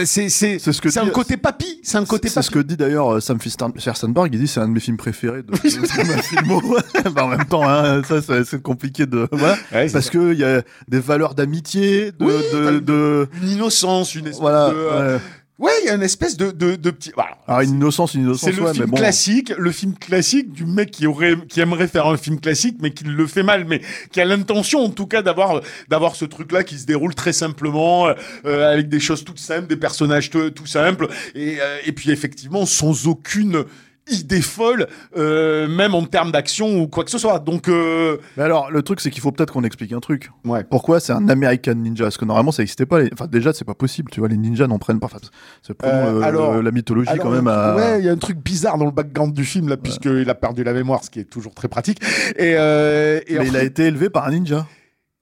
C'est 0.05 0.29
c'est 0.29 0.59
C'est 0.59 0.71
ce 0.71 0.81
que 0.81 0.89
c'est 0.89 0.99
un 0.99 1.07
côté 1.09 1.37
papy, 1.37 1.79
c'est 1.83 1.97
un 1.97 2.05
côté 2.05 2.27
C'est 2.29 2.35
papy. 2.35 2.47
ce 2.47 2.51
que 2.51 2.59
dit 2.59 2.77
d'ailleurs 2.77 3.21
Sam 3.21 3.39
Fierstenberg. 3.39 4.29
Il 4.33 4.39
dit 4.39 4.47
c'est 4.47 4.59
un 4.59 4.67
de 4.67 4.73
mes 4.73 4.79
films 4.79 4.97
préférés 4.97 5.43
de, 5.43 5.51
de. 5.51 5.57
Bah, 7.11 7.25
en 7.25 7.27
même 7.29 7.45
temps, 7.45 7.67
hein, 7.67 8.01
ça, 8.03 8.21
c'est, 8.43 8.61
compliqué 8.61 9.05
de. 9.05 9.27
Voilà. 9.31 9.55
Ouais, 9.71 9.89
Parce 9.89 10.09
que 10.09 10.33
il 10.33 10.39
y 10.39 10.43
a 10.43 10.61
des 10.87 10.99
valeurs 10.99 11.33
d'amitié, 11.35 12.11
de, 12.11 12.25
Oui, 12.25 12.33
de, 12.53 12.65
t'as- 12.65 12.79
de- 12.79 13.27
une 13.41 13.49
innocence, 13.49 13.90
une 13.99 14.27
espèce 14.27 14.39
voilà. 14.39 14.69
de. 14.69 14.75
euh, 14.75 15.15
ouais. 15.17 15.21
Ouais, 15.59 15.71
il 15.83 15.85
y 15.85 15.89
a 15.89 15.93
une 15.93 16.01
espèce 16.01 16.37
de 16.37 16.49
de, 16.49 16.75
de 16.75 16.89
petit. 16.89 17.11
voilà. 17.13 17.37
Alors 17.47 17.61
une 17.61 17.75
innocence, 17.75 18.15
une 18.15 18.21
innocence, 18.21 18.49
C'est 18.49 18.55
le 18.55 18.63
ouais, 18.63 18.73
film 18.73 18.85
mais 18.85 18.89
bon. 18.91 18.97
classique, 18.97 19.53
le 19.55 19.71
film 19.71 19.93
classique 19.93 20.51
du 20.51 20.65
mec 20.65 20.89
qui 20.89 21.05
aurait, 21.05 21.35
qui 21.49 21.59
aimerait 21.61 21.87
faire 21.87 22.07
un 22.07 22.17
film 22.17 22.39
classique, 22.39 22.77
mais 22.81 22.89
qui 22.89 23.03
le 23.03 23.27
fait 23.27 23.43
mal, 23.43 23.65
mais 23.65 23.79
qui 24.11 24.19
a 24.19 24.25
l'intention, 24.25 24.79
en 24.83 24.89
tout 24.89 25.05
cas, 25.05 25.21
d'avoir, 25.21 25.61
d'avoir 25.87 26.15
ce 26.15 26.25
truc-là 26.25 26.63
qui 26.63 26.79
se 26.79 26.87
déroule 26.87 27.13
très 27.13 27.31
simplement, 27.33 28.07
euh, 28.45 28.73
avec 28.73 28.89
des 28.89 28.99
choses 28.99 29.23
toutes 29.23 29.37
simples, 29.37 29.67
des 29.67 29.77
personnages 29.77 30.31
tout, 30.31 30.49
tout 30.49 30.65
simples, 30.65 31.07
et, 31.35 31.57
euh, 31.61 31.77
et 31.85 31.91
puis 31.91 32.09
effectivement 32.09 32.65
sans 32.65 33.05
aucune 33.07 33.65
idée 34.09 34.41
folle, 34.41 34.87
euh, 35.15 35.67
même 35.67 35.93
en 35.95 36.03
termes 36.05 36.31
d'action 36.31 36.81
ou 36.81 36.87
quoi 36.87 37.03
que 37.03 37.11
ce 37.11 37.17
soit. 37.17 37.39
Donc, 37.39 37.67
euh, 37.69 38.17
Mais 38.35 38.43
alors, 38.43 38.71
le 38.71 38.81
truc, 38.81 38.99
c'est 38.99 39.09
qu'il 39.11 39.21
faut 39.21 39.31
peut-être 39.31 39.53
qu'on 39.53 39.63
explique 39.63 39.93
un 39.93 39.99
truc. 39.99 40.31
ouais. 40.45 40.63
Pourquoi 40.63 40.99
c'est 40.99 41.13
un 41.13 41.29
American 41.29 41.75
Ninja? 41.75 42.05
Parce 42.05 42.17
que 42.17 42.25
normalement, 42.25 42.51
ça 42.51 42.61
n'existait 42.63 42.85
pas. 42.85 42.99
les- 43.01 43.09
Enfin, 43.13 43.27
déjà, 43.27 43.53
c'est 43.53 43.63
pas 43.65 43.73
possible. 43.75 44.11
Tu 44.11 44.19
vois, 44.19 44.27
les 44.29 44.37
ninjas 44.37 44.67
n'en 44.67 44.79
prennent 44.79 44.99
pas. 44.99 45.05
Enfin, 45.05 45.19
c'est 45.61 45.75
Euh, 45.83 46.13
le- 46.19 46.23
alors- 46.23 46.61
la 46.61 46.71
mythologie 46.71 47.09
Alors, 47.09 47.25
quand 47.25 47.31
même. 47.31 47.47
À... 47.47 47.75
Ouais, 47.75 47.99
il 47.99 48.05
y 48.05 48.09
a 48.09 48.11
un 48.11 48.17
truc 48.17 48.37
bizarre 48.43 48.77
dans 48.77 48.85
le 48.85 48.91
background 48.91 49.33
du 49.33 49.45
film 49.45 49.69
là, 49.69 49.77
puisqu'il 49.77 50.29
a 50.29 50.35
perdu 50.35 50.63
la 50.63 50.73
mémoire, 50.73 51.03
ce 51.03 51.09
qui 51.09 51.19
est 51.19 51.29
toujours 51.29 51.53
très 51.53 51.67
pratique. 51.67 52.01
Et, 52.37 52.55
euh, 52.57 53.19
Mais 53.29 53.47
il 53.47 53.55
a 53.55 53.63
été 53.63 53.83
élevé 53.85 54.09
par 54.09 54.25
un 54.27 54.31
ninja. 54.31 54.65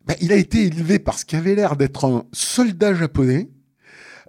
Bah, 0.08 0.16
il 0.22 0.32
a 0.32 0.36
été 0.36 0.64
élevé 0.66 0.98
par 0.98 1.20
ce 1.20 1.26
qui 1.26 1.36
avait 1.36 1.54
l'air 1.54 1.76
d'être 1.76 2.06
un 2.06 2.24
soldat 2.32 2.94
japonais. 2.96 3.50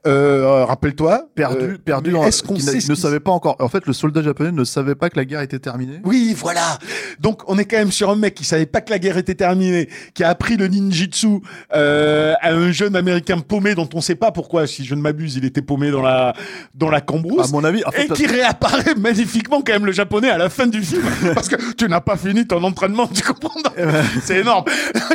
Euh, 0.06 0.64
Rappelle-toi. 0.64 1.28
perdu, 1.34 1.64
Euh, 1.64 1.78
perdu. 1.84 2.16
Est-ce 2.16 2.42
qu'on 2.42 2.56
sait 2.58 2.78
ne 2.88 2.94
savait 2.94 3.20
pas 3.20 3.30
encore. 3.32 3.56
En 3.60 3.68
fait, 3.68 3.86
le 3.86 3.92
soldat 3.92 4.22
japonais 4.22 4.52
ne 4.52 4.64
savait 4.64 4.94
pas 4.94 5.10
que 5.10 5.16
la 5.16 5.24
guerre 5.24 5.40
était 5.42 5.58
terminée. 5.58 6.00
Oui, 6.04 6.34
voilà. 6.36 6.78
Donc, 7.18 7.42
on 7.48 7.58
est 7.58 7.64
quand 7.64 7.76
même 7.76 7.92
sur 7.92 8.10
un 8.10 8.16
mec 8.16 8.34
qui 8.34 8.44
savait 8.44 8.66
pas 8.66 8.80
que 8.80 8.90
la 8.90 8.98
guerre 8.98 9.18
était 9.18 9.34
terminée, 9.34 9.88
qui 10.14 10.24
a 10.24 10.28
appris 10.30 10.56
le 10.56 10.68
ninjutsu 10.68 11.40
euh, 11.74 12.34
à 12.40 12.52
un 12.52 12.72
jeune 12.72 12.96
américain 12.96 13.38
paumé 13.38 13.74
dont 13.74 13.88
on 13.94 14.00
sait 14.00 14.14
pas 14.14 14.32
pourquoi, 14.32 14.66
si 14.66 14.84
je 14.84 14.94
ne 14.94 15.00
m'abuse, 15.00 15.36
il 15.36 15.44
était 15.44 15.62
paumé 15.62 15.90
dans 15.90 16.02
la 16.02 16.34
dans 16.74 16.88
la 16.90 16.98
À 16.98 17.00
cambrousse. 17.00 17.50
mon 17.52 17.64
avis, 17.64 17.84
en 17.84 17.90
fait, 17.90 18.04
et 18.04 18.08
qui 18.08 18.26
réapparaît 18.26 18.94
magnifiquement 18.96 19.62
quand 19.62 19.72
même 19.72 19.86
le 19.86 19.92
japonais 19.92 20.30
à 20.30 20.38
la 20.38 20.48
fin 20.50 20.66
du 20.66 20.82
film 20.82 21.02
parce 21.34 21.48
que 21.48 21.56
tu 21.74 21.88
n'as 21.88 22.00
pas 22.00 22.16
fini 22.16 22.46
ton 22.46 22.62
entraînement 22.62 23.06
tu 23.06 23.22
comprends 23.22 23.50
c'est 24.22 24.38
énorme 24.38 24.64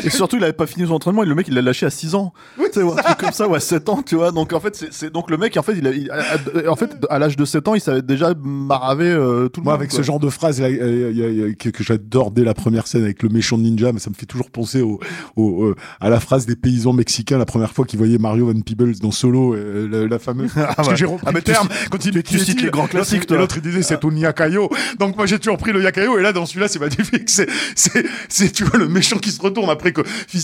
et 0.04 0.10
surtout, 0.10 0.38
il 0.38 0.44
avait 0.44 0.54
pas 0.54 0.68
fini 0.68 0.88
son 0.88 0.94
entraînement. 0.94 1.24
Et 1.24 1.26
le 1.26 1.36
mec, 1.36 1.48
il 1.48 1.54
l'a 1.54 1.62
lâché 1.62 1.86
à 1.86 1.90
6 1.90 2.16
ans. 2.16 2.34
Oui, 2.58 2.66
Tu 2.72 2.80
sais, 2.80 2.84
ou 2.86 2.92
un 2.92 2.96
truc 2.96 3.18
comme 3.18 3.32
ça, 3.32 3.48
ou 3.48 3.56
à 3.56 3.60
7 3.60 3.90
ans, 3.90 4.02
tu 4.06 4.16
vois. 4.16 4.32
Donc, 4.32 4.54
en 4.54 4.60
fait, 4.60 4.75
c'est- 4.76 4.92
c'est 4.92 5.12
donc 5.14 5.30
le 5.32 5.38
mec, 5.38 5.58
en 5.58 5.64
fait, 5.64 5.74
il 5.78 5.88
a, 5.88 5.92
il- 5.92 6.12
à- 6.12 6.72
en 6.72 6.76
fait, 6.76 6.92
à 7.10 7.20
l'âge 7.20 7.36
de 7.38 7.46
7 7.46 7.68
ans, 7.68 7.76
il 7.76 7.82
savait 7.82 8.02
déjà 8.02 8.34
maraver 8.44 9.10
euh, 9.10 9.48
tout 9.50 9.62
le 9.62 9.66
Moi, 9.66 9.74
monde. 9.74 9.82
avec 9.82 9.90
quoi. 9.92 9.98
ce 10.00 10.04
genre 10.04 10.20
de 10.20 10.30
phrase 10.30 10.60
là, 10.62 10.68
a- 10.68 10.70
a- 10.70 11.54
que, 11.54 11.70
que 11.70 11.84
j'adore 11.84 12.32
dès 12.32 12.44
la 12.44 12.54
première 12.54 12.88
scène 12.88 13.04
avec 13.04 13.24
le 13.24 13.30
méchant 13.30 13.58
ninja, 13.58 13.92
mais 13.92 14.00
ça 14.00 14.10
me 14.10 14.16
fait 14.16 14.26
toujours 14.26 14.50
penser 14.52 14.82
au, 14.82 15.00
au, 15.36 15.64
euh, 15.66 15.76
à 16.00 16.10
la 16.10 16.20
phrase 16.20 16.46
des 16.46 16.56
paysans 16.56 16.94
mexicains 16.94 17.38
la 17.38 17.46
première 17.46 17.72
fois 17.72 17.86
qu'ils 17.86 17.98
voyaient 18.00 18.18
Mario 18.18 18.48
Van 18.48 18.60
Peebles 18.62 19.00
dans 19.00 19.12
Solo, 19.12 19.54
euh, 19.56 19.88
la, 19.90 20.08
la 20.08 20.20
fameuse. 20.20 20.52
Que 20.86 20.90
ouais. 20.90 20.96
j'ai 20.96 21.06
repris 21.06 21.24
Ah, 21.28 21.32
mais 21.34 21.42
terme 21.42 21.68
quand 21.90 22.04
il 22.06 22.22
tu 22.24 22.38
cites 22.40 22.62
les 22.62 22.70
grands 22.70 22.88
classiques, 22.88 23.30
l'autre 23.32 23.56
il 23.58 23.62
disait 23.62 23.82
c'est 23.82 24.04
un 24.04 24.16
yakayo. 24.16 24.70
Donc 25.00 25.16
moi 25.16 25.26
j'ai 25.26 25.40
toujours 25.40 25.58
pris 25.58 25.72
le 25.72 25.82
yakayo 25.82 26.18
et 26.20 26.22
là 26.22 26.34
dans 26.34 26.46
celui-là 26.46 26.68
c'est 26.68 26.80
magnifique. 26.80 27.30
C'est, 27.30 27.48
c'est, 27.76 28.06
c'est 28.30 28.52
tu 28.52 28.64
vois 28.66 28.78
le 28.80 28.88
méchant 28.88 29.18
qui 29.18 29.32
se 29.32 29.42
retourne 29.42 29.70
après 29.70 29.92
que, 29.94 30.02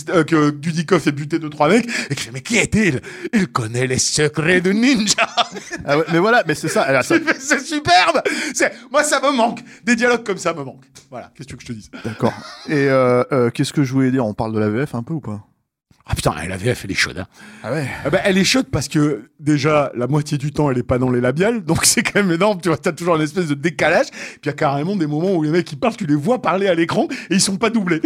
euh, 0.10 0.24
que 0.24 0.50
Dudikoff 0.52 1.08
ait 1.08 1.12
buté 1.12 1.38
deux 1.40 1.50
trois 1.50 1.70
mecs 1.70 1.88
et 2.10 2.16
qui 2.16 2.24
fait 2.24 2.32
mais 2.34 2.42
qui 2.42 2.58
est-il? 2.58 3.02
Il 3.34 3.48
connaît 3.48 3.88
les 3.88 3.98
secrets 4.26 4.62
de 4.62 4.72
ninja. 4.72 5.16
Ah 5.86 5.98
ouais, 5.98 6.04
mais 6.12 6.20
voilà, 6.20 6.44
mais 6.48 6.54
c'est 6.56 6.68
ça. 6.68 6.84
alors, 6.84 7.04
ça- 7.04 7.16
C'est 7.26 7.40
c'est 7.42 7.60
superbe. 7.60 8.22
C'est 8.54 8.72
moi 8.92 9.04
ça 9.04 9.20
me 9.22 9.32
manque. 9.36 9.60
Des 9.84 9.96
dialogues 9.96 10.24
comme 10.24 10.38
ça 10.38 10.54
me 10.54 10.64
manquent. 10.64 10.86
Voilà. 11.10 11.32
Qu'est-ce 11.36 11.48
que 11.48 11.56
tu 11.56 11.74
veux 11.74 11.76
que 11.76 11.82
je 11.84 11.90
te 11.90 11.98
dise? 11.98 12.04
D'accord. 12.06 12.34
Et 12.68 12.88
euh, 12.90 13.24
euh, 13.32 13.50
qu'est-ce 13.50 13.74
que 13.74 13.84
je 13.84 13.92
voulais 13.94 14.12
dire? 14.12 14.26
On 14.26 14.34
parle 14.34 14.54
de 14.54 14.60
la 14.60 14.70
VF 14.70 14.94
un 14.96 15.04
peu 15.04 15.14
ou 15.14 15.20
pas? 15.22 15.44
Ah 16.06 16.16
putain, 16.16 16.34
la 16.48 16.58
VF 16.58 16.84
elle 16.86 16.92
est 16.92 16.96
chaude. 16.96 17.20
Hein. 17.20 17.28
Ah 17.64 17.72
ouais. 17.72 17.88
Ah 18.04 18.10
bah, 18.10 18.20
elle 18.24 18.38
est 18.38 18.44
chaude 18.44 18.66
parce 18.72 18.88
que 18.88 19.30
déjà 19.40 19.92
la 19.96 20.08
moitié 20.08 20.38
du 20.38 20.52
temps 20.52 20.70
elle 20.72 20.78
est 20.78 20.84
pas 20.84 20.98
dans 20.98 21.10
les 21.12 21.22
labiales, 21.22 21.62
donc 21.66 21.86
c'est 21.86 22.02
quand 22.04 22.22
même 22.22 22.32
énorme. 22.32 22.60
Tu 22.62 22.70
vois, 22.70 22.78
t'as 22.78 22.92
toujours 22.92 23.16
une 23.16 23.22
espèce 23.22 23.48
de 23.48 23.54
décalage. 23.54 24.08
Puis 24.12 24.40
il 24.44 24.48
y 24.48 24.50
a 24.50 24.54
carrément 24.54 24.96
des 24.96 25.08
moments 25.08 25.34
où 25.34 25.44
les 25.44 25.52
mecs 25.52 25.72
ils 25.72 25.78
parlent, 25.80 25.96
tu 25.96 26.06
les 26.08 26.16
vois 26.16 26.42
parler 26.42 26.68
à 26.68 26.74
l'écran 26.76 27.08
et 27.30 27.36
ils 27.36 27.42
sont 27.42 27.58
pas 27.58 27.70
doublés. 27.70 28.02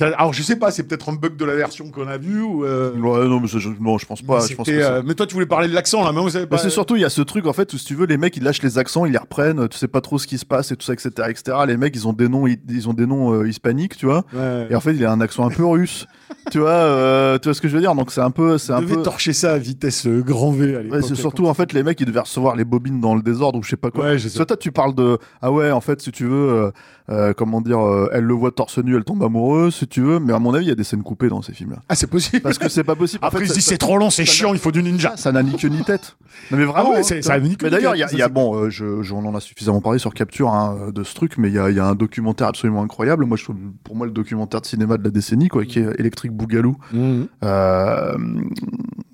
Alors 0.00 0.32
je 0.32 0.42
sais 0.42 0.56
pas, 0.56 0.70
c'est 0.70 0.82
peut-être 0.82 1.08
un 1.08 1.14
bug 1.14 1.36
de 1.36 1.44
la 1.44 1.54
version 1.54 1.90
qu'on 1.90 2.08
a 2.08 2.18
vue 2.18 2.40
ou. 2.42 2.64
euh, 2.64 2.92
Ouais, 2.96 3.26
non, 3.28 3.40
mais 3.40 3.48
ça, 3.48 3.58
je, 3.58 3.68
non, 3.80 3.98
je 3.98 4.06
pense 4.06 4.22
mais 4.22 4.28
pas. 4.28 4.46
Je 4.46 4.54
pense 4.54 4.66
c'était, 4.66 4.78
que 4.78 4.84
ça- 4.84 4.94
euh, 4.94 5.02
mais 5.04 5.14
toi 5.14 5.26
tu 5.26 5.34
voulais 5.34 5.46
parler 5.46 5.68
de 5.68 5.74
l'accent 5.74 6.02
là, 6.04 6.12
mais 6.12 6.18
on 6.18 6.28
savait 6.28 6.46
pas. 6.46 6.56
Mais 6.56 6.62
c'est 6.62 6.70
surtout, 6.70 6.96
il 6.96 7.02
y 7.02 7.04
a 7.04 7.10
ce 7.10 7.22
truc 7.22 7.46
en 7.46 7.52
fait 7.52 7.72
où 7.72 7.78
si 7.78 7.84
tu 7.86 7.94
veux, 7.94 8.06
les 8.06 8.16
mecs 8.16 8.36
ils 8.36 8.42
lâchent 8.42 8.62
les 8.62 8.78
accents, 8.78 9.06
ils 9.06 9.12
les 9.12 9.18
reprennent, 9.18 9.68
tu 9.68 9.78
sais 9.78 9.88
pas 9.88 10.00
trop 10.00 10.18
ce 10.18 10.26
qui 10.26 10.38
se 10.38 10.44
passe 10.44 10.72
et 10.72 10.76
tout 10.76 10.84
ça, 10.84 10.92
etc. 10.94 11.10
etc. 11.28 11.56
Les 11.66 11.76
mecs 11.76 11.94
ils 11.94 12.08
ont 12.08 12.12
des 12.12 12.28
noms, 12.28 12.46
ils, 12.46 12.58
ils 12.68 12.88
ont 12.88 12.92
des 12.92 13.06
noms 13.06 13.32
euh, 13.34 13.48
hispaniques, 13.48 13.96
tu 13.96 14.06
vois. 14.06 14.24
Ouais. 14.32 14.66
Et 14.70 14.74
en 14.74 14.80
fait, 14.80 14.92
il 14.94 15.04
a 15.04 15.12
un 15.12 15.20
accent 15.20 15.46
un 15.46 15.50
peu 15.50 15.64
russe, 15.64 16.06
tu 16.50 16.58
vois. 16.58 16.70
euh, 16.70 17.38
tu 17.38 17.48
vois 17.48 17.54
ce 17.54 17.60
que 17.60 17.68
je 17.68 17.74
veux 17.74 17.80
dire? 17.80 17.94
Donc 17.94 18.10
c'est 18.12 18.20
un 18.20 18.30
peu, 18.30 18.58
c'est 18.58 18.72
un 18.72 18.82
peu. 18.82 19.02
torcher 19.02 19.32
ça 19.32 19.52
à 19.52 19.58
vitesse 19.58 20.06
euh, 20.06 20.20
grand 20.22 20.50
V 20.50 20.76
à 20.76 20.82
l'époque. 20.82 21.00
Ouais, 21.00 21.06
c'est 21.06 21.14
surtout 21.14 21.46
en 21.46 21.54
fait 21.54 21.72
les 21.72 21.82
mecs 21.82 22.00
ils 22.00 22.06
devaient 22.06 22.20
recevoir 22.20 22.56
les 22.56 22.64
bobines 22.64 23.00
dans 23.00 23.14
le 23.14 23.22
désordre 23.22 23.58
ou 23.58 23.62
je 23.62 23.70
sais 23.70 23.76
pas 23.76 23.90
quoi. 23.90 24.04
Ouais, 24.04 24.18
je 24.18 24.28
sais. 24.28 24.36
Soit 24.36 24.46
toi 24.46 24.56
tu 24.56 24.72
parles 24.72 24.94
de 24.94 25.18
ah 25.42 25.50
ouais 25.52 25.70
en 25.70 25.80
fait 25.80 26.00
si 26.00 26.12
tu 26.12 26.24
veux 26.26 26.70
euh, 27.10 27.32
comment 27.34 27.60
dire 27.60 27.78
elle 28.12 28.24
le 28.24 28.34
voit 28.34 28.50
torse 28.50 28.78
nu 28.78 28.96
elle 28.96 29.04
tombe 29.04 29.22
amoureuse 29.22 29.74
si 29.76 29.86
tu 29.86 30.00
veux 30.00 30.18
mais 30.18 30.32
à 30.32 30.38
mon 30.38 30.52
avis 30.54 30.66
il 30.66 30.68
y 30.68 30.72
a 30.72 30.74
des 30.76 30.84
scènes 30.84 31.02
coupées 31.04 31.28
dans 31.28 31.42
ces 31.42 31.52
films 31.52 31.70
là 31.72 31.76
Ah 31.88 31.94
c'est 31.94 32.06
possible. 32.08 32.40
parce 32.42 32.58
que 32.58 32.68
c'est 32.68 32.84
pas 32.84 32.96
possible. 32.96 33.24
Après 33.24 33.44
ils 33.44 33.52
disent 33.52 33.64
c'est 33.64 33.78
trop 33.78 33.96
long, 33.98 34.10
c'est 34.10 34.24
chiant, 34.24 34.52
il 34.52 34.58
faut 34.58 34.72
du 34.72 34.82
ninja. 34.82 35.14
ça 35.16 35.32
n'a 35.32 35.42
ni 35.42 35.56
queue 35.56 35.68
ni 35.68 35.82
tête. 35.84 36.16
Non 36.50 36.58
mais 36.58 36.64
vraiment. 36.64 36.90
Ah 36.90 36.92
ouais, 36.92 36.98
hein, 37.00 37.22
ça 37.22 37.38
mais 37.38 37.70
d'ailleurs, 37.70 37.96
il 37.96 38.00
y 38.00 38.02
a, 38.02 38.12
y 38.12 38.22
a- 38.22 38.28
bon, 38.28 38.68
je, 38.68 39.02
je- 39.02 39.14
on 39.14 39.24
en 39.24 39.34
a 39.34 39.40
suffisamment 39.40 39.80
parlé 39.80 39.98
sur 39.98 40.12
Capture 40.12 40.50
hein, 40.50 40.90
de 40.94 41.02
ce 41.02 41.14
truc, 41.14 41.38
mais 41.38 41.48
il 41.48 41.54
y 41.54 41.58
a, 41.58 41.70
il 41.70 41.76
y 41.76 41.80
a 41.80 41.86
un 41.86 41.94
documentaire 41.94 42.48
absolument 42.48 42.82
incroyable. 42.82 43.24
Moi, 43.24 43.36
je 43.38 43.44
trouve, 43.44 43.56
pour 43.84 43.96
moi, 43.96 44.06
le 44.06 44.12
documentaire 44.12 44.60
de 44.60 44.66
cinéma 44.66 44.98
de 44.98 45.04
la 45.04 45.10
décennie, 45.10 45.48
quoi, 45.48 45.64
qui 45.64 45.78
est 45.78 45.98
Electric 46.16 46.32
Bougalou. 46.32 46.76
Mhm. 46.92 47.28
Euh, 47.44 48.16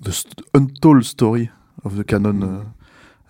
The 0.05 0.25
Untold 0.55 1.03
Story 1.05 1.51
of 1.85 1.97
the 1.99 2.05
Canon 2.05 2.43
euh, 2.43 2.59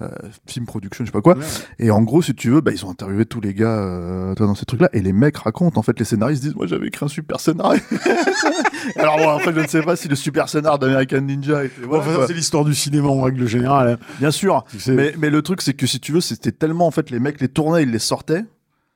euh, 0.03 0.09
Film 0.47 0.67
Production, 0.67 1.05
je 1.05 1.11
sais 1.11 1.13
pas 1.13 1.21
quoi. 1.21 1.37
Ouais. 1.37 1.45
Et 1.79 1.91
en 1.91 2.03
gros, 2.03 2.23
si 2.23 2.35
tu 2.35 2.51
veux, 2.51 2.61
bah, 2.61 2.73
ils 2.73 2.85
ont 2.85 2.91
interviewé 2.91 3.25
tous 3.25 3.41
les 3.41 3.55
gars 3.55 3.79
euh, 3.79 4.35
dans 4.35 4.55
ces 4.55 4.65
trucs-là. 4.67 4.89
Et 4.93 5.01
les 5.01 5.13
mecs 5.13 5.37
racontent, 5.39 5.79
en 5.79 5.83
fait, 5.83 5.99
les 5.99 6.05
scénaristes 6.05 6.43
disent 6.43 6.55
Moi, 6.55 6.67
j'avais 6.67 6.89
écrit 6.89 7.05
un 7.05 7.09
super 7.09 7.41
scénario. 7.41 7.81
Alors, 8.97 9.17
bon, 9.19 9.29
après, 9.31 9.55
je 9.55 9.61
ne 9.61 9.67
sais 9.67 9.83
pas 9.83 9.97
si 9.97 10.09
le 10.09 10.17
super 10.17 10.49
scénar 10.49 10.79
d'American 10.79 11.21
Ninja 11.21 11.65
était. 11.65 11.83
voilà, 11.87 12.05
Enfin, 12.05 12.25
c'est 12.27 12.35
l'histoire 12.35 12.65
du 12.65 12.75
cinéma 12.75 13.09
en 13.09 13.23
règle 13.23 13.47
générale. 13.47 13.89
hein. 14.01 14.05
Bien 14.19 14.31
sûr. 14.31 14.65
Tu 14.71 14.81
sais. 14.81 14.93
Mais, 14.93 15.15
mais 15.19 15.31
le 15.31 15.41
truc, 15.43 15.63
c'est 15.63 15.75
que 15.75 15.87
si 15.87 16.01
tu 16.01 16.13
veux, 16.13 16.21
c'était 16.21 16.53
tellement, 16.53 16.87
en 16.87 16.91
fait, 16.91 17.11
les 17.11 17.21
mecs 17.21 17.41
les 17.41 17.49
tournaient, 17.49 17.85
ils 17.85 17.91
les 17.91 17.99
sortaient. 17.99 18.45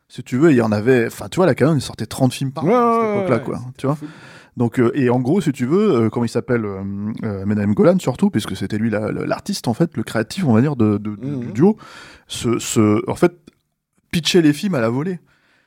Si 0.09 0.23
tu 0.23 0.37
veux, 0.39 0.51
il 0.53 0.57
y 0.57 0.63
en 0.63 0.71
avait. 0.73 1.07
Enfin, 1.07 1.27
tu 1.29 1.37
vois, 1.37 1.47
la 1.47 1.55
Canon, 1.55 1.75
ils 1.75 1.81
sortaient 1.81 2.07
30 2.07 2.33
films 2.33 2.53
par 2.53 2.65
an 2.65 2.69
Ouais, 2.69 2.75
à 2.75 3.03
cette 3.03 3.17
époque-là, 3.19 3.37
ouais. 3.37 3.43
quoi. 3.43 3.61
Tu 3.77 3.87
vois 3.87 3.99
donc, 4.57 4.79
euh, 4.81 4.91
et 4.95 5.11
en 5.11 5.21
gros, 5.21 5.41
si 5.41 5.53
tu 5.53 5.67
veux, 5.67 6.05
euh, 6.05 6.09
comment 6.11 6.25
il 6.25 6.29
s'appelle 6.31 6.65
euh, 6.65 6.83
euh, 7.25 7.45
Golan, 7.75 7.99
surtout, 7.99 8.31
puisque 8.31 8.57
c'était 8.57 8.79
lui 8.79 8.91
la- 8.91 9.13
la- 9.13 9.27
l'artiste, 9.27 9.69
en 9.69 9.75
fait, 9.75 9.97
le 9.97 10.03
créatif, 10.03 10.45
on 10.47 10.53
va 10.55 10.61
dire, 10.61 10.77
de, 10.77 10.97
de- 10.99 11.17
de- 11.17 11.27
Mhm. 11.27 11.41
du 11.41 11.53
duo, 11.53 11.77
ce, 12.27 12.59
ce, 12.59 13.03
en 13.11 13.15
fait, 13.15 13.33
pitcher 14.11 14.41
les 14.43 14.53
films 14.53 14.75
à 14.75 14.81
la 14.81 14.89
volée. 14.89 15.19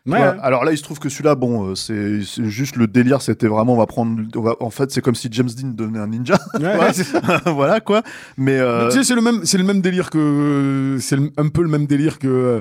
Ouais. 0.07 0.17
vois, 0.17 0.29
alors 0.41 0.63
là, 0.63 0.71
il 0.71 0.77
se 0.77 0.81
trouve 0.81 0.97
que 0.97 1.07
celui-là, 1.09 1.35
bon, 1.35 1.67
euh, 1.71 1.75
c'est 1.75 2.21
juste 2.21 2.77
le 2.77 2.87
délire, 2.87 3.21
c'était 3.21 3.47
vraiment, 3.47 3.73
on 3.75 3.77
va 3.77 3.85
prendre, 3.85 4.21
on 4.35 4.41
va, 4.41 4.55
en 4.59 4.69
fait, 4.71 4.89
c'est 4.91 5.01
comme 5.01 5.13
si 5.13 5.27
James 5.31 5.49
Dean 5.55 5.67
devenait 5.75 5.99
un 5.99 6.07
ninja, 6.07 6.37
Ouais, 6.59 6.77
voilà 7.45 7.79
quoi. 7.81 8.01
Mais 8.37 8.57
euh, 8.57 8.85
Mais 8.85 8.91
Tu 8.91 8.97
sais, 8.99 9.03
c'est 9.03 9.13
le 9.15 9.21
même, 9.21 9.45
c'est 9.45 9.57
le 9.59 9.65
même 9.65 9.81
délire 9.81 10.09
que, 10.09 10.97
c'est 10.99 11.17
un 11.37 11.49
peu 11.49 11.61
le 11.61 11.67
même 11.67 11.85
délire 11.85 12.17
que, 12.17 12.59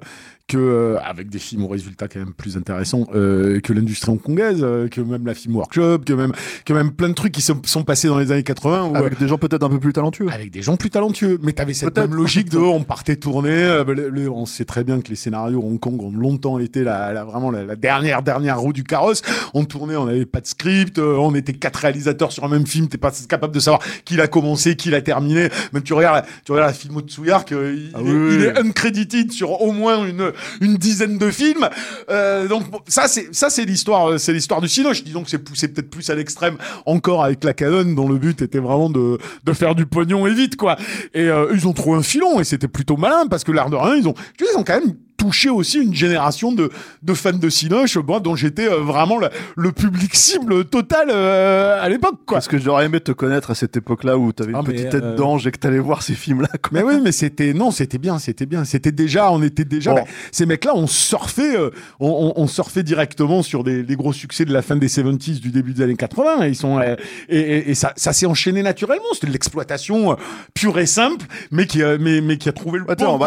que 0.49 0.57
euh, 0.59 0.99
avec 1.05 1.29
des 1.29 1.39
films 1.39 1.65
au 1.65 1.69
résultat 1.69 2.09
quand 2.09 2.19
même 2.21 2.33
plus 2.33 2.57
intéressants 2.57 3.07
euh, 3.15 3.61
que 3.61 3.73
l'industrie 3.75 4.11
hongkongaise, 4.11 4.61
euh, 4.63 4.89
que 4.89 5.01
même 5.03 5.27
la 5.27 5.35
film 5.35 5.57
workshop, 5.57 5.99
que 6.07 6.15
même, 6.15 6.33
que 6.65 6.73
même 6.73 6.91
plein 6.91 7.11
de 7.11 7.15
trucs 7.15 7.33
qui 7.33 7.43
sont, 7.43 7.61
sont 7.65 7.85
passés 7.85 8.09
dans 8.09 8.19
les 8.19 8.33
années 8.33 8.43
80 8.43 8.85
où, 8.87 8.97
avec 8.97 9.19
des 9.19 9.29
gens 9.29 9.37
peut-être 9.39 9.63
un 9.63 9.69
peu 9.69 9.79
plus 9.79 9.93
talentueux. 9.93 10.27
avec 10.33 10.51
des 10.51 10.63
gens 10.63 10.77
plus 10.77 10.91
talentueux. 10.91 11.39
Mais 11.43 11.53
t'avais 11.53 11.75
cette 11.75 11.97
même 11.99 12.15
logique 12.15 12.49
de 12.51 12.59
on 12.59 12.83
partait 12.83 13.17
tourner. 13.17 13.51
euh, 13.51 13.85
bah, 13.85 13.93
le- 13.95 14.09
le- 14.09 14.31
on 14.31 14.47
sait 14.47 14.65
très 14.65 14.85
bien 14.85 15.01
que 15.01 15.09
les 15.11 15.17
scénarios 15.17 15.61
Hong 15.63 15.79
Kong 15.79 16.01
ont 16.03 16.11
longtemps 16.13 16.59
été 16.59 16.83
la, 16.83 17.13
la- 17.13 17.25
vraiment 17.25 17.51
la, 17.51 17.65
la 17.65 17.77
dernière 17.77 18.23
dernière 18.23 18.59
roue 18.59 18.73
du 18.73 18.85
carrosse. 18.85 19.21
On 19.53 19.65
tournait, 19.67 19.97
on 19.97 20.07
n'avait 20.07 20.25
pas 20.27 20.41
de 20.41 20.47
script, 20.47 20.99
euh, 20.99 21.17
on 21.19 21.35
était 21.35 21.53
quatre 21.53 21.77
réalisateurs 21.81 22.33
sur 22.33 22.45
un 22.45 22.49
même 22.49 22.67
film. 22.67 22.89
T'es 22.89 22.97
pas 22.99 23.13
capable 23.29 23.55
de 23.55 23.61
savoir 23.61 23.83
qui 24.07 24.17
l'a 24.17 24.29
commencé, 24.29 24.77
qui 24.77 24.89
l'a 24.91 25.03
terminé. 25.03 25.49
Même 25.75 25.83
tu 25.83 25.93
regardes, 25.93 26.25
tu 26.45 26.53
regardes 26.53 26.71
la 26.71 26.75
film 26.75 27.03
de 27.03 27.07
Tsuyark, 27.07 27.51
il, 27.51 27.91
Ah 27.95 27.99
il 28.03 28.11
oui, 28.13 28.45
est 28.45 28.59
uncredited 28.59 29.31
sur 29.31 29.61
au 29.61 29.73
moins 29.73 30.07
une 30.07 30.33
une 30.61 30.77
dizaine 30.77 31.19
de 31.19 31.31
films. 31.31 31.69
Euh, 32.11 32.49
donc 32.49 32.65
ça 32.87 33.09
c'est 33.09 33.35
ça 33.35 33.51
c'est 33.51 33.65
l'histoire, 33.65 34.11
euh, 34.11 34.19
c'est 34.19 34.33
l'histoire 34.33 34.61
du 34.61 34.69
Cinoche. 34.69 35.05
Disons 35.05 35.23
que 35.23 35.31
c'est 35.31 35.39
poussé 35.39 35.69
peut-être 35.69 35.91
plus 35.91 36.09
à 36.11 36.15
l'extrême 36.15 36.57
encore 36.87 37.25
avec 37.25 37.45
la 37.45 37.55
Canon, 37.55 37.93
dont 37.95 38.09
le 38.09 38.19
but 38.19 38.43
était 38.43 38.59
vraiment 38.59 38.91
de 38.91 39.19
de 39.45 39.53
faire 39.53 39.75
du 39.75 39.87
pognon 39.87 40.27
et 40.27 40.35
vite 40.35 40.57
quoi. 40.57 40.77
Et 41.15 41.29
euh, 41.29 41.53
ils 41.55 41.67
ont 41.67 41.73
trouvé 41.73 41.99
un 41.99 42.03
filon 42.03 42.41
et 42.41 42.45
c'était 42.45 42.69
plutôt 42.69 42.97
malin 42.97 43.27
parce 43.29 43.45
que 43.45 43.53
l'air 43.53 43.71
de 43.71 43.77
rien, 43.77 43.97
ils 43.97 44.09
ont, 44.09 44.15
ils 44.41 44.57
ont 44.57 44.65
quand 44.65 44.81
même 44.81 44.95
touché 45.19 45.51
aussi 45.51 45.79
une 45.83 45.95
génération 45.95 46.53
de, 46.53 46.71
de 47.03 47.13
fans 47.15 47.33
de 47.33 47.49
Cinoche, 47.51 47.99
moi, 47.99 48.21
dont 48.21 48.37
j'étais 48.37 48.69
euh, 48.71 48.77
vraiment 48.81 49.19
le, 49.19 49.29
le 49.57 49.73
public 49.73 50.15
cible 50.15 50.65
total 50.65 51.09
euh, 51.11 51.83
à 51.83 51.89
l'époque, 51.91 52.21
quoi. 52.25 52.37
Parce 52.37 52.49
que 52.49 52.57
j'aurais 52.57 52.87
aimé 52.87 53.01
te 53.01 53.13
connaître 53.13 53.51
à 53.51 53.55
cette 53.55 53.77
époque-là 53.77 54.17
où 54.17 54.33
t'avais 54.33 54.53
une 54.53 54.59
Ah, 54.59 54.63
petite 54.63 54.91
tête 54.91 55.03
euh, 55.03 55.17
d'ange 55.17 55.47
et 55.47 55.51
que 55.51 55.59
t'allais 55.59 55.81
voir 55.81 56.03
ces 56.03 56.15
films-là. 56.15 56.49
quoi. 56.63 56.71
Mais 56.73 56.83
oui, 56.83 57.01
mais 57.03 57.13
c'était 57.13 57.53
non, 57.53 57.71
c'était 57.73 57.99
bien, 57.99 58.19
c'était 58.19 58.47
bien. 58.47 58.65
C'était 58.65 58.93
déjà, 58.93 59.31
on 59.33 59.43
était 59.43 59.65
déjà. 59.65 59.91
Bon. 59.93 59.97
bah, 60.03 60.07
ces 60.31 60.47
mecs-là, 60.47 60.73
on 60.77 60.87
surfait, 60.87 61.57
euh, 61.57 61.71
on, 62.01 62.33
on, 62.37 62.43
on 62.43 62.47
surfait 62.47 62.85
directement 62.85 63.43
sur 63.43 63.65
des, 63.65 63.83
les 63.83 63.97
gros 63.97 64.13
succès 64.13 64.45
de 64.45 64.53
la 64.53 64.63
fin 64.63 64.77
des 64.77 64.89
70s, 64.89 65.41
du 65.41 65.51
début 65.51 65.73
des 65.75 65.83
années 65.83 65.97
80. 65.97 66.45
Et 66.45 66.49
ils 66.51 66.55
sont 66.57 66.79
euh, 66.79 66.95
et, 67.29 67.39
et, 67.41 67.71
et 67.71 67.75
ça, 67.75 67.93
ça 67.97 68.13
s'est 68.13 68.27
enchaîné 68.27 68.63
naturellement. 68.63 69.03
C'était 69.15 69.27
de 69.27 69.33
l'exploitation 69.33 70.17
pure 70.55 70.79
et 70.79 70.87
simple, 70.87 71.27
mais 71.51 71.67
qui, 71.67 71.83
a, 71.83 71.99
mais, 71.99 72.21
mais 72.21 72.39
qui 72.39 72.49
a 72.49 72.53
trouvé 72.53 72.79
le 72.79 72.85
bon 72.85 73.19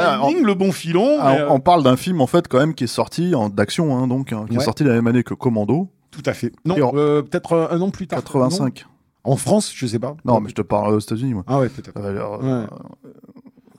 le 0.46 0.54
bon 0.54 0.72
filon. 0.72 1.18
Ah, 1.20 1.36
on, 1.50 1.56
on 1.56 1.60
parle 1.82 1.96
d'un 1.96 1.98
film 1.98 2.22
en 2.22 2.28
fait 2.28 2.48
quand 2.48 2.60
même 2.60 2.74
qui 2.74 2.84
est 2.86 2.88
sorti 2.88 3.36
en 3.36 3.50
d'action, 3.50 3.98
hein, 3.98 4.08
donc 4.08 4.32
hein, 4.34 4.46
qui 4.50 4.56
Ouais. 4.58 4.62
est 4.62 4.66
sorti 4.66 4.84
la 4.84 4.94
même 4.94 5.08
année 5.08 5.24
que 5.24 5.34
Commando, 5.34 5.90
Tout 6.12 6.24
à 6.26 6.34
fait. 6.34 6.52
Non, 6.66 6.76
en- 6.82 6.92
euh, 6.96 7.22
peut-être 7.22 7.54
euh, 7.54 7.68
un 7.72 7.80
an 7.82 7.90
plus 7.90 8.08
tard. 8.08 8.20
85. 8.20 8.86
Non 9.26 9.32
En 9.34 9.36
France, 9.38 9.72
je 9.74 9.86
sais 9.88 10.00
pas. 10.00 10.16
Non, 10.26 10.40
mais 10.42 10.50
je 10.50 10.56
te 10.56 10.62
parle 10.62 10.94
aux 10.96 11.00
États-Unis, 11.00 11.34
moi. 11.34 11.44
Ah 11.48 11.60
ouais, 11.60 11.70
peut-être. 11.70 11.96
Euh, 11.98 12.38
Ouais. 12.38 12.68
euh, 13.06 13.10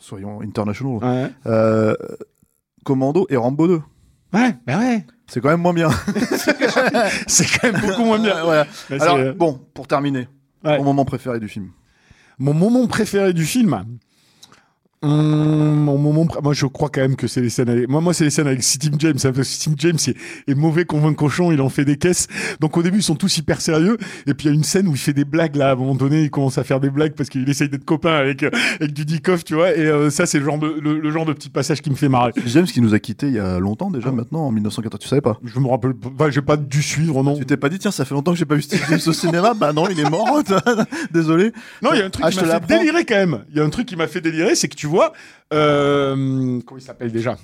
soyons. 0.00 0.38
Ouais. 0.38 1.30
Euh, 1.46 1.94
Commando 2.84 3.26
et 3.28 3.36
Rambo 3.36 3.66
2. 3.68 3.82
Ouais, 4.32 4.56
bah 4.66 4.78
ouais. 4.78 5.04
C'est 5.26 5.40
quand 5.40 5.50
même 5.50 5.60
moins 5.60 5.74
bien. 5.74 5.90
C'est 7.26 7.46
quand 7.46 7.70
même 7.72 7.80
beaucoup 7.80 8.04
moins 8.04 8.18
bien. 8.18 8.34
Voilà. 8.44 8.66
Mais 8.90 8.98
c'est- 8.98 9.04
Alors, 9.04 9.34
bon, 9.34 9.60
pour 9.74 9.86
terminer, 9.86 10.28
mon 10.64 10.84
moment 10.84 11.04
préféré 11.04 11.38
du 11.40 11.48
film. 11.48 11.70
Mon 12.38 12.54
moment 12.54 12.86
préféré 12.86 13.32
du 13.34 13.44
film. 13.44 13.84
Hum, 15.02 15.74
mon 15.84 15.98
moment, 15.98 16.26
moi 16.44 16.52
je 16.52 16.64
crois 16.66 16.88
quand 16.88 17.00
même 17.00 17.16
que 17.16 17.26
c'est 17.26 17.40
les 17.40 17.50
scènes 17.50 17.68
avec, 17.68 17.88
moi, 17.88 18.00
moi 18.00 18.14
c'est 18.14 18.22
les 18.22 18.30
scènes 18.30 18.46
avec 18.46 18.62
Steve 18.62 18.92
James, 18.98 19.16
hein, 19.24 19.32
parce 19.34 19.48
que 19.48 19.54
Steve 19.54 19.74
James 19.78 19.96
est, 20.06 20.16
est 20.50 20.54
mauvais 20.54 20.84
comme 20.84 21.04
un 21.04 21.12
cochon, 21.14 21.50
il 21.50 21.60
en 21.60 21.68
fait 21.68 21.84
des 21.84 21.96
caisses. 21.96 22.28
Donc 22.60 22.76
au 22.76 22.82
début 22.84 22.98
ils 22.98 23.02
sont 23.02 23.16
tous 23.16 23.36
hyper 23.38 23.60
sérieux, 23.60 23.96
et 24.28 24.34
puis 24.34 24.46
il 24.46 24.50
y 24.50 24.52
a 24.52 24.54
une 24.54 24.62
scène 24.62 24.86
où 24.86 24.92
il 24.92 24.98
fait 24.98 25.12
des 25.12 25.24
blagues 25.24 25.56
là, 25.56 25.70
à 25.70 25.72
un 25.72 25.74
moment 25.74 25.96
donné 25.96 26.22
il 26.22 26.30
commence 26.30 26.56
à 26.58 26.62
faire 26.64 26.78
des 26.78 26.88
blagues 26.90 27.14
parce 27.16 27.28
qu'il 27.30 27.48
essaye 27.50 27.68
d'être 27.68 27.84
copain 27.84 28.12
avec, 28.14 28.44
euh, 28.44 28.50
avec 28.80 28.92
Dudikoff, 28.92 29.42
tu 29.44 29.54
vois, 29.54 29.72
et 29.76 29.80
euh, 29.80 30.08
ça 30.10 30.24
c'est 30.26 30.38
le 30.38 30.44
genre 30.44 30.58
de, 30.58 30.76
le, 30.80 31.00
le 31.00 31.10
genre 31.10 31.26
de 31.26 31.32
petit 31.32 31.50
passage 31.50 31.82
qui 31.82 31.90
me 31.90 31.96
fait 31.96 32.08
marrer. 32.08 32.30
James 32.46 32.66
qui 32.66 32.80
nous 32.80 32.94
a 32.94 33.00
quittés 33.00 33.26
il 33.26 33.34
y 33.34 33.40
a 33.40 33.58
longtemps 33.58 33.90
déjà, 33.90 34.10
Ah. 34.10 34.12
maintenant, 34.12 34.46
en 34.46 34.52
1980. 34.52 34.98
Tu 35.00 35.08
savais 35.08 35.20
pas? 35.20 35.38
Je 35.44 35.58
me 35.58 35.66
rappelle, 35.66 35.94
pas- 35.94 36.10
enfin, 36.14 36.30
j'ai 36.30 36.42
pas 36.42 36.56
dû 36.56 36.80
suivre, 36.80 37.24
non. 37.24 37.36
Tu 37.36 37.44
t'es 37.44 37.56
pas 37.56 37.68
dit, 37.68 37.78
tiens, 37.80 37.90
ça 37.90 38.04
fait 38.04 38.14
longtemps 38.14 38.32
que 38.32 38.38
j'ai 38.38 38.44
pas 38.44 38.54
vu 38.54 38.62
Steve 38.62 38.84
James 38.88 39.00
au 39.06 39.12
cinéma? 39.12 39.54
Bah 39.54 39.72
non, 39.72 39.88
il 39.90 39.98
est 39.98 40.08
mort. 40.08 40.42
Désolé. 41.12 41.52
Non, 41.82 41.90
il 41.92 41.98
y 41.98 42.02
a 42.02 42.06
un 42.06 42.10
truc 42.10 42.24
Ah, 42.26 42.30
qui 42.30 42.38
m'a 42.44 42.60
fait 42.60 42.66
délirer 42.78 43.04
quand 43.04 43.16
même. 43.16 43.44
Il 43.50 43.56
y 43.56 43.60
a 43.60 43.64
un 43.64 43.70
truc 43.70 43.86
qui 43.86 43.96
m'a 43.96 44.06
fait 44.06 44.20
délirer, 44.20 44.54
c'est 44.54 44.68
que 44.68 44.76
tu 44.76 44.86
vois, 44.92 45.12
euh, 45.66 46.60
comment 46.66 46.78
il 46.78 46.82
s'appelle 46.82 47.12
déjà? 47.12 47.36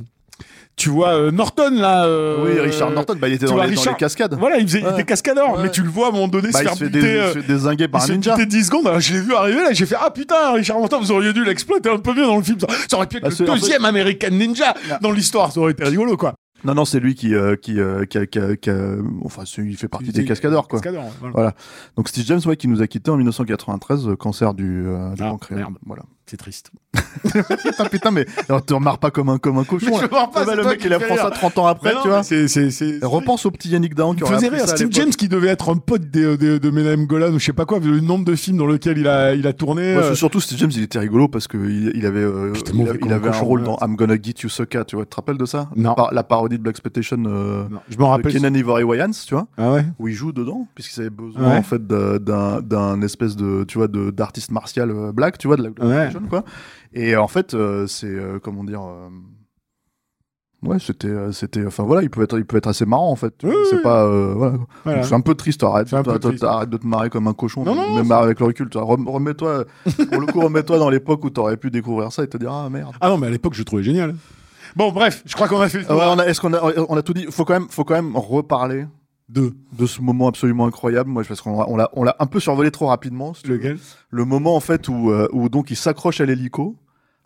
Tu 0.77 0.91
vois 0.91 1.09
euh, 1.17 1.31
Norton 1.33 1.71
là. 1.73 2.05
euh, 2.07 2.45
oui, 2.47 2.61
Richard 2.61 2.93
Norton, 2.93 3.17
bah, 3.21 3.27
il 3.27 3.35
était 3.35 3.47
dans, 3.47 3.55
vois, 3.55 3.67
les, 3.67 3.75
dans 3.75 3.81
Richard- 3.81 3.95
les 3.95 3.99
cascades. 3.99 4.35
Voilà, 4.39 4.59
il, 4.59 4.69
faisait, 4.69 4.85
Ouais. 4.85 4.93
était 4.93 5.03
cascadeur, 5.05 5.55
Ouais. 5.57 5.63
mais 5.65 5.71
tu 5.73 5.83
le 5.83 5.89
vois 5.89 6.07
à 6.07 6.09
un 6.11 6.13
moment 6.13 6.29
donné 6.29 6.51
Bah, 6.53 6.61
se 6.61 6.65
faire 6.65 6.75
se 6.75 6.85
buter. 6.85 7.01
des, 7.01 7.17
euh, 7.17 7.33
se 7.35 7.39
dézinguer 7.41 7.89
par 7.89 8.01
il 8.01 8.05
un 8.05 8.07
se 8.07 8.13
fait 8.13 8.17
ninja. 8.19 8.37
buter 8.37 8.47
10 8.47 8.65
secondes, 8.67 8.87
alors 8.87 9.01
je 9.01 9.13
l'ai 9.13 9.21
vu 9.21 9.35
arriver 9.35 9.59
là, 9.61 9.73
j'ai 9.73 9.87
fait 9.87 9.97
Ah 10.01 10.11
putain, 10.13 10.53
Richard 10.53 10.79
Norton, 10.79 11.01
vous 11.01 11.11
auriez 11.11 11.33
dû 11.33 11.45
l'exploiter 11.45 11.91
un 11.91 11.99
peu 11.99 12.15
mieux 12.15 12.25
dans 12.27 12.37
le 12.37 12.45
film. 12.45 12.61
Ça, 12.61 12.69
ça 12.91 12.97
aurait 12.97 13.09
pu 13.09 13.17
être 13.17 13.25
Bah, 13.25 13.31
c'est- 13.33 13.45
le 13.45 13.51
deuxième 13.59 13.85
American 13.85 14.31
Ninja 14.31 14.73
Ah. 14.93 14.99
dans 15.03 15.11
l'histoire, 15.11 15.51
ça 15.51 15.59
aurait 15.59 15.73
été 15.73 15.83
rigolo 15.83 16.17
quoi. 16.17 16.35
Non, 16.65 16.75
non, 16.75 16.85
c'est 16.85 17.01
lui 17.01 17.17
qui, 17.17 17.35
euh, 17.35 17.57
qui, 17.57 17.81
euh, 17.81 18.05
qui, 18.05 18.19
a- 18.19 18.27
qui 18.27 18.39
a- 18.39 18.55
qui 18.57 18.71
a- 18.71 18.95
enfin, 19.25 19.43
il 19.59 19.77
fait 19.77 19.89
partie 19.89 20.11
des 20.13 20.25
cascadeurs, 20.25 20.69
quoi. 20.69 20.79
Cascadeur, 20.81 21.05
ouais, 21.05 21.11
voilà. 21.21 21.33
Voilà. 21.35 21.55
Donc 21.97 22.09
Steve 22.09 22.25
James, 22.27 22.41
ouais, 22.47 22.57
qui 22.57 22.69
nous 22.69 22.83
a 22.83 22.87
quittés 22.87 23.11
en 23.11 23.17
1993, 23.17 24.07
euh, 24.09 24.15
cancer 24.17 24.55
du, 24.55 24.83
du 24.85 25.23
Ah, 25.23 25.31
pancréas. 25.31 25.57
merde. 25.59 25.75
Voilà. 25.87 26.03
C'est 26.31 26.37
triste. 26.37 26.71
putain, 27.23 27.85
putain, 27.91 28.11
mais 28.11 28.27
alors, 28.49 28.63
te 28.65 28.75
remarres 28.75 28.99
pas 28.99 29.11
comme 29.11 29.31
un, 29.31 29.39
comme 29.39 29.57
un 29.59 29.65
cochon. 29.65 29.87
Mais 29.91 30.07
je 30.07 30.11
marre 30.11 30.31
pas, 30.31 30.41
Ah 30.43 30.45
bah, 30.45 30.55
le 30.57 30.65
mec, 30.65 30.83
il 30.85 30.93
apprend 30.93 31.17
ça 31.17 31.25
rire. 31.29 31.31
30 31.33 31.59
ans 31.59 31.67
après, 31.67 31.95
non, 31.95 32.01
tu 32.03 32.09
vois. 32.09 32.21
Repense 33.03 33.47
au 33.47 33.51
petit 33.51 33.71
Yannick 33.71 33.95
Dahan 33.95 34.15
qui 34.15 34.25
faisait 34.27 34.49
rire. 34.49 34.69
Steve. 34.69 34.89
James 34.91 35.11
qui 35.11 35.29
devait 35.29 35.49
être 35.49 35.71
un 35.71 35.77
pote 35.77 36.11
de, 36.11 36.37
de, 36.37 36.59
de 36.59 36.71
Menahem 36.71 37.07
Golan 37.07 37.33
ou 37.33 37.39
je 37.39 37.45
sais 37.47 37.53
pas 37.53 37.65
quoi, 37.65 37.79
vu 37.79 37.91
le 37.93 38.01
nombre 38.01 38.25
de 38.25 38.35
films 38.35 38.59
dans 38.59 38.67
lesquels 38.67 38.99
il 38.99 39.09
a, 39.09 39.35
il 39.35 39.47
a 39.47 39.53
tourné. 39.53 39.97
Ouais, 39.97 40.03
euh, 40.03 40.15
surtout 40.15 40.41
Steve 40.41 40.59
James, 40.59 40.71
il 40.75 40.83
était 40.83 40.99
rigolo 40.99 41.29
parce 41.29 41.49
qu'il 41.49 41.93
il 41.95 42.05
avait, 42.07 42.21
euh, 42.21 42.53
Putain, 42.53 42.73
il, 42.75 43.13
avait 43.13 43.29
un 43.29 43.33
rôle 43.33 43.61
ouais. 43.61 43.67
dans 43.67 43.79
I'm 43.81 43.97
Gonna 43.97 44.17
Get 44.21 44.35
You 44.43 44.49
Sucker, 44.51 44.83
tu 44.87 44.97
vois, 44.97 45.05
tu 45.07 45.11
te 45.11 45.17
rappelles 45.17 45.39
de 45.39 45.47
ça? 45.47 45.71
Non. 45.77 45.95
Par- 45.95 46.13
La 46.13 46.25
parodie 46.25 46.59
de 46.59 46.63
Black 46.63 46.75
Expectation 46.75 47.17
euh, 47.27 47.65
je 47.89 47.95
me 47.97 48.01
de 48.01 48.05
rappelle. 48.05 48.33
Kenan 48.33 48.55
Ivory 48.55 48.83
Wayans, 48.85 49.11
tu 49.27 49.35
vois, 49.35 49.47
Ah 49.57 49.73
ouais. 49.73 49.85
où 49.99 50.09
il 50.09 50.15
joue 50.15 50.33
dedans, 50.33 50.67
puisqu'il 50.75 51.01
avait 51.01 51.11
besoin 51.11 51.57
en 51.57 51.63
fait 51.63 51.87
de- 51.87 52.19
d'un 52.19 52.61
d'un 52.61 53.01
espèce 53.03 53.35
de, 53.37 53.65
tu 53.65 53.79
vois, 53.79 53.89
de- 53.89 54.11
d'artiste 54.11 54.51
martial 54.51 54.91
euh, 54.91 55.13
black, 55.13 55.39
tu 55.39 55.47
vois, 55.47 55.57
de 55.57 55.63
la 55.63 55.71
Quoi. 56.27 56.45
Et 56.93 57.15
en 57.17 57.29
fait, 57.29 57.55
euh, 57.55 57.87
c'est 57.87 58.07
euh, 58.07 58.39
comment 58.43 58.65
dire. 58.65 58.83
euh, 58.83 59.09
Ouais, 60.65 60.79
c'était, 60.81 61.07
euh, 61.07 61.31
c'était, 61.31 61.65
enfin 61.65 61.85
voilà, 61.85 62.03
il 62.03 62.11
peut 62.11 62.21
être, 62.25 62.37
il 62.37 62.45
peut 62.45 62.57
être 62.57 62.67
assez 62.67 62.85
marrant 62.85 63.13
en 63.13 63.15
fait. 63.15 63.33
Oui, 63.45 63.55
c'est 63.71 63.77
oui. 63.77 63.83
pas, 63.83 64.05
euh, 64.07 64.35
voilà. 64.35 65.05
C'est 65.05 65.15
un 65.15 65.21
peu 65.21 65.37
triste, 65.37 65.63
arrête, 65.63 65.95
un 65.95 66.03
peu 66.03 66.19
triste. 66.19 66.43
arrête 66.43 66.69
de 66.69 66.77
te 66.79 66.85
marrer 66.85 67.11
comme 67.11 67.29
un 67.29 67.33
cochon, 67.33 67.63
Non, 67.63 67.77
non, 67.77 67.95
même 67.95 68.11
avec 68.11 68.41
le 68.41 68.47
recul. 68.47 68.69
toi. 68.69 68.83
Rem- 68.83 69.09
Remets-toi, 69.09 69.67
pour 70.11 70.21
le 70.21 70.27
coup, 70.27 70.41
remets-toi 70.41 70.79
dans 70.81 70.91
l'époque 70.91 71.23
où 71.23 71.31
t'aurais 71.31 71.57
pu 71.57 71.71
découvrir 71.71 72.11
ça 72.11 72.25
et 72.25 72.27
te 72.29 72.37
dire 72.39 72.53
ah 72.53 72.69
merde. 72.71 72.93
Ah 73.01 73.09
non, 73.09 73.19
mais 73.19 73.29
à 73.29 73.31
l'époque, 73.31 73.55
je 73.55 73.63
trouvais 73.63 73.85
génial. 73.85 74.17
Bon, 74.75 74.91
bref, 74.91 75.23
je 75.27 75.35
crois 75.37 75.47
qu'on 75.47 75.61
a 75.61 75.69
fait 75.69 75.79
le 75.79 75.85
tour. 75.85 75.97
ouais, 75.97 76.07
on 76.09 76.19
a, 76.19 76.25
est-ce 76.27 76.41
qu'on 76.41 76.53
a, 76.53 76.61
on 76.89 76.97
a 76.97 77.03
tout 77.03 77.15
dit? 77.15 77.27
Faut 77.31 77.45
quand 77.45 77.55
même, 77.55 77.69
faut 77.71 77.85
quand 77.85 77.95
même 77.95 78.17
reparler 78.17 78.87
Deux. 79.29 79.55
de 79.79 79.87
ce 79.87 80.01
moment 80.01 80.27
absolument 80.29 80.67
incroyable. 80.67 81.11
Moi, 81.11 81.23
parce 81.29 81.41
qu'on 81.43 81.77
l'a- 81.77 81.91
on 81.95 82.05
un 82.19 82.27
peu 82.27 82.41
survolé 82.41 82.71
trop 82.71 82.87
rapidement. 82.87 83.35
Lequel? 83.45 83.79
Le 84.11 84.25
moment 84.25 84.57
en 84.57 84.61
fait 84.61 84.89
où, 84.89 85.11
euh, 85.11 85.29
où 85.33 85.49
donc 85.49 85.71
il 85.71 85.77
s'accroche 85.77 86.21
à 86.21 86.25
l'hélico 86.25 86.77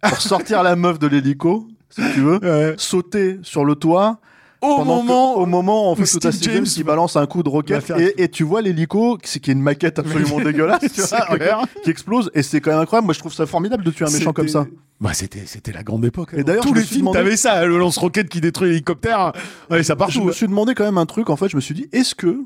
pour 0.02 0.20
sortir 0.20 0.62
la 0.64 0.74
meuf 0.74 0.98
de 0.98 1.06
l'hélico, 1.06 1.68
si 1.90 2.00
tu 2.14 2.20
veux, 2.20 2.38
Ouais. 2.42 2.74
sauter 2.76 3.38
sur 3.42 3.64
le 3.64 3.74
toit. 3.76 4.18
Au 4.62 4.76
pendant 4.76 5.00
que- 5.00 5.06
moment 5.06 5.34
au 5.36 5.46
moment 5.46 5.90
en 5.90 5.92
où 5.92 5.96
fait 5.96 6.06
Steve 6.06 6.30
Steve 6.30 6.52
James 6.54 6.64
qui 6.64 6.84
balance 6.84 7.16
un 7.16 7.26
coup 7.26 7.42
de 7.42 7.48
roquette 7.48 7.82
faire- 7.84 7.98
et, 7.98 8.14
et 8.16 8.28
tu 8.28 8.44
vois 8.44 8.62
l'hélico 8.62 9.18
qui 9.18 9.40
qui 9.40 9.50
est 9.50 9.54
une 9.54 9.60
maquette 9.60 9.98
absolument 9.98 10.38
dégueulasse 10.40 10.80
tu 10.94 11.00
C'est 11.00 11.16
vois, 11.16 11.36
clair. 11.36 11.64
qui 11.82 11.90
explose 11.90 12.30
et 12.34 12.42
c'est 12.42 12.60
quand 12.60 12.70
même 12.70 12.78
incroyable 12.80 13.06
moi 13.06 13.14
je 13.14 13.18
trouve 13.18 13.32
ça 13.34 13.44
formidable 13.46 13.82
de 13.84 13.90
tuer 13.90 14.06
un 14.06 14.10
méchant 14.10 14.32
comme 14.32 14.48
ça 14.48 14.62
C'était- 14.64 14.76
Bah, 15.00 15.14
c'était, 15.14 15.46
c'était 15.46 15.72
la 15.72 15.82
grande 15.82 16.04
époque. 16.04 16.32
Et 16.34 16.40
hein. 16.40 16.42
d'ailleurs, 16.46 16.62
tous 16.64 16.74
je 16.76 16.80
les 16.80 16.86
films, 16.86 17.00
demandé- 17.00 17.18
t'avais 17.18 17.36
ça, 17.36 17.64
le 17.66 17.76
lance-roquette 17.76 18.28
qui 18.28 18.40
détruit 18.40 18.68
l'hélicoptère. 18.70 19.32
Ouais, 19.68 19.82
ça 19.82 19.94
je 19.94 19.98
partout. 19.98 20.22
me 20.22 20.30
suis 20.32 20.46
demandé 20.46 20.74
quand 20.76 20.84
même 20.84 20.98
un 20.98 21.06
truc 21.06 21.28
en 21.28 21.34
fait 21.36 21.48
je 21.48 21.56
me 21.56 21.60
suis 21.60 21.74
dit 21.74 21.88
est-ce 21.92 22.14
que 22.14 22.38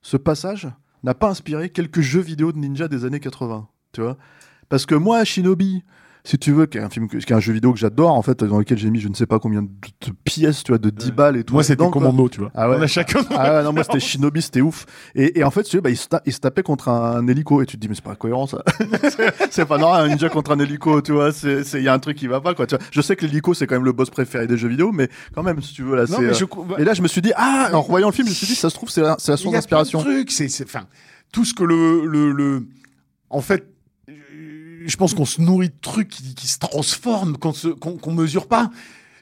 ce 0.00 0.16
passage 0.16 0.68
n'a 1.02 1.12
pas 1.12 1.28
inspiré 1.28 1.68
quelques 1.68 2.00
jeux 2.00 2.20
vidéo 2.22 2.52
de 2.52 2.58
ninja 2.58 2.88
des 2.88 3.04
années 3.04 3.20
80 3.20 3.68
Tu 3.92 4.00
vois? 4.00 4.16
Parce 4.70 4.86
que 4.86 4.94
moi, 4.94 5.22
Shinobi, 5.24 5.82
si 6.26 6.38
tu 6.38 6.52
veux, 6.52 6.64
qui 6.64 6.78
est 6.78 6.80
un 6.80 6.88
film, 6.88 7.06
que- 7.06 7.18
qui 7.18 7.32
est 7.32 7.36
un 7.36 7.40
jeu 7.40 7.52
vidéo 7.52 7.72
que 7.74 7.78
j'adore, 7.78 8.12
en 8.12 8.22
fait, 8.22 8.42
dans 8.44 8.58
lequel 8.58 8.78
j'ai 8.78 8.88
mis 8.88 8.98
je 8.98 9.08
ne 9.08 9.14
sais 9.14 9.26
pas 9.26 9.38
combien 9.38 9.60
de, 9.62 9.68
de 9.68 10.12
pièces, 10.24 10.62
tu 10.64 10.72
vois, 10.72 10.78
de 10.78 10.88
10 10.88 11.12
balles 11.12 11.36
et 11.36 11.44
tout. 11.44 11.52
Moi, 11.52 11.62
c'était. 11.62 11.86
Commando, 11.90 12.30
tu 12.30 12.40
vois. 12.40 12.50
Ah 12.54 12.70
ouais. 12.70 12.76
On 12.78 12.82
a 12.82 12.86
chacun. 12.86 13.20
Ah 13.30 13.56
ouais, 13.58 13.62
non, 13.62 13.74
moi 13.74 13.84
c'était 13.84 14.00
Shinobi, 14.00 14.40
c'était 14.40 14.62
ouf. 14.62 14.86
Et, 15.14 15.38
et 15.40 15.44
en 15.44 15.50
fait, 15.50 15.64
tu 15.64 15.70
sais, 15.72 15.80
bah, 15.82 15.90
il, 15.90 15.96
se 15.98 16.06
il 16.24 16.32
se 16.32 16.40
tapait 16.40 16.62
contre 16.62 16.88
un, 16.88 17.26
hélico 17.28 17.60
et 17.60 17.66
tu 17.66 17.76
te 17.76 17.80
dis, 17.82 17.88
mais 17.88 17.94
c'est 17.94 18.02
pas 18.04 18.14
cohérent 18.16 18.46
ça. 18.46 18.62
C'est- 19.50 19.66
pas 19.66 19.76
normal, 19.78 20.06
un 20.06 20.08
ninja 20.08 20.28
contre 20.30 20.52
un 20.52 20.58
hélico, 20.58 21.02
tu 21.02 21.12
vois. 21.12 21.30
Il 21.44 21.82
y 21.82 21.88
a 21.88 21.92
un 21.92 21.98
truc 21.98 22.16
qui 22.16 22.26
va 22.26 22.40
pas, 22.40 22.54
quoi. 22.54 22.66
Tu 22.66 22.74
vois. 22.76 22.84
Je 22.90 23.00
sais 23.02 23.16
que 23.16 23.26
l'hélico 23.26 23.52
c'est 23.52 23.66
quand 23.66 23.74
même 23.74 23.84
le 23.84 23.92
boss 23.92 24.08
préféré 24.10 24.46
des 24.46 24.56
jeux 24.56 24.68
vidéo, 24.68 24.92
mais 24.92 25.08
quand 25.34 25.42
même, 25.42 25.60
si 25.60 25.74
tu 25.74 25.82
veux, 25.82 25.94
là, 25.96 26.06
c'est. 26.06 26.18
mais 26.18 26.28
euh, 26.28 26.32
je. 26.32 26.44
Et 26.80 26.84
là, 26.84 26.94
je 26.94 27.02
me 27.02 27.08
suis 27.08 27.20
dit, 27.20 27.32
ah, 27.36 27.68
en 27.72 27.82
revoyant 27.82 28.08
le 28.08 28.14
film, 28.14 28.26
je 28.28 28.32
me 28.32 28.34
suis 28.34 28.46
dit, 28.46 28.54
ça 28.54 28.70
se 28.70 28.74
trouve, 28.74 28.88
c'est 28.88 29.02
la, 29.02 29.16
source 29.18 29.44
d'inspiration. 29.52 30.00
trucs, 30.00 30.30
c'est, 30.30 30.48
c'est- 30.48 30.64
enfin, 30.64 30.86
tout 31.32 31.44
ce 31.44 31.52
que 31.52 31.64
le, 31.64 32.06
le, 32.06 32.32
le- 32.32 32.66
en 33.30 33.40
fait, 33.42 33.62
euh, 33.62 33.66
je 34.86 34.96
pense 34.96 35.14
qu'on 35.14 35.24
se 35.24 35.40
nourrit 35.40 35.68
de 35.68 35.74
trucs 35.80 36.08
qui, 36.08 36.46
se 36.46 36.58
transforment, 36.58 37.36
qu'on 37.36 37.52
qu'on 37.96 38.12
mesure 38.12 38.46
pas. 38.46 38.70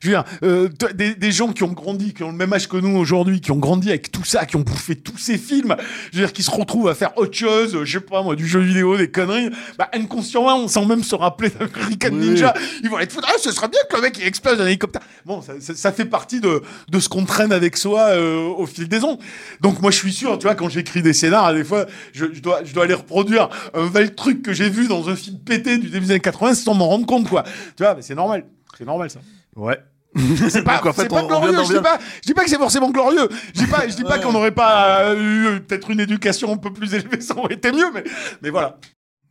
Je 0.03 0.09
veux 0.09 0.15
dire, 0.15 0.25
euh, 0.43 0.69
des, 0.95 1.15
des 1.15 1.31
gens 1.31 1.53
qui 1.53 1.63
ont 1.63 1.73
grandi, 1.73 2.13
qui 2.13 2.25
ont 2.25 2.33
le 2.33 2.37
même 2.37 2.53
âge 2.53 2.69
que 2.69 2.77
nous 2.77 2.97
aujourd'hui, 2.97 3.41
qui 3.41 3.53
ont 3.53 3.59
grandi 3.59 3.89
avec 3.89 4.11
tout 4.11 4.25
ça, 4.25 4.47
qui 4.47 4.57
ont 4.57 4.61
bouffé 4.63 4.97
tous 4.97 5.17
ces 5.17 5.39
films, 5.39 5.77
je 6.13 6.19
veux 6.19 6.25
dire, 6.25 6.33
qui 6.33 6.43
se 6.43 6.51
retrouvent 6.51 6.89
à 6.89 6.95
faire 6.97 7.17
autre 7.17 7.35
chose, 7.37 7.85
je 7.85 7.93
sais 7.99 8.05
pas 8.05 8.21
moi, 8.23 8.35
du 8.35 8.47
jeu 8.49 8.59
vidéo, 8.59 8.97
des 8.97 9.11
conneries, 9.13 9.51
bah, 9.79 9.89
inconsciemment, 9.93 10.67
sans 10.67 10.85
même 10.87 11.05
se 11.05 11.15
rappeler 11.15 11.51
d'American 11.51 12.09
Oui. 12.11 12.17
Ninja, 12.31 12.53
ils 12.83 12.91
vont 12.91 12.99
être 12.99 13.13
foutus, 13.13 13.31
ah, 13.33 13.39
ce 13.41 13.53
serait 13.53 13.69
bien 13.69 13.79
que 13.89 13.95
le 13.95 14.03
mec 14.03 14.19
il 14.19 14.27
explose 14.27 14.61
un 14.61 14.67
hélicoptère. 14.67 15.03
Bon, 15.25 15.41
ça, 15.41 15.53
ça- 15.61 15.75
ça 15.77 15.93
fait 15.93 16.05
partie 16.05 16.41
de, 16.41 16.63
de 16.91 16.99
ce 16.99 17.09
qu'on 17.09 17.25
traîne 17.25 17.53
avec 17.53 17.77
soi 17.77 18.01
euh, 18.09 18.39
au 18.49 18.67
fil 18.67 18.89
des 18.89 19.05
ans. 19.05 19.19
Donc 19.61 19.81
moi 19.81 19.93
je 19.93 19.99
suis 19.99 20.13
sûr, 20.13 20.37
tu 20.37 20.47
vois, 20.47 20.57
quand 20.57 20.69
j'écris 20.69 21.03
des 21.03 21.13
scénars, 21.13 21.55
des 21.55 21.63
fois, 21.63 21.87
je, 22.13 22.27
je 22.33 22.41
dois, 22.41 22.65
je 22.65 22.75
dois 22.75 22.85
aller 22.85 22.95
reproduire 22.95 23.49
un 23.73 23.87
vel 23.87 24.15
truc 24.17 24.43
que 24.43 24.53
j'ai 24.53 24.69
vu 24.69 24.89
dans 24.89 25.09
un 25.09 25.15
film 25.15 25.39
pété 25.39 25.79
du 25.79 25.91
début 25.91 26.07
des 26.07 26.11
années 26.13 26.21
80 26.21 26.55
sans 26.55 26.75
m'en 26.75 26.89
rendre 26.89 27.07
compte, 27.07 27.29
quoi. 27.29 27.45
Tu 27.77 27.85
vois, 27.85 27.95
mais 27.95 28.03
c'est 28.03 28.17
normal. 28.17 28.45
C'est 28.77 28.85
normal 28.85 29.09
ça. 29.11 29.21
Ouais. 29.55 29.79
C'est 30.49 30.63
pas, 30.63 30.81
en 30.87 30.93
fait, 30.93 31.09
pas 31.09 31.23
on- 31.23 31.27
glorieux. 31.27 31.53
je 31.67 31.75
dis 31.75 31.81
pas, 31.83 31.99
je 32.23 32.27
dis 32.27 32.35
pas 32.35 32.45
que 32.45 32.51
c'est 32.51 32.59
forcément 32.59 32.91
glorieux. 32.91 33.29
Je 33.55 33.61
dis 33.61 33.67
pas, 33.67 33.89
je 33.89 33.95
dis 33.97 34.05
pas 34.05 34.19
qu'on 34.19 34.33
n'aurait 34.33 34.51
pas 34.53 35.01
euh, 35.05 35.55
eu 35.57 35.61
peut-être 35.61 35.91
une 35.91 36.01
éducation 36.01 36.53
un 36.53 36.57
peu 36.59 36.73
plus 36.73 36.93
élevée, 36.95 37.21
ça 37.21 37.37
aurait 37.37 37.55
été 37.55 37.73
mieux, 37.73 37.91
mais, 37.95 38.05
mais 38.43 38.51
voilà. 38.51 38.77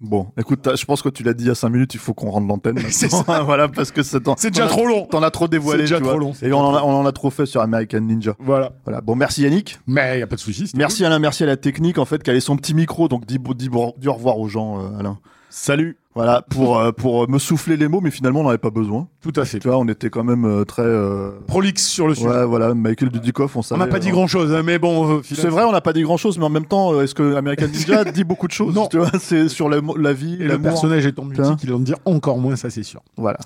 Bon, 0.03 0.29
écoute, 0.35 0.67
je 0.75 0.83
pense 0.85 1.03
que 1.03 1.09
tu 1.09 1.21
l'as 1.21 1.35
dit 1.35 1.43
il 1.43 1.47
y 1.47 1.51
a 1.51 1.55
5 1.55 1.69
minutes, 1.69 1.93
il 1.93 1.99
faut 1.99 2.15
qu'on 2.15 2.31
rende 2.31 2.47
l'antenne. 2.47 2.79
Voilà, 3.45 3.67
parce 3.67 3.91
que 3.91 4.01
c'est 4.01 4.17
C'est 4.37 4.49
déjà 4.49 4.65
trop 4.65 4.87
long. 4.87 5.05
T'en 5.05 5.21
as 5.21 5.29
trop 5.29 5.47
dévoilé, 5.47 5.81
C'est 5.81 5.83
déjà 5.83 5.97
tu 5.97 6.01
trop 6.01 6.13
vois. 6.13 6.19
long, 6.19 6.33
Et 6.41 6.51
on 6.51 6.59
en, 6.59 6.73
a, 6.73 6.79
trop 6.79 6.89
on 6.89 6.93
en 7.01 7.05
a 7.05 7.11
trop 7.11 7.29
fait 7.29 7.45
sur 7.45 7.61
American 7.61 7.99
Ninja. 8.01 8.33
Voilà. 8.39 8.71
Voilà. 8.83 9.01
Bon, 9.01 9.15
merci 9.15 9.43
Yannick. 9.43 9.77
Mais 9.85 10.17
y 10.17 10.23
a 10.23 10.27
pas 10.27 10.37
de 10.37 10.41
souci. 10.41 10.65
c'était 10.65 10.79
Merci 10.79 11.05
Alain, 11.05 11.19
merci 11.19 11.43
à 11.43 11.45
la 11.45 11.57
technique 11.57 11.99
en 11.99 12.05
fait, 12.05 12.23
qui 12.23 12.31
avait 12.31 12.39
son 12.39 12.57
petit 12.57 12.73
micro, 12.73 13.07
donc 13.07 13.27
dis, 13.27 13.37
dis, 13.37 13.69
dis 13.69 14.07
au 14.07 14.13
revoir 14.13 14.39
aux 14.39 14.47
gens, 14.47 14.79
euh, 14.79 14.99
Alain. 14.99 15.19
Salut. 15.53 15.97
Voilà, 16.15 16.41
pour, 16.49 16.77
euh, 16.79 16.91
pour 16.91 17.29
me 17.29 17.39
souffler 17.39 17.77
les 17.77 17.87
mots, 17.87 18.01
mais 18.01 18.09
finalement 18.11 18.39
on 18.41 18.43
n'avait 18.45 18.57
pas 18.57 18.69
besoin. 18.69 19.07
Tout 19.21 19.31
à 19.35 19.45
fait. 19.45 19.59
Tu 19.59 19.67
vois, 19.69 19.77
on 19.77 19.87
était 19.87 20.09
quand 20.09 20.23
même 20.23 20.43
euh, 20.45 20.65
très. 20.65 20.81
euh, 20.81 21.31
Prolixe 21.47 21.85
sur 21.87 22.07
le 22.07 22.15
sujet. 22.15 22.27
Ouais, 22.27 22.45
voilà, 22.45 22.73
Michael 22.73 23.09
Dudikoff, 23.09 23.55
on 23.55 23.59
On 23.59 23.61
savait. 23.61 23.79
n'a 23.79 23.87
pas 23.87 23.99
dit 23.99 24.09
euh, 24.09 24.13
grand 24.13 24.27
chose, 24.27 24.51
mais 24.65 24.77
bon. 24.79 25.17
euh, 25.17 25.21
C'est 25.23 25.47
vrai, 25.47 25.63
on 25.63 25.71
n'a 25.71 25.79
pas 25.81 25.93
dit 25.93 26.01
grand 26.03 26.17
chose, 26.17 26.37
mais 26.37 26.45
en 26.45 26.49
même 26.49 26.65
temps, 26.65 26.93
euh, 26.93 27.03
est-ce 27.03 27.15
que 27.15 27.35
American 27.35 27.67
Ninja 27.67 28.03
dit 28.11 28.23
beaucoup 28.25 28.47
de 28.47 28.51
choses 28.53 28.73
Non. 28.75 28.87
Tu 28.87 28.97
vois, 28.97 29.09
c'est 29.19 29.47
sur 29.47 29.69
la, 29.69 29.79
la 29.97 30.11
vie, 30.13 30.33
Et 30.39 30.45
le 30.45 30.59
personnage 30.59 31.05
étant 31.05 31.23
multi, 31.25 31.41
il 31.63 31.73
en 31.73 31.79
dire 31.79 31.97
encore 32.05 32.37
moins, 32.37 32.55
ça 32.57 32.69
c'est 32.69 32.83
sûr. 32.83 33.01
Voilà. 33.17 33.39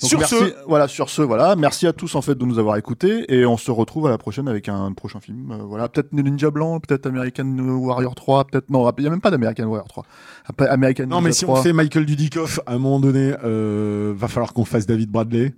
Donc, 0.00 0.10
Sur 0.10 0.18
merci, 0.18 0.34
ce- 0.36 0.54
voilà, 0.68 0.88
sur 0.88 1.08
ce, 1.08 1.22
voilà, 1.22 1.56
merci 1.56 1.86
à 1.86 1.92
tous 1.94 2.14
en 2.16 2.20
fait 2.22 2.34
de 2.34 2.44
nous 2.44 2.58
avoir 2.58 2.76
écoutés 2.76 3.24
et 3.34 3.46
on 3.46 3.56
se 3.56 3.70
retrouve 3.70 4.06
à 4.06 4.10
la 4.10 4.18
prochaine 4.18 4.46
avec 4.46 4.68
un 4.68 4.92
prochain 4.92 5.20
film. 5.20 5.50
Euh, 5.52 5.56
voilà, 5.66 5.88
peut-être 5.88 6.12
Ninja 6.12 6.50
Blanc, 6.50 6.80
peut-être 6.80 7.06
American 7.06 7.46
Warrior 7.58 8.14
3, 8.14 8.44
peut-être 8.44 8.68
non, 8.68 8.86
il 8.98 9.04
y 9.04 9.06
a 9.06 9.10
même 9.10 9.22
pas 9.22 9.30
d'American 9.30 9.64
Warrior 9.64 9.88
3. 9.88 10.04
Après, 10.44 10.68
American 10.68 11.06
Non, 11.06 11.22
mais 11.22 11.32
si 11.32 11.44
3. 11.46 11.58
on 11.60 11.62
fait 11.62 11.72
Michael 11.72 12.04
Dudikoff, 12.04 12.60
à 12.66 12.74
un 12.74 12.78
moment 12.78 13.00
donné, 13.00 13.32
euh, 13.42 14.12
va 14.14 14.28
falloir 14.28 14.52
qu'on 14.52 14.66
fasse 14.66 14.86
David 14.86 15.10
Bradley. 15.10 15.54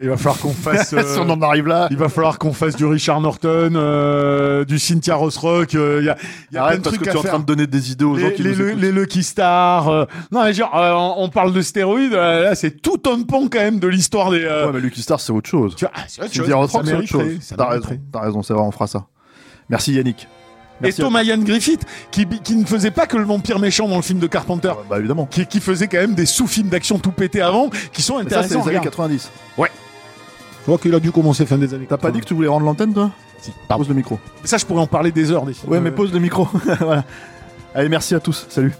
Il 0.00 0.08
va 0.08 0.16
falloir 0.16 0.38
qu'on 0.40 0.52
fasse. 0.52 0.92
euh, 0.92 1.02
si 1.14 1.20
on 1.20 1.30
en 1.30 1.40
arrive 1.40 1.66
là, 1.68 1.86
il 1.90 1.96
va 1.96 2.08
falloir 2.08 2.38
qu'on 2.38 2.52
fasse 2.52 2.74
du 2.74 2.84
Richard 2.84 3.20
Norton, 3.20 3.72
euh, 3.76 4.64
du 4.64 4.78
Cynthia 4.80 5.14
Rothrock. 5.14 5.74
euh, 5.76 5.98
Il 6.00 6.06
y 6.06 6.08
a, 6.10 6.16
y 6.16 6.16
a 6.16 6.16
plein 6.50 6.60
arrête 6.62 6.78
de 6.78 6.82
parce 6.84 6.96
trucs 6.96 7.06
que 7.06 7.10
tu 7.12 7.16
es 7.16 7.20
en 7.20 7.22
train 7.22 7.38
de 7.38 7.44
donner 7.44 7.66
des 7.68 7.92
idées 7.92 8.04
aux 8.04 8.16
gens 8.18 8.26
Les, 8.26 8.34
qui 8.34 8.42
les, 8.42 8.50
nous 8.56 8.56
le- 8.58 8.72
les 8.74 8.90
Lucky 8.92 9.22
Stars. 9.22 9.88
euh, 9.88 10.04
non, 10.32 10.42
mais 10.44 10.52
genre, 10.52 10.76
euh, 10.76 10.92
on 10.94 11.24
on 11.24 11.28
parle 11.28 11.52
de 11.52 11.62
stéroïdes. 11.62 12.12
là, 12.12 12.54
c'est 12.56 12.82
tout 12.82 13.00
un 13.08 13.22
pan 13.22 13.42
quand 13.50 13.60
même 13.60 13.78
de 13.78 13.86
l'histoire 13.88 14.30
des. 14.32 14.44
Ouais, 14.44 14.72
mais 14.72 14.80
Lucky 14.80 15.00
Star 15.00 15.20
c'est 15.20 15.32
autre 15.32 15.48
chose. 15.48 15.76
tu 15.76 15.84
vois, 15.84 15.92
ah, 15.96 16.00
c'est 16.08 16.22
autre 16.22 16.34
chose, 16.34 16.50
Rothrock, 16.52 16.82
c'est 16.86 16.94
autre 16.94 17.06
chose. 17.06 17.54
T'as 17.56 17.68
raison, 17.68 17.88
t'as 18.12 18.20
raison, 18.20 18.42
c'est 18.42 18.52
vrai, 18.52 18.62
on 18.62 18.72
fera 18.72 18.88
ça. 18.88 19.06
Merci 19.70 19.92
Yannick. 19.94 20.26
Et 20.84 20.88
Merci 20.88 21.00
Thomas 21.00 21.22
Ian 21.22 21.38
Griffith, 21.38 21.82
qui, 22.10 22.26
qui 22.26 22.56
ne 22.56 22.64
faisait 22.66 22.90
pas 22.90 23.06
que 23.06 23.16
le 23.16 23.24
vampire 23.24 23.58
méchant 23.58 23.88
dans 23.88 23.96
le 23.96 24.02
film 24.02 24.18
de 24.18 24.26
Carpenter. 24.26 24.72
Ah, 24.72 24.82
Bah 24.88 24.98
évidemment. 24.98 25.26
Qui, 25.26 25.46
qui 25.46 25.60
faisait 25.60 25.88
quand 25.88 25.98
même 25.98 26.14
des 26.14 26.26
sous-films 26.26 26.68
d'action 26.68 26.98
tout 26.98 27.12
pété 27.12 27.40
avant, 27.40 27.70
qui 27.92 28.02
sont 28.02 28.18
Mais 28.18 28.24
ça 28.24 28.28
c'est 28.28 28.36
intéressants. 28.36 28.54
les 28.54 28.60
années 28.68 28.68
regarde. 28.78 28.84
90. 28.84 29.30
Je 29.58 30.70
vois 30.70 30.78
qu'il 30.78 30.94
a 30.94 31.00
dû 31.00 31.12
commencer 31.12 31.44
fin 31.44 31.58
des 31.58 31.74
années. 31.74 31.86
T'as 31.88 31.98
pas 31.98 32.10
dit 32.10 32.20
que 32.20 32.24
tu 32.24 32.32
voulais 32.34 32.48
rendre 32.48 32.64
l'antenne 32.64 32.94
toi 32.94 33.10
Si, 33.40 33.52
pardon. 33.68 33.82
Pose 33.84 33.88
le 33.90 33.94
micro. 33.96 34.18
Ça, 34.44 34.56
je 34.56 34.64
pourrais 34.64 34.80
en 34.80 34.86
parler 34.86 35.12
des 35.12 35.30
heures 35.30 35.44
des 35.44 35.52
films. 35.52 35.70
Ouais, 35.70 35.80
mais 35.80 35.90
Euh, 35.90 35.94
pose 35.94 36.12
le 36.12 36.20
micro. 36.20 36.48
voilà. 36.80 37.04
Allez, 37.74 37.88
merci 37.90 38.14
à 38.14 38.20
tous. 38.20 38.46
Salut. 38.48 38.72